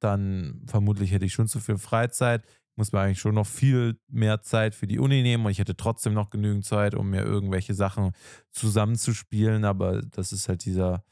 dann 0.00 0.62
vermutlich 0.66 1.12
hätte 1.12 1.26
ich 1.26 1.32
schon 1.34 1.46
zu 1.46 1.60
viel 1.60 1.76
Freizeit. 1.78 2.44
Ich 2.46 2.76
muss 2.76 2.92
mir 2.92 3.00
eigentlich 3.00 3.20
schon 3.20 3.34
noch 3.34 3.46
viel 3.46 4.00
mehr 4.08 4.40
Zeit 4.40 4.74
für 4.74 4.86
die 4.86 4.98
Uni 4.98 5.22
nehmen 5.22 5.44
und 5.44 5.50
ich 5.52 5.58
hätte 5.58 5.76
trotzdem 5.76 6.14
noch 6.14 6.30
genügend 6.30 6.64
Zeit, 6.64 6.94
um 6.94 7.10
mir 7.10 7.22
irgendwelche 7.22 7.74
Sachen 7.74 8.12
zusammenzuspielen. 8.50 9.64
Aber 9.64 10.00
das 10.02 10.32
ist 10.32 10.48
halt 10.48 10.64
dieser, 10.64 11.04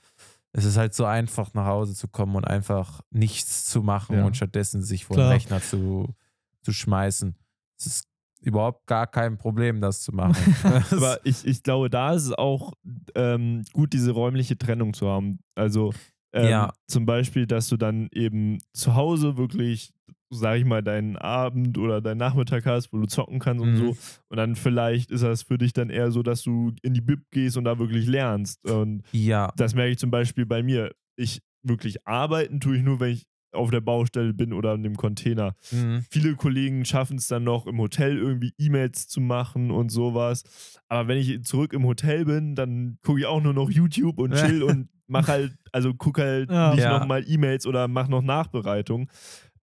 es 0.53 0.65
ist 0.65 0.79
halt 0.79 0.95
so 0.95 1.05
einfach 1.05 1.53
nach 1.53 1.67
Hause 1.67 1.95
zu 1.95 2.09
kommen 2.09 2.35
und 2.37 2.47
einfach 2.47 3.03
nichts 3.11 3.67
zu 3.67 3.83
machen 3.83 4.17
Ja. 4.17 4.25
und 4.25 4.37
stattdessen 4.37 4.83
sich 4.83 5.05
vor 5.05 5.17
den 5.17 5.21
Klar. 5.25 5.33
Rechner 5.33 5.61
zu, 5.61 6.15
zu 6.63 6.73
schmeißen. 6.73 7.37
Es 7.79 7.87
ist 7.87 8.09
überhaupt 8.41 8.87
gar 8.87 9.07
kein 9.07 9.37
Problem, 9.39 9.81
das 9.81 10.03
zu 10.03 10.13
machen. 10.15 10.37
Aber 10.91 11.19
ich, 11.25 11.45
ich 11.47 11.63
glaube, 11.63 11.91
da 11.91 12.13
ist 12.15 12.25
es 12.27 12.33
auch 12.33 12.73
ähm, 13.15 13.63
gut, 13.73 13.93
diese 13.93 14.13
räumliche 14.13 14.57
Trennung 14.57 14.95
zu 14.95 15.09
haben. 15.09 15.39
Also 15.55 15.93
ähm, 16.33 16.49
Ja. 16.49 16.73
zum 16.87 17.07
Beispiel, 17.07 17.47
dass 17.47 17.69
du 17.69 17.77
dann 17.77 18.09
eben 18.13 18.59
zu 18.73 18.95
Hause 18.95 19.37
wirklich, 19.37 19.93
sag 20.31 20.59
ich 20.59 20.65
mal, 20.65 20.83
deinen 20.83 21.17
Abend 21.17 21.79
oder 21.79 22.01
deinen 22.01 22.19
Nachmittag 22.19 22.67
hast, 22.67 22.93
wo 22.93 22.99
du 22.99 23.07
zocken 23.07 23.39
kannst 23.39 23.63
und 23.63 23.73
Mhm. 23.73 23.77
so. 23.77 23.97
Und 24.29 24.37
dann 24.37 24.55
vielleicht 24.57 25.11
ist 25.11 25.23
das 25.25 25.43
für 25.43 25.59
dich 25.59 25.73
dann 25.73 25.91
eher 25.91 26.11
so, 26.11 26.23
dass 26.23 26.43
du 26.43 26.73
in 26.83 26.95
die 26.95 27.01
Bib 27.01 27.31
gehst 27.31 27.57
und 27.57 27.65
da 27.65 27.79
wirklich 27.79 28.07
lernst. 28.07 28.65
Und 28.71 29.03
ja, 29.13 29.53
das 29.57 29.75
merke 29.75 29.93
ich 29.93 29.99
zum 29.99 30.11
Beispiel 30.11 30.47
bei 30.47 30.63
mir. 30.63 30.93
Ich 31.17 31.41
wirklich 31.65 32.07
arbeiten 32.07 32.61
tue 32.61 32.77
ich 32.77 32.83
nur, 32.83 33.01
wenn 33.01 33.13
ich 33.13 33.27
auf 33.53 33.71
der 33.71 33.81
Baustelle 33.81 34.35
bin 34.35 34.53
oder 34.53 34.75
in 34.75 34.83
dem 34.83 34.97
Container. 34.97 35.55
mhm. 35.71 36.05
Viele 36.11 36.35
Kollegen 36.37 36.85
schaffen 36.85 37.17
es 37.19 37.29
dann 37.29 37.45
noch 37.45 37.67
im 37.67 37.79
Hotel 37.79 38.17
irgendwie 38.19 38.53
E-Mails 38.59 39.09
zu 39.09 39.21
machen 39.21 39.71
und 39.71 39.91
sowas. 39.91 40.79
Aber 40.89 41.09
wenn 41.09 41.19
ich 41.19 41.43
zurück 41.45 41.73
im 41.73 41.85
Hotel 41.85 42.25
bin, 42.25 42.55
dann 42.55 42.99
gucke 43.03 43.21
ich 43.21 43.27
auch 43.27 43.43
nur 43.43 43.55
noch 43.55 43.71
YouTube 43.71 44.19
und 44.19 44.33
chill 44.35 44.63
und 44.63 44.89
mach 45.07 45.29
halt, 45.29 45.55
also 45.73 45.95
guck 45.95 46.19
halt 46.19 46.51
Ja. 46.51 46.71
nicht 46.71 46.81
Ja. 46.85 46.99
nochmal 46.99 47.25
E-Mails 47.27 47.67
oder 47.67 47.89
mach 47.89 48.09
noch 48.09 48.23
Nachbereitung. 48.23 49.11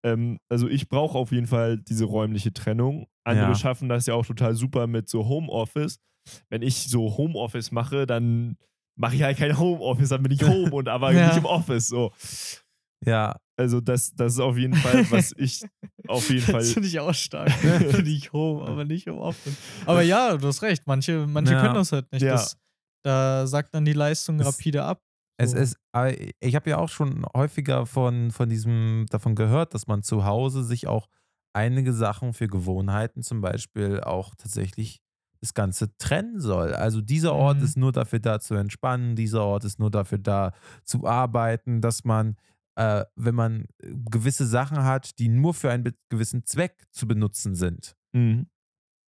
Ähm, 0.04 0.40
also 0.50 0.68
ich 0.68 0.88
brauche 0.90 1.18
auf 1.18 1.32
jeden 1.32 1.48
Fall 1.48 1.78
diese 1.80 2.06
räumliche 2.06 2.54
Trennung. 2.54 3.08
Andere 3.24 3.50
Ja. 3.50 3.56
schaffen 3.56 3.90
das 3.90 4.06
ja 4.08 4.14
auch 4.16 4.26
total 4.26 4.56
super 4.56 4.88
mit 4.88 5.10
so 5.10 5.28
Homeoffice. 5.28 6.00
Wenn 6.50 6.62
ich 6.64 6.88
so 6.90 7.18
Homeoffice 7.18 7.72
mache, 7.72 8.06
dann 8.08 8.58
mache 8.98 9.16
ich 9.16 9.24
halt 9.24 9.38
kein 9.38 9.58
Homeoffice, 9.60 10.10
dann 10.10 10.24
bin 10.24 10.32
ich 10.32 10.44
home 10.48 10.72
und 10.72 10.88
aber 10.90 11.12
Ja. 11.12 11.28
nicht 11.28 11.38
im 11.38 11.46
Office. 11.46 11.88
So. 11.88 12.12
Ja, 13.04 13.36
Also 13.58 13.82
das, 13.82 14.14
das 14.16 14.34
ist 14.34 14.40
auf 14.40 14.58
jeden 14.58 14.76
Fall, 14.76 15.10
was 15.12 15.34
ich 15.38 15.64
auf 16.08 16.30
jeden 16.30 16.42
Fall 16.46 16.60
Das 16.62 16.74
finde 16.74 16.88
ich 16.88 17.00
auch 17.00 17.14
stark. 17.14 17.52
finde 17.52 18.10
ich 18.10 18.32
home, 18.34 18.66
aber 18.68 18.86
nicht 18.86 19.08
im 19.08 19.18
Offen. 19.18 19.56
Aber 19.86 20.02
ja, 20.02 20.38
du 20.38 20.48
hast 20.48 20.62
recht. 20.62 20.86
Manche, 20.88 21.26
manche 21.28 21.54
Ja. 21.54 21.62
können 21.62 21.76
das 21.76 21.92
halt 21.92 22.12
nicht. 22.12 22.22
Ja. 22.24 22.34
Das, 22.34 22.58
da 23.04 23.46
sagt 23.48 23.74
dann 23.76 23.86
die 23.86 23.94
Leistung 23.94 24.40
Es- 24.40 24.48
rapide 24.48 24.84
ab. 24.84 25.02
Es 25.38 25.52
So. 25.52 25.58
ist, 25.58 25.78
aber 25.92 26.14
ich 26.40 26.56
habe 26.56 26.70
ja 26.70 26.78
auch 26.78 26.88
schon 26.90 27.26
häufiger 27.36 27.86
von, 27.86 28.32
von 28.32 28.48
diesem, 28.48 29.06
davon 29.10 29.36
gehört, 29.36 29.74
dass 29.74 29.86
man 29.86 30.02
zu 30.02 30.24
Hause 30.24 30.64
sich 30.64 30.88
auch 30.88 31.08
einige 31.54 31.92
Sachen 31.94 32.34
für 32.34 32.48
Gewohnheiten 32.48 33.22
zum 33.22 33.42
Beispiel 33.42 34.00
auch 34.00 34.34
tatsächlich 34.36 35.02
das 35.42 35.54
Ganze 35.54 35.96
trennen 35.98 36.40
soll. 36.40 36.74
Also 36.74 37.02
dieser 37.02 37.34
Ort 37.34 37.58
Mhm. 37.58 37.64
ist 37.66 37.78
nur 37.78 37.92
dafür 37.92 38.20
da 38.20 38.40
zu 38.40 38.56
entspannen, 38.56 39.16
dieser 39.18 39.44
Ort 39.44 39.66
ist 39.66 39.78
nur 39.78 39.92
dafür 39.92 40.18
da 40.20 40.54
zu 40.86 41.06
arbeiten, 41.06 41.82
dass 41.82 42.06
man, 42.06 42.38
äh, 42.76 43.06
wenn 43.16 43.36
man 43.36 43.66
äh, 43.82 43.94
gewisse 44.10 44.46
Sachen 44.46 44.84
hat, 44.84 45.18
die 45.20 45.30
nur 45.30 45.54
für 45.54 45.72
einen 45.72 45.94
gewissen 46.10 46.44
Zweck 46.46 46.86
zu 46.92 47.08
benutzen 47.08 47.56
sind, 47.56 47.96
Mhm. 48.14 48.48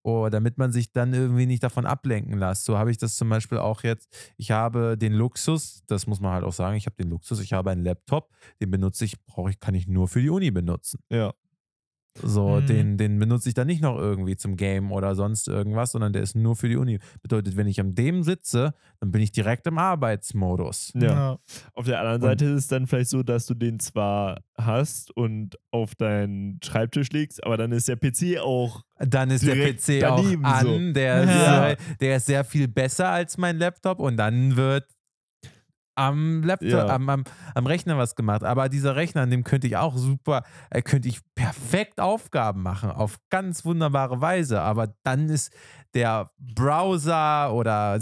oder 0.04 0.30
damit 0.30 0.58
man 0.58 0.72
sich 0.72 0.92
dann 0.92 1.14
irgendwie 1.14 1.46
nicht 1.46 1.64
davon 1.64 1.86
ablenken 1.86 2.38
lässt. 2.38 2.66
So 2.66 2.78
habe 2.78 2.92
ich 2.92 2.98
das 2.98 3.16
zum 3.16 3.30
Beispiel 3.30 3.58
auch 3.58 3.84
jetzt. 3.84 4.34
Ich 4.38 4.52
habe 4.52 4.98
den 4.98 5.14
Luxus, 5.14 5.84
das 5.88 6.08
muss 6.08 6.20
man 6.22 6.32
halt 6.34 6.44
auch 6.46 6.54
sagen, 6.54 6.78
ich 6.78 6.86
habe 6.86 6.96
den 6.96 7.10
Luxus, 7.10 7.40
ich 7.42 7.54
habe 7.54 7.72
einen 7.72 7.84
Laptop, 7.84 8.32
den 8.62 8.72
benutze 8.72 9.04
ich, 9.06 9.24
brauche 9.26 9.50
ich, 9.50 9.60
kann 9.60 9.76
ich 9.76 9.88
nur 9.88 10.08
für 10.08 10.22
die 10.22 10.30
Uni 10.30 10.52
benutzen. 10.52 11.00
Ja. 11.10 11.34
So, 12.24 12.60
Mhm. 12.62 12.66
den, 12.66 12.98
den 12.98 13.20
benutze 13.20 13.50
ich 13.50 13.56
dann 13.56 13.68
nicht 13.68 13.82
noch 13.82 13.98
irgendwie 13.98 14.36
zum 14.36 14.56
Game 14.58 14.92
oder 14.92 15.16
sonst 15.16 15.48
irgendwas, 15.48 15.92
sondern 15.92 16.14
der 16.14 16.24
ist 16.24 16.36
nur 16.36 16.56
für 16.56 16.70
die 16.70 16.76
Uni. 16.78 17.00
Bedeutet, 17.22 17.58
wenn 17.58 17.68
ich 17.68 17.80
an 17.80 17.96
dem 17.96 18.24
sitze, 18.24 18.74
dann 19.00 19.12
bin 19.12 19.22
ich 19.22 19.32
direkt 19.32 19.68
im 19.68 19.78
Arbeitsmodus. 19.78 20.92
Ja. 20.96 21.38
Auf 21.74 21.86
der 21.86 22.00
anderen 22.00 22.22
Und- 22.22 22.28
Seite 22.28 22.46
ist 22.46 22.64
es 22.64 22.68
dann 22.68 22.88
vielleicht 22.88 23.10
so, 23.10 23.24
dass 23.24 23.46
du 23.46 23.54
den 23.54 23.80
zwar 23.80 24.42
hast 24.58 25.16
und 25.16 25.58
auf 25.72 25.96
deinen 25.96 26.60
Schreibtisch 26.64 27.10
legst, 27.12 27.44
aber 27.44 27.58
dann 27.58 27.72
ist 27.72 27.88
der 27.88 27.96
PC 27.98 28.40
auch. 28.40 28.84
Dann 29.00 29.30
ist 29.30 29.46
der 29.46 29.56
PC 29.56 30.04
auch 30.06 30.26
an, 30.44 30.66
so. 30.66 30.94
der, 30.94 31.24
ist, 31.24 31.30
Ja. 31.30 31.76
der 32.00 32.18
ist 32.18 32.26
sehr 32.26 32.44
viel 32.44 32.68
besser 32.68 33.10
als 33.10 33.38
mein 33.38 33.58
Laptop 33.58 34.00
und 34.00 34.18
dann 34.18 34.56
wird 34.56 34.86
am 35.98 36.44
Laptop, 36.44 36.70
Ja. 36.70 36.88
am, 36.88 37.10
am, 37.10 37.24
am 37.56 37.66
Rechner 37.66 37.98
was 37.98 38.16
gemacht. 38.16 38.44
Aber 38.44 38.70
dieser 38.70 38.96
Rechner, 38.96 39.22
an 39.22 39.32
dem 39.32 39.44
könnte 39.44 39.68
ich 39.68 39.76
auch 39.78 39.98
super, 39.98 40.44
äh, 40.70 40.82
könnte 40.82 41.08
ich 41.08 41.20
perfekt 41.36 42.00
Aufgaben 42.00 42.62
machen, 42.62 42.92
auf 42.92 43.18
ganz 43.30 43.66
wunderbare 43.66 44.22
Weise. 44.22 44.62
Aber 44.62 44.94
dann 45.04 45.28
ist 45.30 45.52
der 45.94 46.32
Browser 46.38 47.54
oder, 47.54 48.00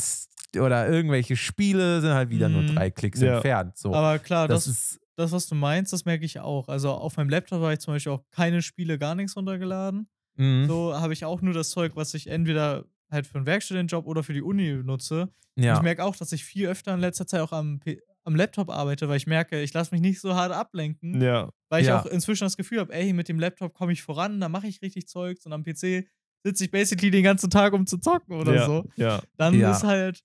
oder 0.57 0.89
irgendwelche 0.89 1.37
Spiele 1.37 2.01
sind 2.01 2.11
halt 2.13 2.29
wieder 2.29 2.49
nur 2.49 2.63
Mhm. 2.63 2.75
drei 2.75 2.89
Klicks 2.91 3.21
Ja. 3.21 3.35
entfernt. 3.35 3.77
So. 3.77 3.93
Aber 3.93 4.19
klar, 4.19 4.47
das, 4.47 4.65
das, 4.65 4.73
ist 4.73 4.99
das, 5.15 5.31
was 5.31 5.47
du 5.47 5.55
meinst, 5.55 5.93
das 5.93 6.03
merke 6.05 6.25
ich 6.25 6.39
auch. 6.39 6.67
Also 6.67 6.91
auf 6.91 7.15
meinem 7.17 7.29
Laptop 7.29 7.61
habe 7.61 7.73
ich 7.73 7.79
zum 7.79 7.93
Beispiel 7.93 8.11
auch 8.11 8.23
keine 8.31 8.61
Spiele, 8.61 8.97
gar 8.99 9.15
nichts 9.15 9.37
runtergeladen. 9.37 10.09
mhm. 10.35 10.65
So 10.67 10.93
habe 10.99 11.13
ich 11.13 11.23
auch 11.23 11.41
nur 11.41 11.53
das 11.53 11.69
Zeug, 11.69 11.93
was 11.95 12.13
ich 12.13 12.27
entweder 12.27 12.83
halt 13.11 13.27
für 13.27 13.35
einen 13.37 13.45
Werkstudentenjob 13.45 14.05
oder 14.05 14.23
für 14.23 14.33
die 14.33 14.41
Uni 14.41 14.81
nutze. 14.83 15.29
Ja. 15.57 15.75
ich 15.77 15.81
merke 15.81 16.03
auch, 16.03 16.15
dass 16.15 16.31
ich 16.33 16.43
viel 16.43 16.67
öfter 16.67 16.93
in 16.93 16.99
letzter 16.99 17.25
Zeit 17.27 17.39
auch 17.41 17.53
am, 17.53 17.79
P 17.79 17.99
am 18.25 18.35
Laptop 18.35 18.69
arbeite, 18.71 19.07
weil 19.07 19.17
ich 19.17 19.27
merke, 19.27 19.61
ich 19.61 19.73
lasse 19.73 19.93
mich 19.93 20.01
nicht 20.01 20.19
so 20.19 20.33
hart 20.35 20.51
ablenken. 20.51 21.21
Ja. 21.21 21.49
Weil 21.69 21.81
ich 21.81 21.87
Ja. 21.87 22.01
auch 22.01 22.05
inzwischen 22.07 22.43
das 22.43 22.57
Gefühl 22.57 22.79
habe, 22.79 22.93
ey, 22.93 23.13
mit 23.13 23.29
dem 23.29 23.39
Laptop 23.39 23.73
komme 23.73 23.93
ich 23.93 24.01
voran, 24.01 24.41
da 24.41 24.49
mache 24.49 24.67
ich 24.67 24.81
richtig 24.81 25.07
Zeugs 25.07 25.45
und 25.45 25.53
am 25.53 25.63
PC 25.63 26.07
sitze 26.43 26.65
ich 26.65 26.71
basically 26.71 27.11
den 27.11 27.23
ganzen 27.23 27.49
Tag, 27.49 27.73
um 27.73 27.85
zu 27.85 27.97
zocken 27.99 28.35
oder 28.35 28.55
ja. 28.55 28.65
so. 28.65 28.83
Ja. 28.95 29.21
Dann 29.37 29.59
ist 29.59 29.83
halt, 29.83 30.23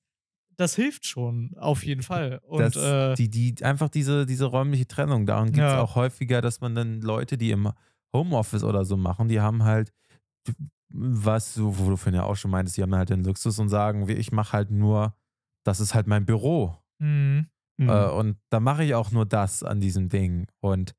das 0.57 0.75
hilft 0.75 1.07
schon, 1.07 1.53
auf 1.57 1.85
jeden 1.85 2.03
Fall. 2.03 2.41
Und 2.43 2.61
das, 2.61 2.77
äh, 2.77 3.15
die, 3.15 3.29
die, 3.31 3.65
einfach 3.65 3.89
diese, 3.89 4.27
diese 4.27 4.47
räumliche 4.47 4.87
Trennung. 4.87 5.27
Darum 5.27 5.47
gibt 5.53 5.59
es 5.67 5.73
auch 5.75 5.95
häufiger, 5.95 6.41
dass 6.41 6.61
man 6.61 6.75
dann 6.75 7.01
Leute, 7.03 7.39
die 7.39 7.51
im 7.51 7.71
Homeoffice 8.15 8.65
oder 8.65 8.85
so 8.85 8.97
machen, 8.97 9.29
die 9.29 9.41
haben 9.41 9.63
halt, 9.65 9.93
was 10.91 11.55
du, 11.55 11.77
wo 11.79 11.91
du 11.91 11.97
vorhin 11.97 12.15
ja 12.21 12.25
auch 12.25 12.37
schon 12.37 12.51
meintest, 12.51 12.77
die 12.77 12.83
haben 12.83 12.95
halt 12.95 13.11
den 13.11 13.25
Luxus 13.25 13.59
und 13.59 13.69
sagen, 13.69 14.09
wie, 14.09 14.13
ich 14.15 14.33
mache 14.33 14.53
halt 14.53 14.71
nur, 14.71 15.15
das 15.65 15.81
ist 15.81 15.95
halt 15.95 16.07
mein 16.07 16.25
Büro. 16.27 16.77
mh, 16.99 17.45
Mhm. 17.79 17.89
Äh, 17.89 18.09
und 18.11 18.37
da 18.51 18.61
mache 18.61 18.85
ich 18.85 18.95
auch 18.95 19.11
nur 19.11 19.25
das 19.25 19.63
an 19.63 19.81
diesem 19.81 20.11
Ding. 20.11 20.47
Und 20.61 20.95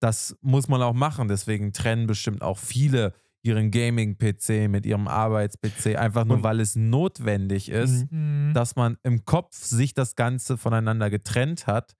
das 0.00 0.34
muss 0.40 0.68
man 0.68 0.80
auch 0.80 0.94
machen. 0.94 1.28
Deswegen 1.28 1.74
trennen 1.74 2.06
bestimmt 2.06 2.40
auch 2.40 2.56
viele 2.58 3.12
ihren 3.42 3.70
Gaming-PC 3.70 4.68
mit 4.70 4.86
ihrem 4.86 5.06
Arbeits-PC, 5.06 5.96
einfach 5.98 6.24
nur, 6.24 6.38
Und- 6.38 6.42
weil 6.42 6.60
es 6.60 6.76
notwendig 6.76 7.68
ist 7.68 8.10
Mhm. 8.10 8.48
mh. 8.48 8.52
dass 8.54 8.74
man 8.74 8.96
im 9.02 9.26
Kopf 9.26 9.54
sich 9.62 9.92
das 9.92 10.14
Ganze 10.16 10.56
voneinander 10.56 11.10
getrennt 11.10 11.66
hat. 11.66 11.94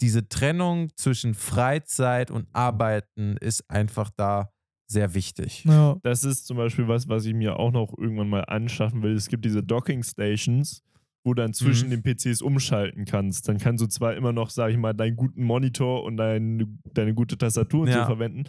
Diese 0.00 0.28
Trennung 0.30 0.88
zwischen 0.96 1.34
Freizeit 1.34 2.30
und 2.30 2.48
Arbeiten 2.54 3.36
ist 3.36 3.68
einfach 3.68 4.08
da 4.16 4.50
sehr 4.90 5.14
wichtig. 5.14 5.64
ja. 5.64 5.96
Das 6.02 6.24
ist 6.24 6.46
zum 6.46 6.56
Beispiel 6.56 6.88
was, 6.88 7.08
was 7.08 7.24
ich 7.26 7.34
mir 7.34 7.58
auch 7.58 7.70
noch 7.72 7.92
irgendwann 7.98 8.28
mal 8.30 8.40
anschaffen 8.46 9.02
will. 9.02 9.12
Es 9.14 9.28
gibt 9.28 9.44
diese 9.44 9.62
Docking 9.62 10.02
Stations, 10.02 10.82
wo 11.24 11.34
du 11.34 11.42
dann 11.42 11.52
zwischen 11.52 11.88
Mhm. 11.88 12.02
den 12.02 12.02
PCs 12.02 12.40
umschalten 12.42 13.04
kannst. 13.04 13.48
Dann 13.48 13.58
kannst 13.58 13.82
du 13.82 13.88
zwar 13.88 14.14
immer 14.14 14.32
noch, 14.32 14.50
sag 14.50 14.70
ich 14.70 14.78
mal, 14.78 14.94
deinen 14.94 15.16
guten 15.16 15.42
Monitor 15.44 16.04
und 16.04 16.16
dein, 16.16 16.80
deine 16.94 17.12
gute 17.14 17.36
Tastatur 17.36 17.82
und 17.82 17.88
so 17.88 17.98
Ja. 17.98 18.06
verwenden, 18.06 18.44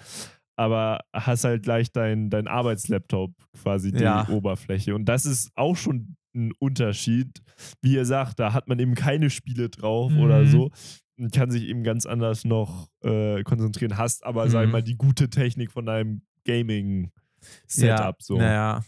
aber 0.55 0.99
hast 1.13 1.43
halt 1.43 1.63
gleich 1.63 1.91
dein, 1.91 2.29
dein 2.29 2.47
Arbeitslaptop 2.47 3.31
quasi 3.61 3.91
die 3.91 4.03
Ja. 4.03 4.27
Oberfläche. 4.29 4.95
Und 4.95 5.05
das 5.05 5.25
ist 5.25 5.51
auch 5.55 5.75
schon 5.75 6.15
ein 6.35 6.53
Unterschied. 6.59 7.41
Wie 7.81 7.95
ihr 7.95 8.05
sagt, 8.05 8.39
da 8.39 8.53
hat 8.53 8.67
man 8.69 8.79
eben 8.79 8.93
keine 8.95 9.29
Spiele 9.29 9.67
drauf 9.69 10.13
oder 10.15 10.41
Mhm. 10.43 10.47
so 10.47 10.71
und 11.17 11.33
kann 11.33 11.49
sich 11.51 11.63
eben 11.63 11.83
ganz 11.83 12.05
anders 12.05 12.45
noch 12.45 12.87
äh, 13.03 13.41
konzentrieren. 13.43 13.97
Hast 13.97 14.23
aber, 14.25 14.47
sag 14.49 14.61
ich 14.61 14.67
Mhm. 14.67 14.71
mal, 14.71 14.83
die 14.83 14.95
gute 14.95 15.29
Technik 15.29 15.71
von 15.71 15.85
deinem 15.85 16.21
Gaming-Setup. 16.45 17.99
ja, 17.99 18.15
so. 18.19 18.37
Naja, 18.37 18.81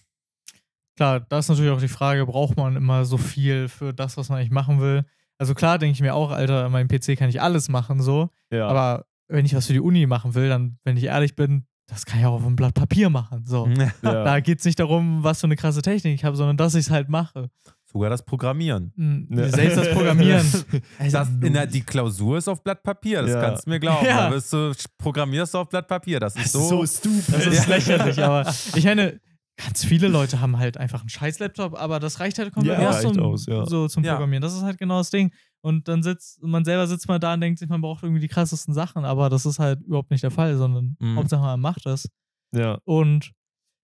Klar, 1.01 1.21
da 1.21 1.39
ist 1.39 1.49
natürlich 1.49 1.71
auch 1.71 1.79
die 1.79 1.87
Frage, 1.87 2.25
braucht 2.27 2.57
man 2.57 2.75
immer 2.75 3.05
so 3.05 3.17
viel 3.17 3.67
für 3.69 3.91
das, 3.91 4.17
was 4.17 4.29
man 4.29 4.37
eigentlich 4.37 4.51
machen 4.51 4.79
will? 4.79 5.03
Also 5.39 5.55
klar 5.55 5.79
denke 5.79 5.93
ich 5.93 6.01
mir 6.01 6.13
auch, 6.13 6.29
Alter, 6.29 6.65
an 6.65 6.71
meinem 6.71 6.87
PC 6.87 7.17
kann 7.17 7.27
ich 7.27 7.41
alles 7.41 7.69
machen, 7.69 8.01
so. 8.01 8.29
Ja. 8.51 8.67
Aber 8.67 9.05
wenn 9.27 9.43
ich 9.43 9.55
was 9.55 9.65
für 9.65 9.73
die 9.73 9.79
Uni 9.79 10.05
machen 10.05 10.35
will, 10.35 10.49
dann, 10.49 10.77
wenn 10.83 10.97
ich 10.97 11.05
ehrlich 11.05 11.35
bin, 11.35 11.65
das 11.87 12.05
kann 12.05 12.19
ich 12.19 12.25
auch 12.27 12.33
auf 12.33 12.45
einem 12.45 12.55
Blatt 12.55 12.75
Papier 12.75 13.09
machen. 13.09 13.45
So. 13.47 13.67
ja. 14.03 14.23
Da 14.23 14.39
geht 14.41 14.59
es 14.59 14.65
nicht 14.65 14.79
darum, 14.79 15.23
was 15.23 15.39
für 15.41 15.47
eine 15.47 15.55
krasse 15.55 15.81
Technik 15.81 16.13
ich 16.13 16.23
habe, 16.23 16.35
sondern 16.35 16.57
dass 16.57 16.75
ich 16.75 16.85
es 16.85 16.91
halt 16.91 17.09
mache. 17.09 17.49
Sogar 17.91 18.09
das 18.09 18.23
Programmieren. 18.23 18.91
Mhm. 18.95 19.27
Ja. 19.37 19.49
Selbst 19.49 19.77
das 19.77 19.89
Programmieren. 19.91 20.45
Also, 20.99 21.17
Das, 21.17 21.29
in 21.29 21.53
der, 21.53 21.67
die 21.67 21.81
Klausur 21.81 22.37
ist 22.37 22.47
auf 22.47 22.63
Blatt 22.63 22.83
Papier, 22.83 23.21
das 23.21 23.31
Ja. 23.31 23.41
kannst 23.41 23.65
du 23.65 23.69
mir 23.71 23.79
glauben. 23.79 24.05
Ja. 24.05 24.29
Da 24.29 24.35
wirst 24.35 24.51
du, 24.53 24.73
programmierst 24.97 25.53
du 25.53 25.57
auf 25.59 25.69
Blatt 25.69 25.87
Papier. 25.87 26.19
Das 26.19 26.35
ist 26.35 26.53
Das 26.55 26.69
so. 26.69 26.83
ist 26.83 27.03
so 27.03 27.09
stupid. 27.09 27.33
Das 27.35 27.45
ist 27.47 27.67
lächerlich, 27.67 28.21
aber 28.23 28.49
ich 28.75 28.85
meine, 28.85 29.19
ganz 29.57 29.83
viele 29.85 30.07
Leute 30.07 30.39
haben 30.41 30.57
halt 30.57 30.77
einfach 30.77 31.01
einen 31.01 31.09
scheiß 31.09 31.39
Laptop, 31.39 31.79
aber 31.79 31.99
das 31.99 32.19
reicht 32.19 32.39
halt 32.39 32.53
komplett 32.53 32.79
Ja, 32.79 32.89
aus, 32.89 33.01
zum, 33.01 33.19
aus, 33.19 33.45
ja. 33.45 33.65
so 33.65 33.87
zum 33.87 34.03
Ja. 34.03 34.13
Programmieren. 34.13 34.41
Das 34.41 34.53
ist 34.53 34.63
halt 34.63 34.77
genau 34.77 34.97
das 34.99 35.09
Ding. 35.09 35.31
Und 35.63 35.87
dann 35.87 36.01
sitzt, 36.01 36.41
man 36.41 36.65
selber 36.65 36.87
sitzt 36.87 37.07
mal 37.07 37.19
da 37.19 37.33
und 37.35 37.41
denkt 37.41 37.59
sich, 37.59 37.69
man 37.69 37.81
braucht 37.81 38.01
irgendwie 38.03 38.21
die 38.21 38.27
krassesten 38.27 38.73
Sachen, 38.73 39.05
aber 39.05 39.29
das 39.29 39.45
ist 39.45 39.59
halt 39.59 39.79
überhaupt 39.81 40.09
nicht 40.09 40.23
der 40.23 40.31
Fall, 40.31 40.57
sondern 40.57 40.95
Mhm. 40.99 41.17
Hauptsache 41.17 41.41
man 41.41 41.59
macht 41.59 41.85
das. 41.85 42.07
ja. 42.55 42.79
Und 42.85 43.31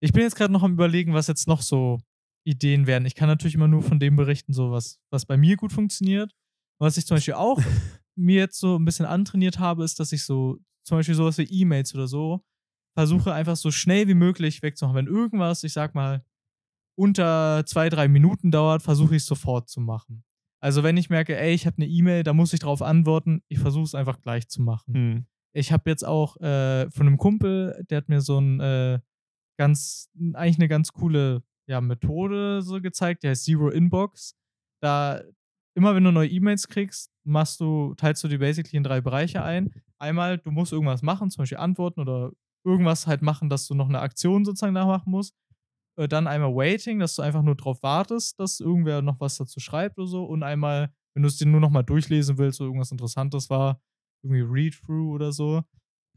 ich 0.00 0.12
bin 0.12 0.22
jetzt 0.22 0.36
gerade 0.36 0.52
noch 0.52 0.62
am 0.62 0.72
überlegen, 0.74 1.12
was 1.14 1.26
jetzt 1.26 1.48
noch 1.48 1.60
so 1.62 1.98
Ideen 2.46 2.86
wären. 2.86 3.06
Ich 3.06 3.14
kann 3.14 3.28
natürlich 3.28 3.56
immer 3.56 3.68
nur 3.68 3.82
von 3.82 3.98
dem 3.98 4.16
berichten, 4.16 4.52
so 4.52 4.70
was, 4.70 5.00
was 5.10 5.26
bei 5.26 5.36
mir 5.36 5.56
gut 5.56 5.72
funktioniert. 5.72 6.32
Was 6.78 6.96
ich 6.96 7.06
zum 7.06 7.16
Beispiel 7.16 7.34
auch 7.34 7.60
mir 8.14 8.36
jetzt 8.36 8.58
so 8.58 8.78
ein 8.78 8.84
bisschen 8.84 9.06
antrainiert 9.06 9.58
habe, 9.58 9.84
ist, 9.84 9.98
dass 9.98 10.12
ich 10.12 10.24
so, 10.24 10.58
zum 10.84 10.98
Beispiel 10.98 11.14
sowas 11.14 11.38
wie 11.38 11.44
E-Mails 11.44 11.94
oder 11.94 12.06
so, 12.06 12.44
versuche 12.94 13.34
einfach 13.34 13.56
so 13.56 13.70
schnell 13.70 14.08
wie 14.08 14.14
möglich 14.14 14.62
wegzumachen. 14.62 14.96
Wenn 14.96 15.06
irgendwas, 15.06 15.64
ich 15.64 15.72
sag 15.72 15.94
mal, 15.94 16.24
unter 16.96 17.64
zwei, 17.66 17.90
drei 17.90 18.08
Minuten 18.08 18.50
dauert, 18.50 18.82
versuche 18.82 19.16
ich 19.16 19.22
es 19.22 19.26
sofort 19.26 19.68
zu 19.68 19.80
machen. 19.80 20.24
Also 20.62 20.82
wenn 20.82 20.96
ich 20.96 21.10
merke, 21.10 21.36
ey, 21.36 21.52
ich 21.52 21.66
habe 21.66 21.76
eine 21.76 21.86
E-Mail, 21.86 22.22
da 22.22 22.32
muss 22.32 22.52
ich 22.52 22.60
drauf 22.60 22.80
antworten, 22.80 23.42
ich 23.48 23.58
versuche 23.58 23.84
es 23.84 23.94
einfach 23.94 24.20
gleich 24.20 24.48
zu 24.48 24.62
machen 24.62 24.94
Hm. 24.94 25.26
ich 25.52 25.72
habe 25.72 25.90
jetzt 25.90 26.04
auch 26.04 26.36
äh, 26.38 26.90
von 26.90 27.06
einem 27.06 27.18
Kumpel, 27.18 27.84
der 27.90 27.98
hat 27.98 28.08
mir 28.08 28.20
so 28.20 28.38
ein 28.38 28.60
äh, 28.60 29.00
ganz, 29.58 30.10
eigentlich 30.32 30.58
eine 30.58 30.68
ganz 30.68 30.92
coole 30.92 31.42
ja, 31.68 31.80
Methode 31.80 32.62
so 32.62 32.80
gezeigt, 32.80 33.22
die 33.22 33.28
heißt 33.28 33.44
Zero 33.44 33.68
Inbox. 33.70 34.34
Da 34.82 35.22
immer 35.76 35.94
wenn 35.94 36.04
du 36.04 36.12
neue 36.12 36.28
E-Mails 36.28 36.68
kriegst, 36.68 37.10
machst 37.24 37.60
du, 37.60 37.94
teilst 37.96 38.22
du 38.24 38.28
die 38.28 38.38
basically 38.38 38.76
in 38.76 38.82
drei 38.84 39.00
Bereiche 39.00 39.42
ein. 39.42 39.74
Einmal, 39.98 40.38
du 40.38 40.50
musst 40.50 40.72
irgendwas 40.72 41.02
machen, 41.02 41.30
zum 41.30 41.42
Beispiel 41.42 41.58
antworten 41.58 42.00
oder 42.00 42.32
irgendwas 42.64 43.06
halt 43.06 43.22
machen, 43.22 43.48
dass 43.48 43.66
du 43.66 43.74
noch 43.74 43.88
eine 43.88 44.00
Aktion 44.00 44.44
sozusagen 44.44 44.72
nachmachen 44.74 45.10
musst. 45.10 45.34
Äh, 45.98 46.08
Dann 46.08 46.26
einmal 46.26 46.54
Waiting, 46.54 46.98
dass 46.98 47.14
du 47.16 47.22
einfach 47.22 47.42
nur 47.42 47.56
drauf 47.56 47.82
wartest, 47.82 48.38
dass 48.40 48.60
irgendwer 48.60 49.02
noch 49.02 49.20
was 49.20 49.36
dazu 49.36 49.60
schreibt 49.60 49.98
oder 49.98 50.06
so. 50.08 50.24
Und 50.24 50.42
einmal, 50.42 50.92
wenn 51.14 51.22
du 51.22 51.28
es 51.28 51.36
dir 51.38 51.46
nur 51.46 51.60
noch 51.60 51.70
mal 51.70 51.82
durchlesen 51.82 52.38
willst, 52.38 52.60
oder 52.60 52.68
irgendwas 52.68 52.92
Interessantes 52.92 53.50
war, 53.50 53.80
irgendwie 54.22 54.42
Read-Through 54.42 55.14
oder 55.14 55.32
so. 55.32 55.62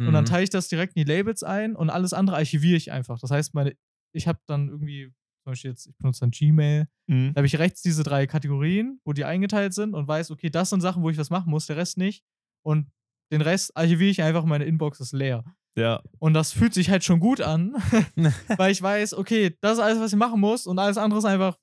Und 0.06 0.14
dann 0.14 0.24
Mhm. 0.24 0.28
teile 0.28 0.44
ich 0.44 0.50
das 0.50 0.70
direkt 0.70 0.96
in 0.96 1.06
die 1.06 1.12
Labels 1.12 1.44
ein 1.44 1.76
und 1.76 1.90
alles 1.90 2.14
andere 2.14 2.38
archiviere 2.38 2.78
ich 2.78 2.92
einfach. 2.92 3.20
Das 3.20 3.32
heißt, 3.32 3.54
meine, 3.54 3.76
ich 4.14 4.28
habe 4.28 4.40
dann 4.48 4.70
irgendwie, 4.70 5.14
zum 5.44 5.52
Beispiel 5.52 5.72
jetzt, 5.72 5.88
ich 5.88 5.96
benutze 5.98 6.22
dann 6.22 6.32
Gmail, 6.32 6.88
Hm. 7.08 7.34
da 7.34 7.40
habe 7.40 7.48
ich 7.48 7.58
rechts 7.58 7.82
diese 7.82 8.04
drei 8.04 8.28
Kategorien, 8.28 9.00
wo 9.04 9.14
die 9.14 9.26
eingeteilt 9.26 9.74
sind 9.74 9.96
und 9.96 10.08
weiß, 10.08 10.32
okay, 10.32 10.50
das 10.50 10.70
sind 10.70 10.82
Sachen, 10.82 11.02
wo 11.02 11.10
ich 11.10 11.18
was 11.18 11.30
machen 11.30 11.50
muss, 11.50 11.66
der 11.66 11.78
Rest 11.78 11.98
nicht. 11.98 12.24
Und 12.62 12.92
den 13.32 13.42
Rest 13.42 13.76
archiviere 13.76 14.12
ich 14.12 14.22
einfach, 14.22 14.44
meine 14.46 14.66
Inbox 14.66 15.00
ist 15.00 15.14
leer. 15.14 15.44
Ja. 15.76 16.02
Und 16.20 16.34
das 16.34 16.52
fühlt 16.52 16.74
sich 16.74 16.90
halt 16.90 17.04
schon 17.04 17.20
gut 17.20 17.42
an, 17.42 17.74
weil 18.58 18.72
ich 18.72 18.82
weiß, 18.82 19.14
okay, 19.14 19.56
das 19.62 19.74
ist 19.74 19.84
alles, 19.84 20.00
was 20.00 20.12
ich 20.12 20.20
machen 20.20 20.40
muss 20.40 20.68
und 20.68 20.78
alles 20.78 20.98
andere 20.98 21.20
ist 21.20 21.26
einfach 21.26 21.58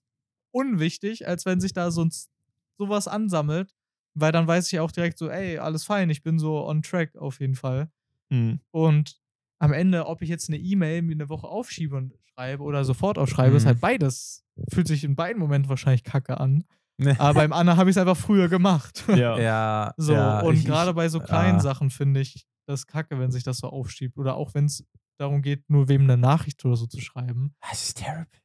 unwichtig, 0.52 1.26
als 1.28 1.44
wenn 1.44 1.60
sich 1.60 1.72
da 1.72 1.90
sonst 1.90 2.30
sowas 2.78 3.08
ansammelt, 3.08 3.74
weil 4.14 4.32
dann 4.32 4.46
weiß 4.46 4.72
ich 4.72 4.80
auch 4.80 4.90
direkt 4.90 5.18
so, 5.18 5.28
ey, 5.28 5.58
alles 5.58 5.84
fein, 5.84 6.08
ich 6.08 6.22
bin 6.22 6.38
so 6.38 6.66
on 6.66 6.82
track 6.82 7.14
auf 7.16 7.40
jeden 7.40 7.54
Fall. 7.56 7.90
Hm. 8.30 8.60
Und 8.70 9.20
am 9.58 9.72
Ende, 9.72 10.06
ob 10.06 10.22
ich 10.22 10.28
jetzt 10.28 10.48
eine 10.48 10.58
E-Mail 10.58 11.02
mir 11.02 11.12
eine 11.14 11.28
Woche 11.28 11.46
aufschiebe 11.48 11.96
und 11.96 12.12
schreibe 12.34 12.62
oder 12.62 12.84
sofort 12.84 13.18
aufschreibe, 13.18 13.56
ist 13.56 13.64
Mhm. 13.64 13.68
halt 13.68 13.80
beides. 13.80 14.44
Fühlt 14.70 14.86
sich 14.88 15.04
in 15.04 15.16
beiden 15.16 15.40
Momenten 15.40 15.68
wahrscheinlich 15.68 16.04
kacke 16.04 16.38
an. 16.40 16.64
Aber 17.18 17.34
beim 17.34 17.52
anderen 17.52 17.78
habe 17.78 17.90
ich 17.90 17.96
es 17.96 18.00
einfach 18.00 18.16
früher 18.16 18.48
gemacht. 18.48 19.04
Ja. 19.08 19.38
Ja, 19.38 19.94
So, 19.96 20.12
ja, 20.14 20.40
und 20.40 20.64
gerade 20.64 20.94
bei 20.94 21.08
so 21.08 21.20
kleinen 21.20 21.58
ah. 21.58 21.60
Sachen 21.60 21.90
finde 21.90 22.20
ich 22.20 22.46
das 22.68 22.86
kacke, 22.86 23.18
wenn 23.18 23.30
sich 23.30 23.44
das 23.44 23.58
so 23.58 23.68
aufschiebt. 23.68 24.16
Oder 24.18 24.34
auch 24.36 24.54
wenn 24.54 24.64
es 24.66 24.84
darum 25.18 25.40
geht, 25.42 25.68
nur 25.70 25.88
wem 25.88 26.02
eine 26.02 26.16
Nachricht 26.16 26.64
oder 26.64 26.76
so 26.76 26.86
zu 26.86 27.00
schreiben. 27.00 27.54
Das 27.60 27.82
ist 27.88 27.98
terrible. 27.98 28.40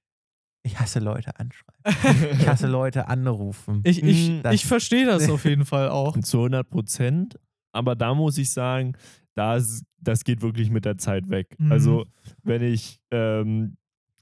Ich 0.64 0.80
hasse 0.80 1.00
Leute 1.00 1.38
anschreiben. 1.40 1.82
Ich 2.40 2.48
hasse 2.48 2.68
Leute 2.68 3.08
anrufen. 3.08 3.82
Ich, 3.84 4.04
ich, 4.04 4.42
das- 4.44 4.54
ich 4.54 4.66
verstehe 4.66 5.06
das 5.06 5.30
auf 5.30 5.44
jeden 5.46 5.66
Fall 5.66 5.90
auch. 5.90 6.18
Zu 6.20 6.38
100 6.38 6.70
Prozent. 6.70 7.40
Aber 7.74 7.96
da 7.96 8.14
muss 8.14 8.38
ich 8.38 8.52
sagen, 8.52 8.96
das, 9.36 9.84
das 10.00 10.24
geht 10.24 10.42
wirklich 10.42 10.70
mit 10.70 10.86
der 10.86 10.98
Zeit 10.98 11.30
weg. 11.30 11.56
Mhm. 11.60 11.72
Also, 11.72 12.06
wenn 12.44 12.62
ich 12.62 13.00
ähm, 13.12 13.78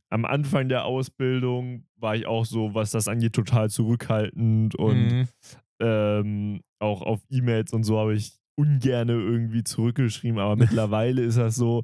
am 0.10 0.26
Anfang 0.26 0.70
der 0.70 0.86
Ausbildung 0.86 1.86
war 1.98 2.16
ich 2.16 2.26
auch 2.26 2.46
so, 2.46 2.74
was 2.74 2.92
das 2.92 3.08
angeht, 3.08 3.34
total 3.34 3.70
zurückhaltend 3.70 4.76
und 4.76 5.08
Mhm. 5.12 5.28
ähm, 5.82 6.62
auch 6.80 7.02
auf 7.02 7.22
E-Mails 7.30 7.74
und 7.74 7.84
so 7.84 7.98
habe 8.00 8.16
ich 8.16 8.38
ungerne 8.56 9.14
irgendwie 9.14 9.64
zurückgeschrieben. 9.64 10.40
Aber 10.40 10.56
mittlerweile 10.56 11.22
ist 11.22 11.38
das 11.38 11.56
so, 11.56 11.84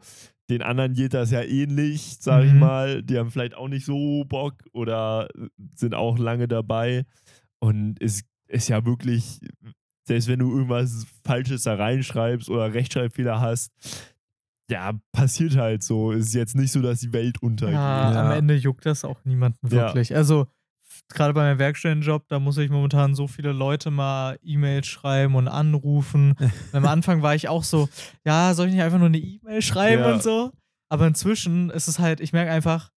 den 0.50 0.62
anderen 0.62 0.94
geht 0.94 1.14
das 1.14 1.32
ja 1.32 1.42
ähnlich, 1.42 2.18
sag 2.20 2.46
ich 2.46 2.54
Mhm. 2.54 2.60
mal. 2.60 3.04
Die 3.04 3.18
haben 3.18 3.32
vielleicht 3.32 3.56
auch 3.56 3.68
nicht 3.68 3.86
so 3.86 4.24
Bock 4.26 4.56
oder 4.74 5.28
sind 5.76 5.94
auch 5.96 6.18
lange 6.18 6.48
dabei. 6.48 7.06
Und 7.60 8.02
es 8.02 8.24
ist 8.48 8.68
ja 8.70 8.86
wirklich, 8.86 9.40
selbst 10.08 10.28
wenn 10.28 10.40
du 10.40 10.52
irgendwas 10.52 11.06
Falsches 11.24 11.64
da 11.64 11.76
reinschreibst 11.76 12.50
oder 12.50 12.74
Rechtschreibfehler 12.74 13.42
hast, 13.42 13.72
ja, 14.70 14.94
passiert 15.12 15.56
halt 15.58 15.84
so. 15.84 16.12
Es 16.12 16.28
ist 16.28 16.34
jetzt 16.34 16.56
nicht 16.56 16.72
so, 16.72 16.82
dass 16.82 17.00
die 17.00 17.14
Welt 17.14 17.42
untergeht. 17.42 17.76
Ja, 17.76 18.12
Ja. 18.14 18.26
am 18.26 18.32
Ende 18.32 18.56
juckt 18.56 18.86
das 18.86 19.06
auch 19.06 19.24
niemanden 19.26 19.68
Ja. 19.68 19.72
wirklich. 19.72 20.16
Also 20.16 20.48
gerade 21.10 21.34
bei 21.34 21.42
meinem 21.44 21.60
Werkstudentenjob, 21.60 22.28
da 22.30 22.40
muss 22.40 22.58
ich 22.58 22.70
momentan 22.72 23.14
so 23.14 23.28
viele 23.28 23.52
Leute 23.52 23.92
mal 23.92 24.40
E-Mails 24.42 24.88
schreiben 24.88 25.36
und 25.36 25.48
anrufen. 25.48 26.34
Und 26.74 26.74
am 26.74 26.86
Anfang 26.86 27.22
war 27.22 27.36
ich 27.36 27.48
auch 27.48 27.64
so, 27.64 27.90
ja, 28.26 28.54
soll 28.56 28.68
ich 28.68 28.74
nicht 28.74 28.82
einfach 28.84 28.98
nur 28.98 29.08
eine 29.08 29.18
E-Mail 29.20 29.62
schreiben 29.62 30.02
Ja. 30.04 30.14
und 30.14 30.24
so? 30.24 30.52
Aber 30.90 31.06
inzwischen 31.08 31.70
ist 31.70 31.88
es 31.88 32.00
halt, 32.00 32.20
ich 32.20 32.32
merke 32.34 32.52
einfach, 32.52 32.92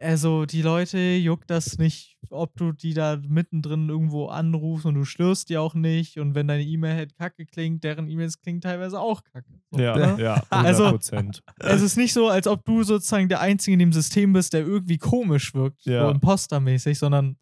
also 0.00 0.46
die 0.46 0.62
Leute 0.62 0.98
juckt 0.98 1.50
das 1.50 1.78
nicht, 1.78 2.16
ob 2.30 2.56
du 2.56 2.72
die 2.72 2.94
da 2.94 3.20
mittendrin 3.28 3.88
irgendwo 3.88 4.26
anrufst 4.26 4.86
und 4.86 4.94
du 4.94 5.04
störst 5.04 5.48
die 5.50 5.58
auch 5.58 5.74
nicht. 5.74 6.18
Und 6.18 6.34
wenn 6.34 6.48
deine 6.48 6.62
E-Mail 6.64 6.96
halt 6.96 7.16
kacke 7.16 7.44
klingt, 7.46 7.84
deren 7.84 8.08
E-Mails 8.08 8.40
klingen 8.40 8.60
teilweise 8.60 8.98
auch 8.98 9.22
kacke. 9.24 9.52
So, 9.70 9.80
Ja, 9.80 9.96
ne? 9.96 10.22
ja, 10.22 10.34
100 10.50 10.50
Also- 10.66 10.90
Prozent. 10.90 11.42
Es 11.58 11.82
ist 11.82 11.96
nicht 11.96 12.12
so, 12.12 12.28
als 12.28 12.46
ob 12.46 12.64
du 12.64 12.82
sozusagen 12.82 13.28
der 13.28 13.40
Einzige 13.40 13.74
in 13.74 13.78
dem 13.80 13.92
System 13.92 14.32
bist, 14.32 14.52
der 14.54 14.62
irgendwie 14.62 14.98
komisch 14.98 15.54
wirkt, 15.54 15.84
Ja. 15.84 16.06
so 16.06 16.10
impostermäßig, 16.12 16.98
sondern 16.98 17.36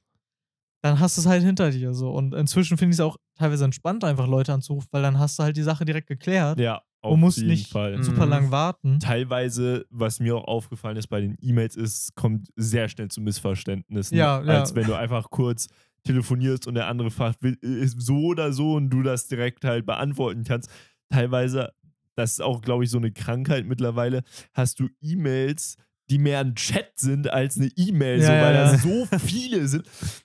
dann 0.82 1.00
hast 1.00 1.16
du 1.16 1.22
es 1.22 1.26
halt 1.26 1.42
hinter 1.42 1.70
dir 1.70 1.92
so. 1.94 2.10
Und 2.10 2.34
inzwischen 2.34 2.78
finde 2.78 2.90
ich 2.92 2.96
es 2.96 3.00
auch 3.04 3.16
teilweise 3.36 3.64
entspannt, 3.64 4.04
einfach 4.04 4.26
Leute 4.26 4.52
anzurufen, 4.52 4.88
weil 4.92 5.02
dann 5.02 5.18
hast 5.18 5.38
du 5.38 5.42
halt 5.42 5.56
die 5.56 5.62
Sache 5.62 5.84
direkt 5.84 6.06
geklärt 6.08 6.58
Ja, 6.58 6.82
auf 7.00 7.14
und 7.14 7.20
musst 7.20 7.38
jeden 7.38 7.50
nicht 7.50 7.70
Fall. 7.72 8.02
super 8.02 8.24
Mhm. 8.26 8.30
lang 8.30 8.50
warten. 8.50 9.00
teilweise, 9.00 9.84
was 9.90 10.20
mir 10.20 10.36
auch 10.36 10.44
aufgefallen 10.44 10.96
ist 10.96 11.08
bei 11.08 11.20
den 11.20 11.36
E-Mails, 11.40 11.76
ist, 11.76 12.14
kommt 12.14 12.48
sehr 12.56 12.88
schnell 12.88 13.08
zu 13.08 13.20
Missverständnissen. 13.20 14.16
Ja, 14.16 14.42
ja. 14.42 14.60
Als 14.60 14.74
wenn 14.74 14.86
du 14.86 14.94
einfach 14.94 15.30
kurz 15.30 15.68
telefonierst 16.04 16.66
und 16.66 16.74
der 16.74 16.86
andere 16.86 17.10
fragt, 17.10 17.42
will- 17.42 17.58
ist 17.60 18.00
so 18.00 18.26
oder 18.26 18.52
so 18.52 18.74
und 18.74 18.90
du 18.90 19.02
das 19.02 19.26
direkt 19.26 19.64
halt 19.64 19.84
beantworten 19.84 20.44
kannst. 20.44 20.70
Teilweise, 21.10 21.72
das 22.14 22.32
ist 22.32 22.40
auch, 22.40 22.60
glaube 22.62 22.84
ich, 22.84 22.90
so 22.90 22.98
eine 22.98 23.12
Krankheit 23.12 23.66
mittlerweile, 23.66 24.22
hast 24.54 24.78
du 24.80 24.88
E-Mails, 25.00 25.76
die 26.10 26.18
mehr 26.18 26.40
ein 26.40 26.54
Chat 26.54 26.92
sind 26.96 27.30
als 27.30 27.56
eine 27.58 27.70
E-Mail, 27.76 28.20
so, 28.22 28.32
Ja, 28.32 28.42
weil 28.42 28.54
ja, 28.54 28.72
das 28.72 28.82
so 28.82 29.06
viele 29.18 29.66
sind. 29.68 29.84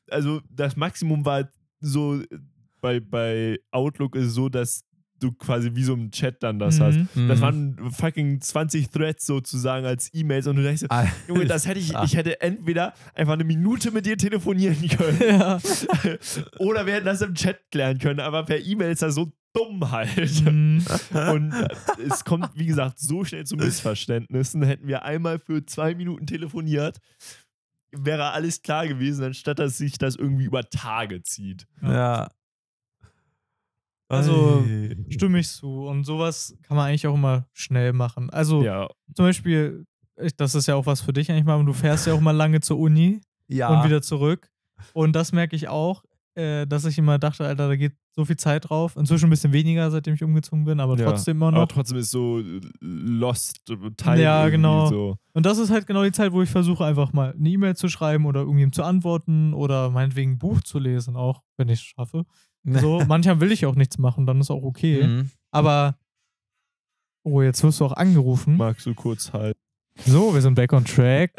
Also 0.10 0.42
das 0.50 0.76
Maximum 0.76 1.26
war 1.26 1.50
so, 1.82 2.22
bei, 2.82 3.00
bei 3.00 3.60
Outlook 3.72 4.16
ist 4.16 4.26
es 4.28 4.34
so, 4.34 4.50
dass 4.50 4.84
du 5.20 5.32
quasi 5.32 5.72
wie 5.74 5.84
so 5.84 5.94
ein 5.94 6.12
Chat 6.12 6.44
dann 6.44 6.60
das 6.60 6.82
hast. 6.82 6.98
Mhm. 7.16 7.28
Das 7.30 7.38
Mhm. 7.40 7.42
waren 7.42 7.92
fucking 7.92 8.42
20 8.42 8.90
Threads 8.90 9.26
sozusagen 9.26 9.86
als 9.86 10.10
E-Mails 10.14 10.48
und 10.48 10.58
du 10.58 10.64
denkst, 10.64 10.82
so, 10.82 10.88
Ah, 10.90 11.06
Junge, 11.30 11.46
das 11.46 11.66
hätte 11.66 11.80
ich, 11.80 11.96
Ah. 11.96 12.04
ich 12.04 12.16
hätte 12.18 12.42
entweder 12.42 12.94
einfach 13.14 13.34
eine 13.34 13.46
Minute 13.46 13.92
mit 13.92 14.06
dir 14.06 14.18
telefonieren 14.18 14.76
können 14.90 15.20
Ja. 15.22 15.60
oder 16.60 16.86
wir 16.86 16.94
hätten 16.96 17.06
das 17.06 17.22
im 17.22 17.36
Chat 17.36 17.60
klären 17.72 18.00
können, 18.00 18.20
aber 18.20 18.44
per 18.44 18.60
E-Mail 18.66 18.92
ist 18.92 19.02
das 19.02 19.16
so 19.16 19.32
dumm 19.54 19.91
halt. 19.91 20.41
Mhm. 20.45 20.84
Und 21.32 21.54
es 22.10 22.26
kommt, 22.26 22.49
wie 22.56 22.66
gesagt, 22.66 22.99
so 22.99 23.24
schnell 23.24 23.45
zu 23.45 23.56
Missverständnissen. 23.56 24.64
Hätten 24.64 24.88
wir 24.88 25.04
einmal 25.04 25.39
für 25.39 25.66
zwei 25.66 25.93
Minuten 25.95 26.26
telefoniert, 26.28 26.99
wäre 27.91 28.32
alles 28.32 28.62
klar 28.62 28.88
gewesen, 28.88 29.24
anstatt 29.26 29.60
dass 29.60 29.78
sich 29.78 29.97
das 29.97 30.16
irgendwie 30.16 30.45
über 30.45 30.68
Tage 30.70 31.22
zieht. 31.24 31.68
ja. 31.82 32.30
Also, 34.10 34.64
Ei. 34.68 34.95
Stimme 35.10 35.39
ich 35.39 35.49
zu. 35.49 35.86
Und 35.88 36.04
sowas 36.04 36.56
kann 36.64 36.78
man 36.78 36.88
eigentlich 36.89 37.08
auch 37.08 37.16
immer 37.16 37.47
schnell 37.54 37.93
machen. 37.93 38.30
Also 38.30 38.62
Ja, 38.64 38.88
zum 39.16 39.26
Beispiel, 39.26 39.86
ich- 40.22 40.36
das 40.36 40.54
ist 40.54 40.68
ja 40.68 40.76
auch 40.76 40.86
was 40.86 41.01
für 41.01 41.14
dich 41.14 41.32
eigentlich 41.32 41.45
mal, 41.45 41.64
du 41.66 41.74
fährst 41.74 42.06
ja 42.06 42.14
auch 42.14 42.20
mal 42.20 42.32
lange 42.36 42.60
zur 42.62 42.78
Uni. 42.78 43.22
ja. 43.47 43.70
und 43.70 43.86
wieder 43.86 44.01
zurück. 44.01 44.49
Und 44.93 45.14
das 45.16 45.32
merke 45.32 45.56
ich 45.56 45.68
auch, 45.68 46.04
äh, 46.36 46.66
dass 46.68 46.86
ich 46.86 46.97
immer 46.97 47.18
dachte, 47.20 47.45
Alter, 47.45 47.68
da 47.70 47.76
geht 47.76 47.93
so 48.16 48.26
viel 48.26 48.38
Zeit 48.38 48.70
drauf. 48.70 48.95
Inzwischen 48.95 49.26
ein 49.26 49.30
bisschen 49.30 49.53
weniger, 49.53 49.89
seitdem 49.89 50.14
ich 50.14 50.24
umgezogen 50.24 50.66
bin, 50.66 50.80
aber 50.80 50.97
ja. 50.97 51.05
trotzdem 51.05 51.38
immer 51.38 51.47
Aber 51.47 51.61
noch. 51.61 51.68
trotzdem 51.68 51.97
ist 51.97 52.11
so 52.11 52.41
lost 52.80 53.66
Time. 53.97 54.22
Ja, 54.22 54.49
genau. 54.49 54.88
So. 54.88 55.18
Und 55.34 55.45
das 55.45 55.57
ist 55.57 55.72
halt 55.72 55.88
genau 55.88 56.03
die 56.03 56.11
Zeit, 56.11 56.32
wo 56.32 56.41
ich 56.41 56.49
versuche, 56.49 56.86
einfach 56.86 57.11
mal 57.11 57.34
eine 57.34 57.49
E-Mail 57.49 57.76
zu 57.76 57.89
schreiben 57.89 58.26
oder 58.26 58.41
irgendjemandem 58.41 58.74
zu 58.74 58.84
antworten 58.84 59.53
oder 59.53 59.89
meinetwegen 59.89 60.34
ein 60.34 60.39
Buch 60.39 60.61
zu 60.61 60.80
lesen, 60.80 61.16
auch 61.16 61.41
wenn 61.57 61.70
ich 61.70 61.80
es 61.80 61.86
schaffe. 61.86 62.26
So, 62.66 63.03
manchmal 63.05 63.41
will 63.41 63.51
ich 63.51 63.66
auch 63.66 63.76
nichts 63.76 63.97
machen, 63.97 64.26
dann 64.26 64.39
ist 64.39 64.49
auch 64.49 64.64
okay. 64.64 65.05
Mhm. 65.05 65.32
Aber, 65.51 65.97
oh, 67.24 67.41
jetzt 67.41 67.61
wirst 67.61 67.82
du 67.82 67.86
auch 67.86 67.91
angerufen. 67.91 68.55
Magst 68.55 68.86
du 68.86 68.95
kurz 68.95 69.34
halt. 69.34 69.57
So, 70.06 70.34
wir 70.34 70.41
sind 70.41 70.56
back 70.56 70.74
on 70.74 70.84
track. 70.86 71.32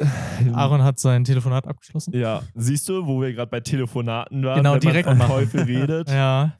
Aaron 0.52 0.82
hat 0.82 0.98
sein 0.98 1.24
Telefonat 1.24 1.66
abgeschlossen. 1.66 2.14
Ja, 2.14 2.42
siehst 2.54 2.88
du, 2.88 3.06
wo 3.06 3.20
wir 3.20 3.32
gerade 3.32 3.50
bei 3.50 3.60
Telefonaten 3.60 4.44
waren, 4.44 4.58
Genau, 4.58 4.74
wenn 4.74 4.80
direkt 4.80 5.08
man. 5.08 5.26
Teufel 5.28 5.62
redet, 5.62 6.08
Ja. 6.10 6.56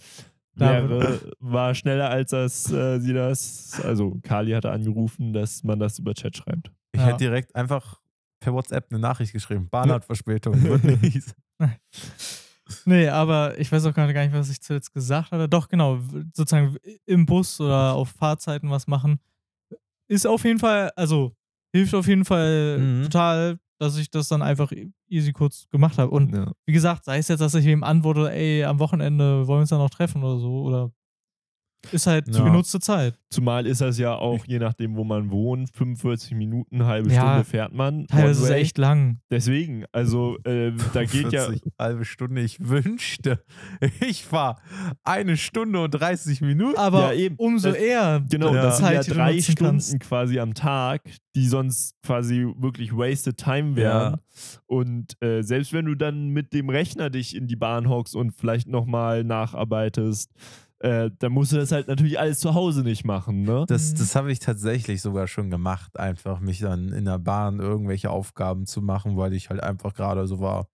Wäre, 0.57 1.32
war 1.40 1.74
schneller 1.74 2.11
als 2.11 2.30
das, 2.30 2.70
äh, 2.70 3.01
sie 3.01 3.12
das, 3.12 3.80
also 3.82 4.18
Kali 4.22 4.53
hatte 4.53 4.70
angerufen, 4.70 5.32
dass 5.32 5.64
man 5.64 5.80
das 5.80 5.99
über 5.99 6.14
Chat 6.14 6.36
schreibt. 6.36 6.70
Ich 6.92 7.01
Ja. 7.01 7.07
hätte 7.09 7.16
direkt 7.18 7.57
einfach 7.57 7.99
per 8.38 8.53
WhatsApp 8.53 8.86
eine 8.90 9.01
Nachricht 9.01 9.32
geschrieben. 9.32 9.68
Bahn 9.68 9.90
hat 9.90 10.05
Verspätung. 10.05 10.55
Nee, 12.86 13.09
aber 13.09 13.59
ich 13.59 13.70
weiß 13.70 13.84
auch 13.84 13.95
gar 13.95 14.07
nicht, 14.07 14.32
was 14.32 14.49
ich 14.49 14.61
zuletzt 14.62 14.92
gesagt 14.95 15.32
hatte. 15.32 15.49
Doch, 15.51 15.68
genau, 15.68 15.99
sozusagen 16.32 16.76
im 17.05 17.26
Bus 17.26 17.61
oder 17.61 17.92
auf 17.92 18.09
Fahrzeiten 18.11 18.70
was 18.70 18.86
machen. 18.86 19.20
Ist 20.09 20.26
auf 20.26 20.45
jeden 20.45 20.59
Fall, 20.59 20.90
also 20.97 21.36
hilft 21.74 21.94
auf 21.94 22.06
jeden 22.06 22.24
Fall 22.24 22.78
Mhm. 22.78 23.02
total, 23.04 23.58
dass 23.80 23.98
ich 23.98 24.08
das 24.10 24.28
dann 24.28 24.42
einfach 24.42 24.70
e- 24.72 24.90
easy 25.08 25.32
kurz 25.32 25.66
gemacht 25.70 25.98
habe. 25.98 26.10
Und 26.10 26.32
Ja. 26.34 26.52
wie 26.66 26.72
gesagt, 26.72 27.04
sei 27.04 27.18
es 27.18 27.28
jetzt, 27.28 27.40
dass 27.40 27.54
ich 27.54 27.64
wem 27.66 27.82
antworte, 27.82 28.30
ey, 28.32 28.64
am 28.64 28.78
Wochenende 28.78 29.46
wollen 29.46 29.58
wir 29.58 29.60
uns 29.62 29.70
dann 29.70 29.80
noch 29.80 29.90
treffen 29.90 30.22
oder 30.22 30.38
so, 30.38 30.62
oder 30.62 30.92
ist 31.93 32.07
halt 32.07 32.26
die 32.28 32.32
Ja. 32.39 32.45
genutzte 32.45 32.80
Zeit. 32.80 33.18
Zumal 33.30 33.66
ist 33.66 33.80
das 33.80 33.99
ja 33.99 34.14
auch, 34.14 34.45
je 34.47 34.59
nachdem, 34.59 34.97
wo 34.97 35.05
man 35.05 35.30
wohnt, 35.30 35.70
45 35.74 36.32
Minuten, 36.37 36.85
halbe 36.85 37.11
Ja, 37.12 37.20
Stunde 37.20 37.45
fährt 37.45 37.72
man. 37.74 38.07
Teilweise 38.07 38.43
ist 38.43 38.49
es 38.49 38.51
echt 38.51 38.78
lang. 38.78 39.18
Deswegen, 39.30 39.85
also 39.93 40.37
äh, 40.45 40.72
da 40.93 41.05
geht 41.05 41.32
ja. 41.32 41.43
40, 41.47 41.62
halbe 41.78 42.05
Stunde. 42.05 42.43
Ich 42.43 42.59
wünschte, 42.68 43.43
ich 44.01 44.24
fahre 44.24 44.57
eine 45.03 45.37
Stunde 45.37 45.80
und 45.82 45.91
30 45.91 46.41
Minuten. 46.43 46.78
Aber 46.78 47.12
Ja, 47.14 47.20
eben. 47.20 47.35
umso 47.37 47.68
Das- 47.70 47.76
eher 47.78 48.22
Genau, 48.30 48.55
Ja. 48.55 48.62
das 48.62 48.78
sind 48.78 48.93
ja 48.93 49.01
die 49.03 49.09
du 49.09 49.14
drei 49.14 49.41
Stunden 49.41 49.64
kannst. 49.64 50.01
quasi 50.01 50.39
am 50.39 50.55
Tag, 50.55 51.03
die 51.35 51.47
sonst 51.49 51.95
quasi 52.05 52.47
wirklich 52.57 52.93
wasted 52.97 53.37
time 53.37 53.74
wären. 53.76 54.20
Und 54.66 55.20
äh, 55.22 55.43
selbst 55.43 55.72
wenn 55.72 55.87
du 55.87 55.95
dann 55.97 56.28
mit 56.28 56.53
dem 56.53 56.68
Rechner 56.68 57.11
dich 57.11 57.35
in 57.35 57.47
die 57.49 57.57
Bahn 57.57 57.89
hockst 57.89 58.14
und 58.14 58.30
vielleicht 58.32 58.68
nochmal 58.68 59.24
nacharbeitest, 59.24 60.30
äh, 60.85 61.11
dann 61.18 61.32
musst 61.32 61.53
du 61.53 61.57
das 61.57 61.72
halt 61.72 61.89
natürlich 61.89 62.20
alles 62.20 62.41
zu 62.41 62.53
Hause 62.55 62.82
nicht 62.82 63.05
machen, 63.07 63.43
ne? 63.43 63.64
Das, 63.66 63.93
Mhm. 63.93 63.99
das 63.99 64.14
habe 64.16 64.30
ich 64.30 64.39
tatsächlich 64.39 65.01
sogar 65.01 65.26
schon 65.26 65.49
gemacht, 65.51 65.99
einfach 65.99 66.41
mich 66.41 66.59
dann 66.59 66.93
in 66.93 67.07
der 67.07 67.18
Bahn 67.18 67.59
irgendwelche 67.59 68.11
Aufgaben 68.11 68.66
zu 68.66 68.82
machen, 68.82 69.16
weil 69.16 69.32
ich 69.32 69.49
halt 69.49 69.62
einfach 69.62 69.95
gerade 69.95 70.26
so 70.26 70.41
war, 70.41 70.68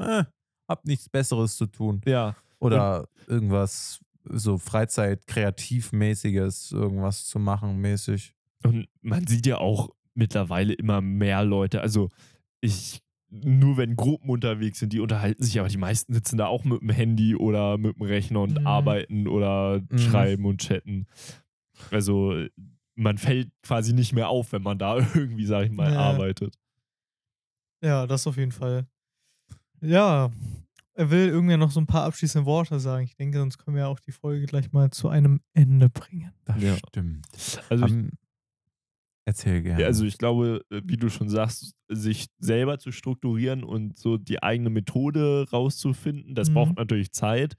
äh, 0.00 0.24
hab 0.68 0.84
nichts 0.84 1.08
Besseres 1.08 1.56
zu 1.56 1.66
tun. 1.66 2.00
Ja. 2.06 2.34
Oder 2.58 3.06
irgendwas 3.28 4.00
so 4.24 4.58
Freizeit-Kreativmäßiges, 4.58 6.72
irgendwas 6.72 7.26
zu 7.26 7.38
machen, 7.38 7.78
mäßig. 7.78 8.34
Und 8.64 8.88
man 9.00 9.26
sieht 9.26 9.46
ja 9.46 9.58
auch 9.58 9.90
mittlerweile 10.14 10.72
immer 10.72 11.00
mehr 11.00 11.44
Leute. 11.44 11.80
Also 11.80 12.08
ich, 12.60 13.00
nur 13.34 13.76
wenn 13.78 13.96
Gruppen 13.96 14.28
unterwegs 14.30 14.78
sind, 14.78 14.92
die 14.92 15.00
unterhalten 15.00 15.42
sich, 15.42 15.58
aber 15.58 15.68
die 15.68 15.78
meisten 15.78 16.12
sitzen 16.12 16.36
da 16.36 16.46
auch 16.46 16.64
mit 16.64 16.82
dem 16.82 16.90
Handy 16.90 17.34
oder 17.34 17.78
mit 17.78 17.96
dem 17.96 18.02
Rechner 18.02 18.42
und 18.42 18.60
Mhm. 18.60 18.66
arbeiten 18.66 19.26
oder 19.26 19.80
Mhm. 19.88 19.98
schreiben 19.98 20.44
und 20.44 20.60
chatten. 20.60 21.06
Also 21.90 22.44
man 22.94 23.16
fällt 23.16 23.50
quasi 23.62 23.94
nicht 23.94 24.12
mehr 24.12 24.28
auf, 24.28 24.52
wenn 24.52 24.62
man 24.62 24.78
da 24.78 24.96
irgendwie, 25.14 25.46
sag 25.46 25.64
ich 25.64 25.72
mal, 25.72 25.90
Ja. 25.92 25.98
arbeitet. 26.00 26.54
Ja, 27.82 28.06
das 28.06 28.26
auf 28.26 28.36
jeden 28.36 28.52
Fall. 28.52 28.86
Ja, 29.80 30.30
er 30.94 31.10
will 31.10 31.28
irgendwie 31.28 31.56
noch 31.56 31.70
so 31.70 31.80
ein 31.80 31.86
paar 31.86 32.04
abschließende 32.04 32.46
Worte 32.46 32.78
sagen. 32.78 33.04
Ich 33.04 33.16
denke, 33.16 33.38
sonst 33.38 33.58
können 33.58 33.76
wir 33.76 33.88
auch 33.88 33.98
die 33.98 34.12
Folge 34.12 34.46
gleich 34.46 34.72
mal 34.72 34.90
zu 34.90 35.08
einem 35.08 35.40
Ende 35.54 35.88
bringen. 35.88 36.32
Das 36.44 36.62
Ja. 36.62 36.76
stimmt. 36.76 37.26
Also 37.70 37.86
ich, 37.86 37.92
Am- 37.92 38.10
Erzähl 39.24 39.62
gerne. 39.62 39.80
ja, 39.80 39.86
also 39.86 40.04
ich 40.04 40.18
glaube, 40.18 40.64
äh, 40.70 40.80
wie 40.84 40.96
du 40.96 41.08
schon 41.08 41.28
sagst, 41.28 41.74
sich 41.88 42.26
selber 42.38 42.78
zu 42.78 42.90
strukturieren 42.90 43.62
und 43.62 43.96
so 43.98 44.16
die 44.18 44.42
eigene 44.42 44.70
Methode 44.70 45.46
rauszufinden, 45.52 46.34
das 46.34 46.50
Mhm. 46.50 46.54
braucht 46.54 46.76
natürlich 46.76 47.12
Zeit. 47.12 47.56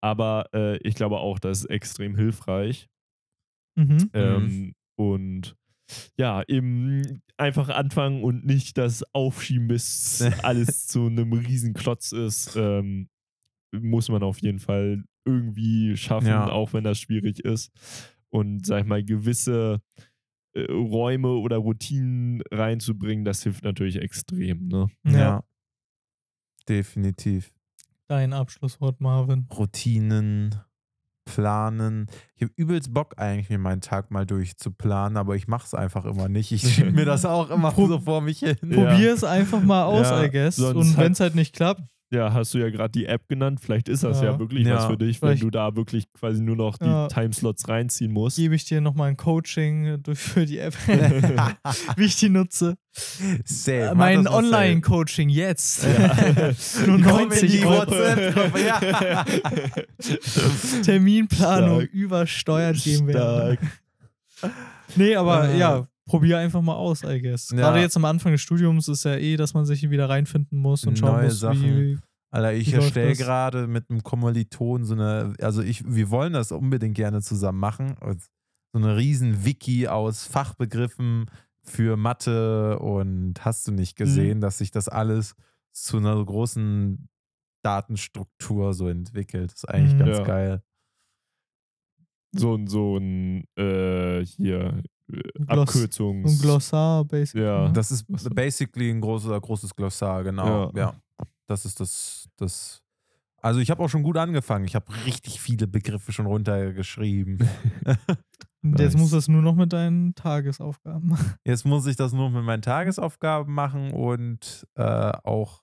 Aber 0.00 0.48
äh, 0.52 0.78
ich 0.78 0.94
glaube 0.94 1.18
auch, 1.18 1.38
das 1.38 1.60
ist 1.60 1.64
extrem 1.70 2.16
hilfreich. 2.16 2.88
Mhm. 3.76 4.10
Ähm, 4.14 4.74
und 4.96 5.54
ja, 6.18 6.42
eben 6.48 7.22
einfach 7.36 7.68
anfangen 7.68 8.24
und 8.24 8.44
nicht 8.44 8.76
das 8.78 9.04
Aufschieben, 9.14 9.68
bis 9.68 10.22
alles 10.42 10.86
zu 10.88 11.06
einem 11.06 11.32
riesen 11.32 11.74
Klotz 11.74 12.10
ist, 12.12 12.56
ähm, 12.56 13.08
muss 13.72 14.08
man 14.08 14.22
auf 14.22 14.38
jeden 14.40 14.58
Fall 14.58 15.04
irgendwie 15.24 15.96
schaffen, 15.96 16.28
Ja. 16.28 16.48
auch 16.50 16.72
wenn 16.72 16.84
das 16.84 16.98
schwierig 16.98 17.40
ist. 17.44 17.70
Und 18.30 18.66
sag 18.66 18.82
ich 18.82 18.86
mal, 18.86 19.04
gewisse 19.04 19.80
äh, 20.56 20.72
Räume 20.72 21.28
oder 21.36 21.56
Routinen 21.58 22.42
reinzubringen, 22.50 23.24
das 23.24 23.42
hilft 23.42 23.64
natürlich 23.64 23.96
extrem. 24.00 24.68
Ne? 24.68 24.86
ja. 25.04 25.18
Ja. 25.18 25.44
Definitiv. 26.68 27.52
Dein 28.08 28.32
Abschlusswort, 28.32 29.00
Marvin. 29.00 29.46
Routinen, 29.56 30.54
planen. 31.24 32.06
Ich 32.36 32.42
habe 32.42 32.52
übelst 32.56 32.92
Bock 32.92 33.14
eigentlich, 33.18 33.50
mir 33.50 33.58
meinen 33.58 33.80
Tag 33.80 34.10
mal 34.10 34.26
durchzuplanen, 34.26 35.16
aber 35.16 35.34
ich 35.36 35.48
mache 35.48 35.66
es 35.66 35.74
einfach 35.74 36.04
immer 36.04 36.28
nicht. 36.28 36.52
Ich 36.52 36.62
schiebe 36.62 36.92
mir 36.92 37.04
das 37.04 37.24
auch 37.24 37.50
immer 37.50 37.72
Pro- 37.72 37.86
so 37.88 38.00
vor 38.00 38.20
mich 38.20 38.40
hin. 38.40 38.56
Probier 38.60 39.12
es 39.12 39.24
einfach 39.24 39.62
mal 39.62 39.84
aus, 39.84 40.06
Ja, 40.08 40.24
I 40.24 40.30
guess. 40.30 40.58
Und 40.58 40.96
wenn 40.96 41.12
es 41.12 41.20
halt 41.20 41.34
nicht 41.34 41.54
klappt, 41.54 41.82
Ja, 42.12 42.32
hast 42.32 42.54
du 42.54 42.58
ja 42.58 42.70
gerade 42.70 42.92
die 42.92 43.06
App 43.06 43.26
genannt. 43.28 43.58
Vielleicht 43.60 43.88
ist 43.88 44.04
das 44.04 44.20
ja, 44.20 44.26
Ja. 44.32 44.38
wirklich 44.38 44.64
Ja. 44.64 44.76
was 44.76 44.86
für 44.86 44.96
dich, 44.96 45.20
wenn 45.22 45.38
du 45.40 45.50
da 45.50 45.74
wirklich 45.74 46.12
quasi 46.12 46.40
nur 46.40 46.54
noch 46.54 46.78
die 46.78 46.84
Ja. 46.86 47.08
Timeslots 47.08 47.68
reinziehen 47.68 48.12
musst. 48.12 48.36
gebe 48.36 48.54
ich 48.54 48.64
dir 48.64 48.80
nochmal 48.80 49.08
ein 49.08 49.16
Coaching 49.16 50.00
durch 50.04 50.20
für 50.20 50.46
die 50.46 50.58
App, 50.58 50.74
wie 51.96 52.04
ich 52.04 52.14
die 52.16 52.28
nutze. 52.28 52.76
Safe. 53.44 53.72
Äh, 53.90 53.94
mein. 53.96 54.26
Online-Coaching 54.28 55.28
jetzt. 55.30 55.82
Ja. 55.84 56.16
Nur 56.86 57.00
Komm 57.02 57.22
in 57.22 57.28
90 57.28 57.50
die 57.50 57.66
Euro. 57.66 57.92
Ja. 58.58 59.24
Terminplanung 60.82 61.80
Stark. 61.80 61.92
übersteuert 61.92 62.76
GmbH. 62.82 63.56
Stark. 64.36 64.52
Nee, 64.94 65.16
aber 65.16 65.48
Äh. 65.50 65.58
ja, 65.58 65.86
probier 66.06 66.38
einfach 66.38 66.62
mal 66.62 66.74
aus, 66.74 67.02
I 67.02 67.20
guess. 67.20 67.50
Ja. 67.50 67.56
Gerade 67.56 67.80
jetzt 67.80 67.96
am 67.96 68.04
Anfang 68.04 68.32
des 68.32 68.40
Studiums 68.40 68.88
ist 68.88 69.04
ja 69.04 69.16
eh, 69.16 69.36
dass 69.36 69.54
man 69.54 69.66
sich 69.66 69.90
wieder 69.90 70.08
reinfinden 70.08 70.58
muss 70.58 70.84
und 70.86 70.98
schauen 70.98 71.16
Neue 71.16 71.24
muss, 71.24 71.40
Sachen. 71.40 71.62
wie. 71.62 71.98
Alter, 72.30 72.52
ich 72.54 72.72
erstelle 72.72 73.14
gerade 73.14 73.66
mit 73.66 73.88
einem 73.88 74.02
Kommiliton 74.02 74.84
so 74.84 74.94
eine, 74.94 75.34
also 75.40 75.62
ich, 75.62 75.84
wir 75.86 76.10
wollen 76.10 76.32
das 76.32 76.52
unbedingt 76.52 76.94
gerne 76.96 77.22
zusammen 77.22 77.58
machen. 77.60 77.96
So 78.72 78.78
eine 78.78 78.96
riesen 78.96 79.44
Wiki 79.44 79.88
aus 79.88 80.26
Fachbegriffen 80.26 81.30
für 81.62 81.96
Mathe 81.96 82.78
und 82.78 83.44
hast 83.44 83.66
du 83.66 83.72
nicht 83.72 83.96
gesehen, 83.96 84.40
dass 84.40 84.58
sich 84.58 84.70
das 84.70 84.88
alles 84.88 85.34
zu 85.72 85.96
einer 85.98 86.22
großen 86.22 87.08
Datenstruktur 87.64 88.74
so 88.74 88.88
entwickelt. 88.88 89.52
Das 89.52 89.58
ist 89.64 89.68
eigentlich 89.68 89.94
Mhm. 89.94 89.98
ganz 89.98 90.18
Ja. 90.18 90.24
geil. 90.24 90.62
So 92.32 92.54
ein, 92.54 92.66
so 92.66 92.98
ein, 92.98 93.44
äh, 93.56 94.24
hier, 94.26 94.82
Gloss- 95.08 95.68
Abkürzungs... 95.68 96.32
Ein 96.32 96.38
Glossar, 96.40 97.04
basically. 97.04 97.44
Ja. 97.44 97.68
Das 97.68 97.90
ist 97.90 98.06
basically 98.34 98.90
ein 98.90 99.00
großes, 99.00 99.30
großes 99.40 99.74
Glossar, 99.74 100.24
genau. 100.24 100.72
Ja. 100.74 100.78
Ja. 100.80 100.94
Das 101.46 101.64
ist 101.64 101.78
das, 101.80 102.28
das. 102.36 102.82
Also 103.40 103.60
ich 103.60 103.70
habe 103.70 103.82
auch 103.84 103.88
schon 103.88 104.02
gut 104.02 104.16
angefangen. 104.16 104.64
Ich 104.64 104.74
habe 104.74 104.86
richtig 105.04 105.40
viele 105.40 105.68
Begriffe 105.68 106.12
schon 106.12 106.26
runtergeschrieben. 106.26 107.38
Jetzt 108.62 108.94
Nice. 108.94 108.96
musst 108.96 109.12
du 109.12 109.18
es 109.18 109.28
nur 109.28 109.42
noch 109.42 109.54
mit 109.54 109.72
deinen 109.72 110.16
Tagesaufgaben 110.16 111.08
machen. 111.08 111.34
Jetzt 111.44 111.64
muss 111.64 111.86
ich 111.86 111.94
das 111.94 112.12
nur 112.12 112.30
mit 112.30 112.42
meinen 112.42 112.62
Tagesaufgaben 112.62 113.54
machen 113.54 113.92
und 113.92 114.66
äh, 114.74 114.82
auch, 115.22 115.62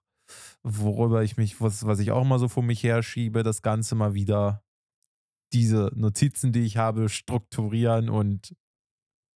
worüber 0.63 1.21
ich 1.23 1.35
mich, 1.35 1.59
was, 1.59 1.85
was 1.85 1.99
ich 1.99 2.11
auch 2.11 2.21
immer 2.21 2.39
so 2.39 2.47
vor 2.47 2.63
mich 2.63 2.81
herschiebe, 2.81 3.43
das 3.43 3.61
Ganze 3.61 3.95
mal 3.95 4.13
wieder 4.13 4.63
diese 5.51 5.91
Notizen, 5.95 6.53
die 6.53 6.61
ich 6.61 6.77
habe, 6.77 7.09
strukturieren 7.09 8.09
und 8.09 8.55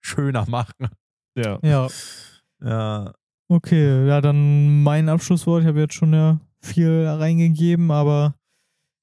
schöner 0.01 0.47
machen. 0.49 0.87
Ja. 1.37 1.59
Ja, 1.61 1.87
Ja, 2.63 3.13
okay. 3.47 4.07
Ja, 4.07 4.21
dann 4.21 4.81
mein 4.83 5.09
Abschlusswort. 5.09 5.61
Ich 5.61 5.67
habe 5.67 5.79
jetzt 5.79 5.93
schon 5.93 6.13
ja 6.13 6.39
viel 6.61 7.05
reingegeben, 7.07 7.91
aber 7.91 8.35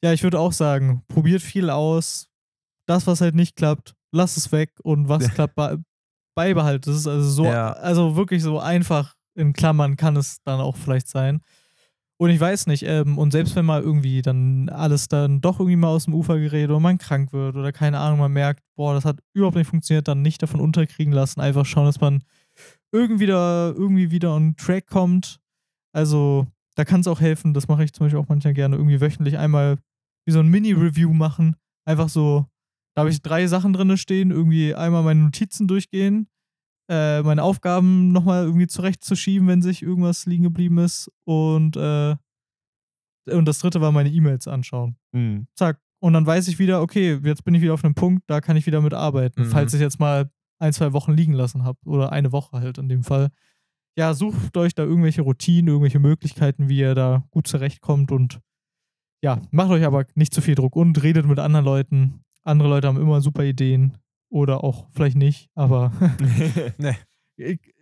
ja, 0.03 0.13
ich 0.13 0.23
würde 0.23 0.39
auch 0.41 0.53
sagen, 0.53 1.03
probiert 1.09 1.41
viel 1.43 1.71
aus. 1.71 2.29
Das, 2.87 3.07
was 3.07 3.21
halt 3.21 3.35
nicht 3.35 3.57
klappt, 3.57 3.95
lasst 4.13 4.37
es 4.37 4.53
weg 4.53 4.73
und 4.83 5.09
was 5.09 5.29
klappt, 5.31 5.55
be 5.55 5.83
beibehaltet. 6.37 6.89
Das 6.89 6.97
ist 6.97 7.07
also 7.07 7.31
so, 7.31 7.45
Ja. 7.45 7.73
also 7.75 8.17
wirklich 8.17 8.43
so 8.43 8.59
einfach 8.59 9.15
in 9.37 9.53
Klammern 9.53 9.97
kann 9.97 10.17
es 10.17 10.43
dann 10.45 10.61
auch 10.61 10.77
vielleicht 10.77 11.09
sein. 11.09 11.41
Und 12.17 12.31
ich 12.31 12.39
weiß 12.39 12.69
nicht, 12.69 12.85
ähm, 12.85 13.19
und 13.19 13.33
selbst 13.33 13.57
wenn 13.57 13.65
mal 13.65 13.83
irgendwie 13.83 14.23
dann 14.23 14.69
alles 14.69 15.09
dann 15.09 15.41
doch 15.41 15.59
irgendwie 15.59 15.77
mal 15.77 15.89
aus 15.89 16.05
dem 16.05 16.15
Ufer 16.15 16.39
gerät 16.39 16.71
oder 16.71 16.79
man 16.79 16.99
krank 16.99 17.33
wird 17.33 17.57
oder 17.57 17.73
keine 17.73 17.99
Ahnung, 17.99 18.21
man 18.21 18.33
merkt, 18.33 18.63
boah, 18.77 18.95
das 18.95 19.05
hat 19.05 19.19
überhaupt 19.33 19.57
nicht 19.57 19.69
funktioniert, 19.69 20.07
dann 20.07 20.23
nicht 20.23 20.41
davon 20.41 20.61
unterkriegen 20.61 21.13
lassen. 21.13 21.41
Einfach 21.41 21.67
schauen, 21.67 21.87
dass 21.87 22.01
man 22.01 22.23
irgendwie 22.93 23.27
da, 23.27 23.73
irgendwie 23.77 24.13
wieder 24.13 24.33
on 24.33 24.57
Track 24.57 24.87
kommt. 24.87 25.41
Also, 25.93 26.47
da 26.77 26.85
kann 26.85 27.01
es 27.01 27.09
auch 27.09 27.21
helfen, 27.21 27.55
das 27.55 27.69
mache 27.69 27.85
ich 27.85 27.93
zum 27.93 28.07
Beispiel 28.07 28.21
auch 28.21 28.29
manchmal 28.29 28.55
gerne, 28.55 28.77
irgendwie 28.77 29.01
wöchentlich 29.01 29.39
einmal 29.39 29.79
wie 30.27 30.33
so 30.33 30.41
ein 30.41 30.49
Mini-Review 30.49 31.13
machen. 31.13 31.57
Einfach 31.85 32.09
so, 32.09 32.47
da 32.95 33.01
habe 33.01 33.11
ich 33.11 33.23
drei 33.23 33.47
Sachen 33.49 33.73
drin 33.73 33.97
stehen, 33.97 34.31
irgendwie 34.31 34.75
einmal 34.75 35.03
meine 35.03 35.21
Notizen 35.25 35.67
durchgehen, 35.67 36.29
äh, 36.89 37.23
meine 37.23 37.43
Aufgaben 37.43 38.13
nochmal 38.13 38.45
irgendwie 38.45 38.67
zurechtzuschieben, 38.67 39.49
wenn 39.49 39.63
sich 39.63 39.83
irgendwas 39.83 40.27
liegen 40.27 40.45
geblieben 40.45 40.79
ist. 40.79 41.11
Und, 41.25 41.77
äh, 41.77 42.17
und 43.31 43.47
das 43.47 43.59
dritte 43.61 43.81
war 43.81 43.93
meine 43.93 44.11
E-Mails 44.11 44.47
anschauen. 44.49 44.97
Mhm. 45.13 45.47
Zack. 45.55 45.81
Und 46.01 46.13
dann 46.13 46.27
weiß 46.27 46.49
ich 46.49 46.59
wieder, 46.59 46.83
okay, 46.83 47.19
jetzt 47.25 47.45
bin 47.45 47.55
ich 47.55 47.63
wieder 47.63 47.73
auf 47.73 47.85
einem 47.85 47.95
Punkt, 47.95 48.25
da 48.27 48.41
kann 48.43 48.57
ich 48.59 48.67
wieder 48.67 48.83
mitarbeiten, 48.83 49.45
Mhm. 49.45 49.51
falls 49.51 49.73
ich 49.73 49.81
jetzt 49.81 49.99
mal 49.99 50.31
ein, 50.59 50.73
zwei 50.75 50.93
Wochen 50.93 51.13
liegen 51.13 51.33
lassen 51.33 51.65
habe. 51.65 51.79
Oder 51.87 52.13
eine 52.13 52.33
Woche 52.33 52.59
halt 52.61 52.77
in 52.79 52.89
dem 52.89 53.03
Fall. 53.05 53.31
Ja, 53.97 54.13
sucht 54.13 54.57
euch 54.57 54.75
da 54.75 54.83
irgendwelche 54.83 55.23
Routinen, 55.23 55.69
irgendwelche 55.69 56.01
Möglichkeiten, 56.01 56.69
wie 56.69 56.79
ihr 56.81 56.95
da 56.95 57.25
gut 57.31 57.47
zurechtkommt 57.47 58.11
und 58.13 58.41
ja, 59.23 59.41
macht 59.53 59.71
euch 59.71 59.85
aber 59.85 60.05
nicht 60.17 60.35
zu 60.35 60.43
viel 60.43 60.55
Druck 60.55 60.77
und 60.77 61.03
redet 61.03 61.27
mit 61.27 61.39
anderen 61.39 61.65
Leuten. 61.65 62.21
Andere 62.43 62.69
Leute 62.69 62.89
haben 62.89 63.01
immer 63.01 63.23
super 63.23 63.43
Ideen 63.45 63.97
oder 64.35 64.65
auch 64.65 64.89
vielleicht 64.91 65.17
nicht, 65.17 65.49
aber 65.55 65.93
ne. 66.79 66.97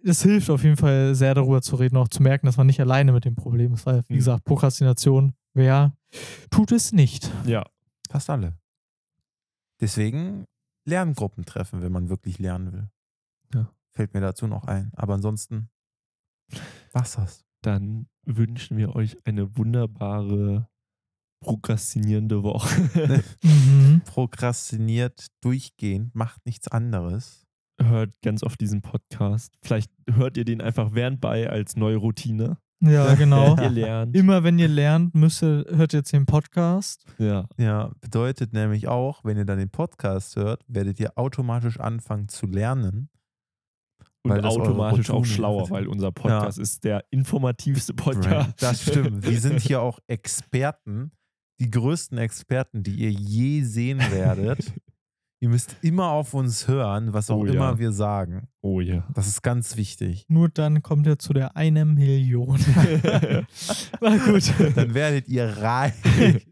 es 0.04 0.22
hilft 0.22 0.50
auf 0.50 0.62
jeden 0.62 0.76
Fall 0.76 1.14
sehr 1.14 1.34
darüber 1.34 1.62
zu 1.62 1.76
reden, 1.76 1.96
auch 1.96 2.08
zu 2.08 2.22
merken, 2.22 2.44
dass 2.46 2.58
man 2.58 2.66
nicht 2.66 2.78
alleine 2.80 3.12
mit 3.12 3.24
dem 3.24 3.34
Problem 3.36 3.72
ist, 3.72 3.86
weil, 3.86 4.02
wie 4.08 4.12
Mhm. 4.14 4.18
gesagt, 4.18 4.44
Prokrastination, 4.44 5.32
wer 5.54 5.96
tut 6.50 6.70
es 6.72 6.92
nicht? 6.92 7.30
ja. 7.46 7.64
fast 8.10 8.28
alle. 8.28 8.52
Deswegen 9.80 10.44
Lerngruppen 10.84 11.44
treffen, 11.46 11.80
wenn 11.82 11.92
man 11.92 12.10
wirklich 12.10 12.38
lernen 12.38 12.72
will. 12.72 12.90
Ja. 13.54 13.72
Fällt 13.92 14.12
mir 14.12 14.20
dazu 14.20 14.46
noch 14.46 14.64
ein. 14.64 14.90
Aber 14.94 15.14
ansonsten, 15.14 15.70
was 16.92 17.12
das? 17.14 17.44
Dann 17.62 18.08
wünschen 18.24 18.76
wir 18.76 18.94
euch 18.94 19.16
eine 19.24 19.56
wunderbare 19.56 20.68
prokrastinierende 21.42 22.42
Woche. 22.42 22.70
Mhm. 23.42 24.02
Prokrastiniert 24.04 25.26
durchgehend, 25.42 26.14
macht 26.14 26.44
nichts 26.46 26.68
anderes. 26.68 27.46
hört 27.80 28.10
ganz 28.22 28.42
oft 28.42 28.60
diesen 28.60 28.80
Podcast. 28.82 29.54
Vielleicht 29.62 29.90
hört 30.08 30.36
ihr 30.36 30.44
den 30.44 30.60
einfach 30.60 30.94
während 30.94 31.20
bei 31.20 31.50
als 31.50 31.76
neue 31.76 31.96
Routine. 31.96 32.58
Ja, 32.80 33.14
genau. 33.16 33.56
Ihr 33.56 33.70
lernt. 33.70 34.16
Immer 34.16 34.44
wenn 34.44 34.58
ihr 34.58 34.68
lernt, 34.68 35.14
müsst 35.14 35.42
ihr, 35.42 35.64
hört 35.70 35.92
ihr 35.94 35.98
jetzt 35.98 36.12
den 36.12 36.26
Podcast. 36.26 37.04
Ja. 37.18 37.48
Ja, 37.56 37.90
bedeutet 38.00 38.52
nämlich 38.52 38.88
auch, 38.88 39.24
wenn 39.24 39.36
ihr 39.36 39.44
dann 39.44 39.58
den 39.58 39.70
Podcast 39.70 40.36
hört, 40.36 40.62
werdet 40.68 40.98
ihr 41.00 41.16
automatisch 41.16 41.78
anfangen 41.78 42.28
zu 42.28 42.46
lernen. 42.46 43.08
Und 44.24 44.44
automatisch 44.44 45.10
auch 45.10 45.24
schlauer, 45.24 45.68
weil 45.70 45.88
unser 45.88 46.12
Podcast 46.12 46.58
ist 46.58 46.84
der 46.84 47.04
informativste 47.10 47.92
Podcast. 47.92 48.62
Das 48.62 48.82
stimmt. 48.82 49.26
Wir 49.28 49.40
sind 49.40 49.60
hier 49.60 49.82
auch 49.82 49.98
Experten, 50.06 51.10
die 51.62 51.70
größten 51.70 52.18
Experten, 52.18 52.82
die 52.82 52.96
ihr 52.96 53.10
je 53.10 53.62
sehen 53.62 54.00
werdet. 54.10 54.72
ihr 55.40 55.48
müsst 55.48 55.76
immer 55.82 56.08
auf 56.08 56.34
uns 56.34 56.66
hören, 56.66 57.12
was 57.12 57.30
auch 57.30 57.38
Oh 57.38 57.46
immer 57.46 57.70
ja. 57.70 57.78
wir 57.78 57.92
sagen. 57.92 58.48
Oh 58.60 58.80
ja. 58.80 59.06
Das 59.14 59.28
ist 59.28 59.42
ganz 59.42 59.76
wichtig. 59.76 60.24
Nur 60.28 60.48
dann 60.48 60.82
kommt 60.82 61.06
ihr 61.06 61.18
zu 61.18 61.32
der 61.32 61.56
eine 61.56 61.84
Million. 61.84 62.58
Na 64.00 64.16
gut. 64.18 64.52
Dann 64.74 64.94
werdet 64.94 65.28
ihr 65.28 65.46
reich. 65.46 65.94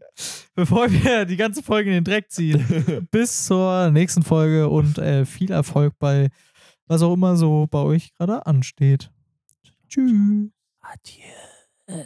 Bevor 0.55 0.91
wir 0.91 1.25
die 1.25 1.37
ganze 1.37 1.63
Folge 1.63 1.89
in 1.89 1.95
den 1.95 2.03
Dreck 2.03 2.29
ziehen, 2.29 3.07
bis 3.11 3.45
zur 3.45 3.89
nächsten 3.91 4.23
Folge 4.23 4.67
und 4.69 4.97
äh, 4.97 5.25
viel 5.25 5.51
Erfolg 5.51 5.93
bei 5.97 6.29
was 6.87 7.01
auch 7.01 7.13
immer 7.13 7.37
so 7.37 7.67
bei 7.71 7.79
euch 7.79 8.13
gerade 8.15 8.45
ansteht. 8.45 9.09
Tschüss. 9.87 10.51
Adieu. 10.81 12.03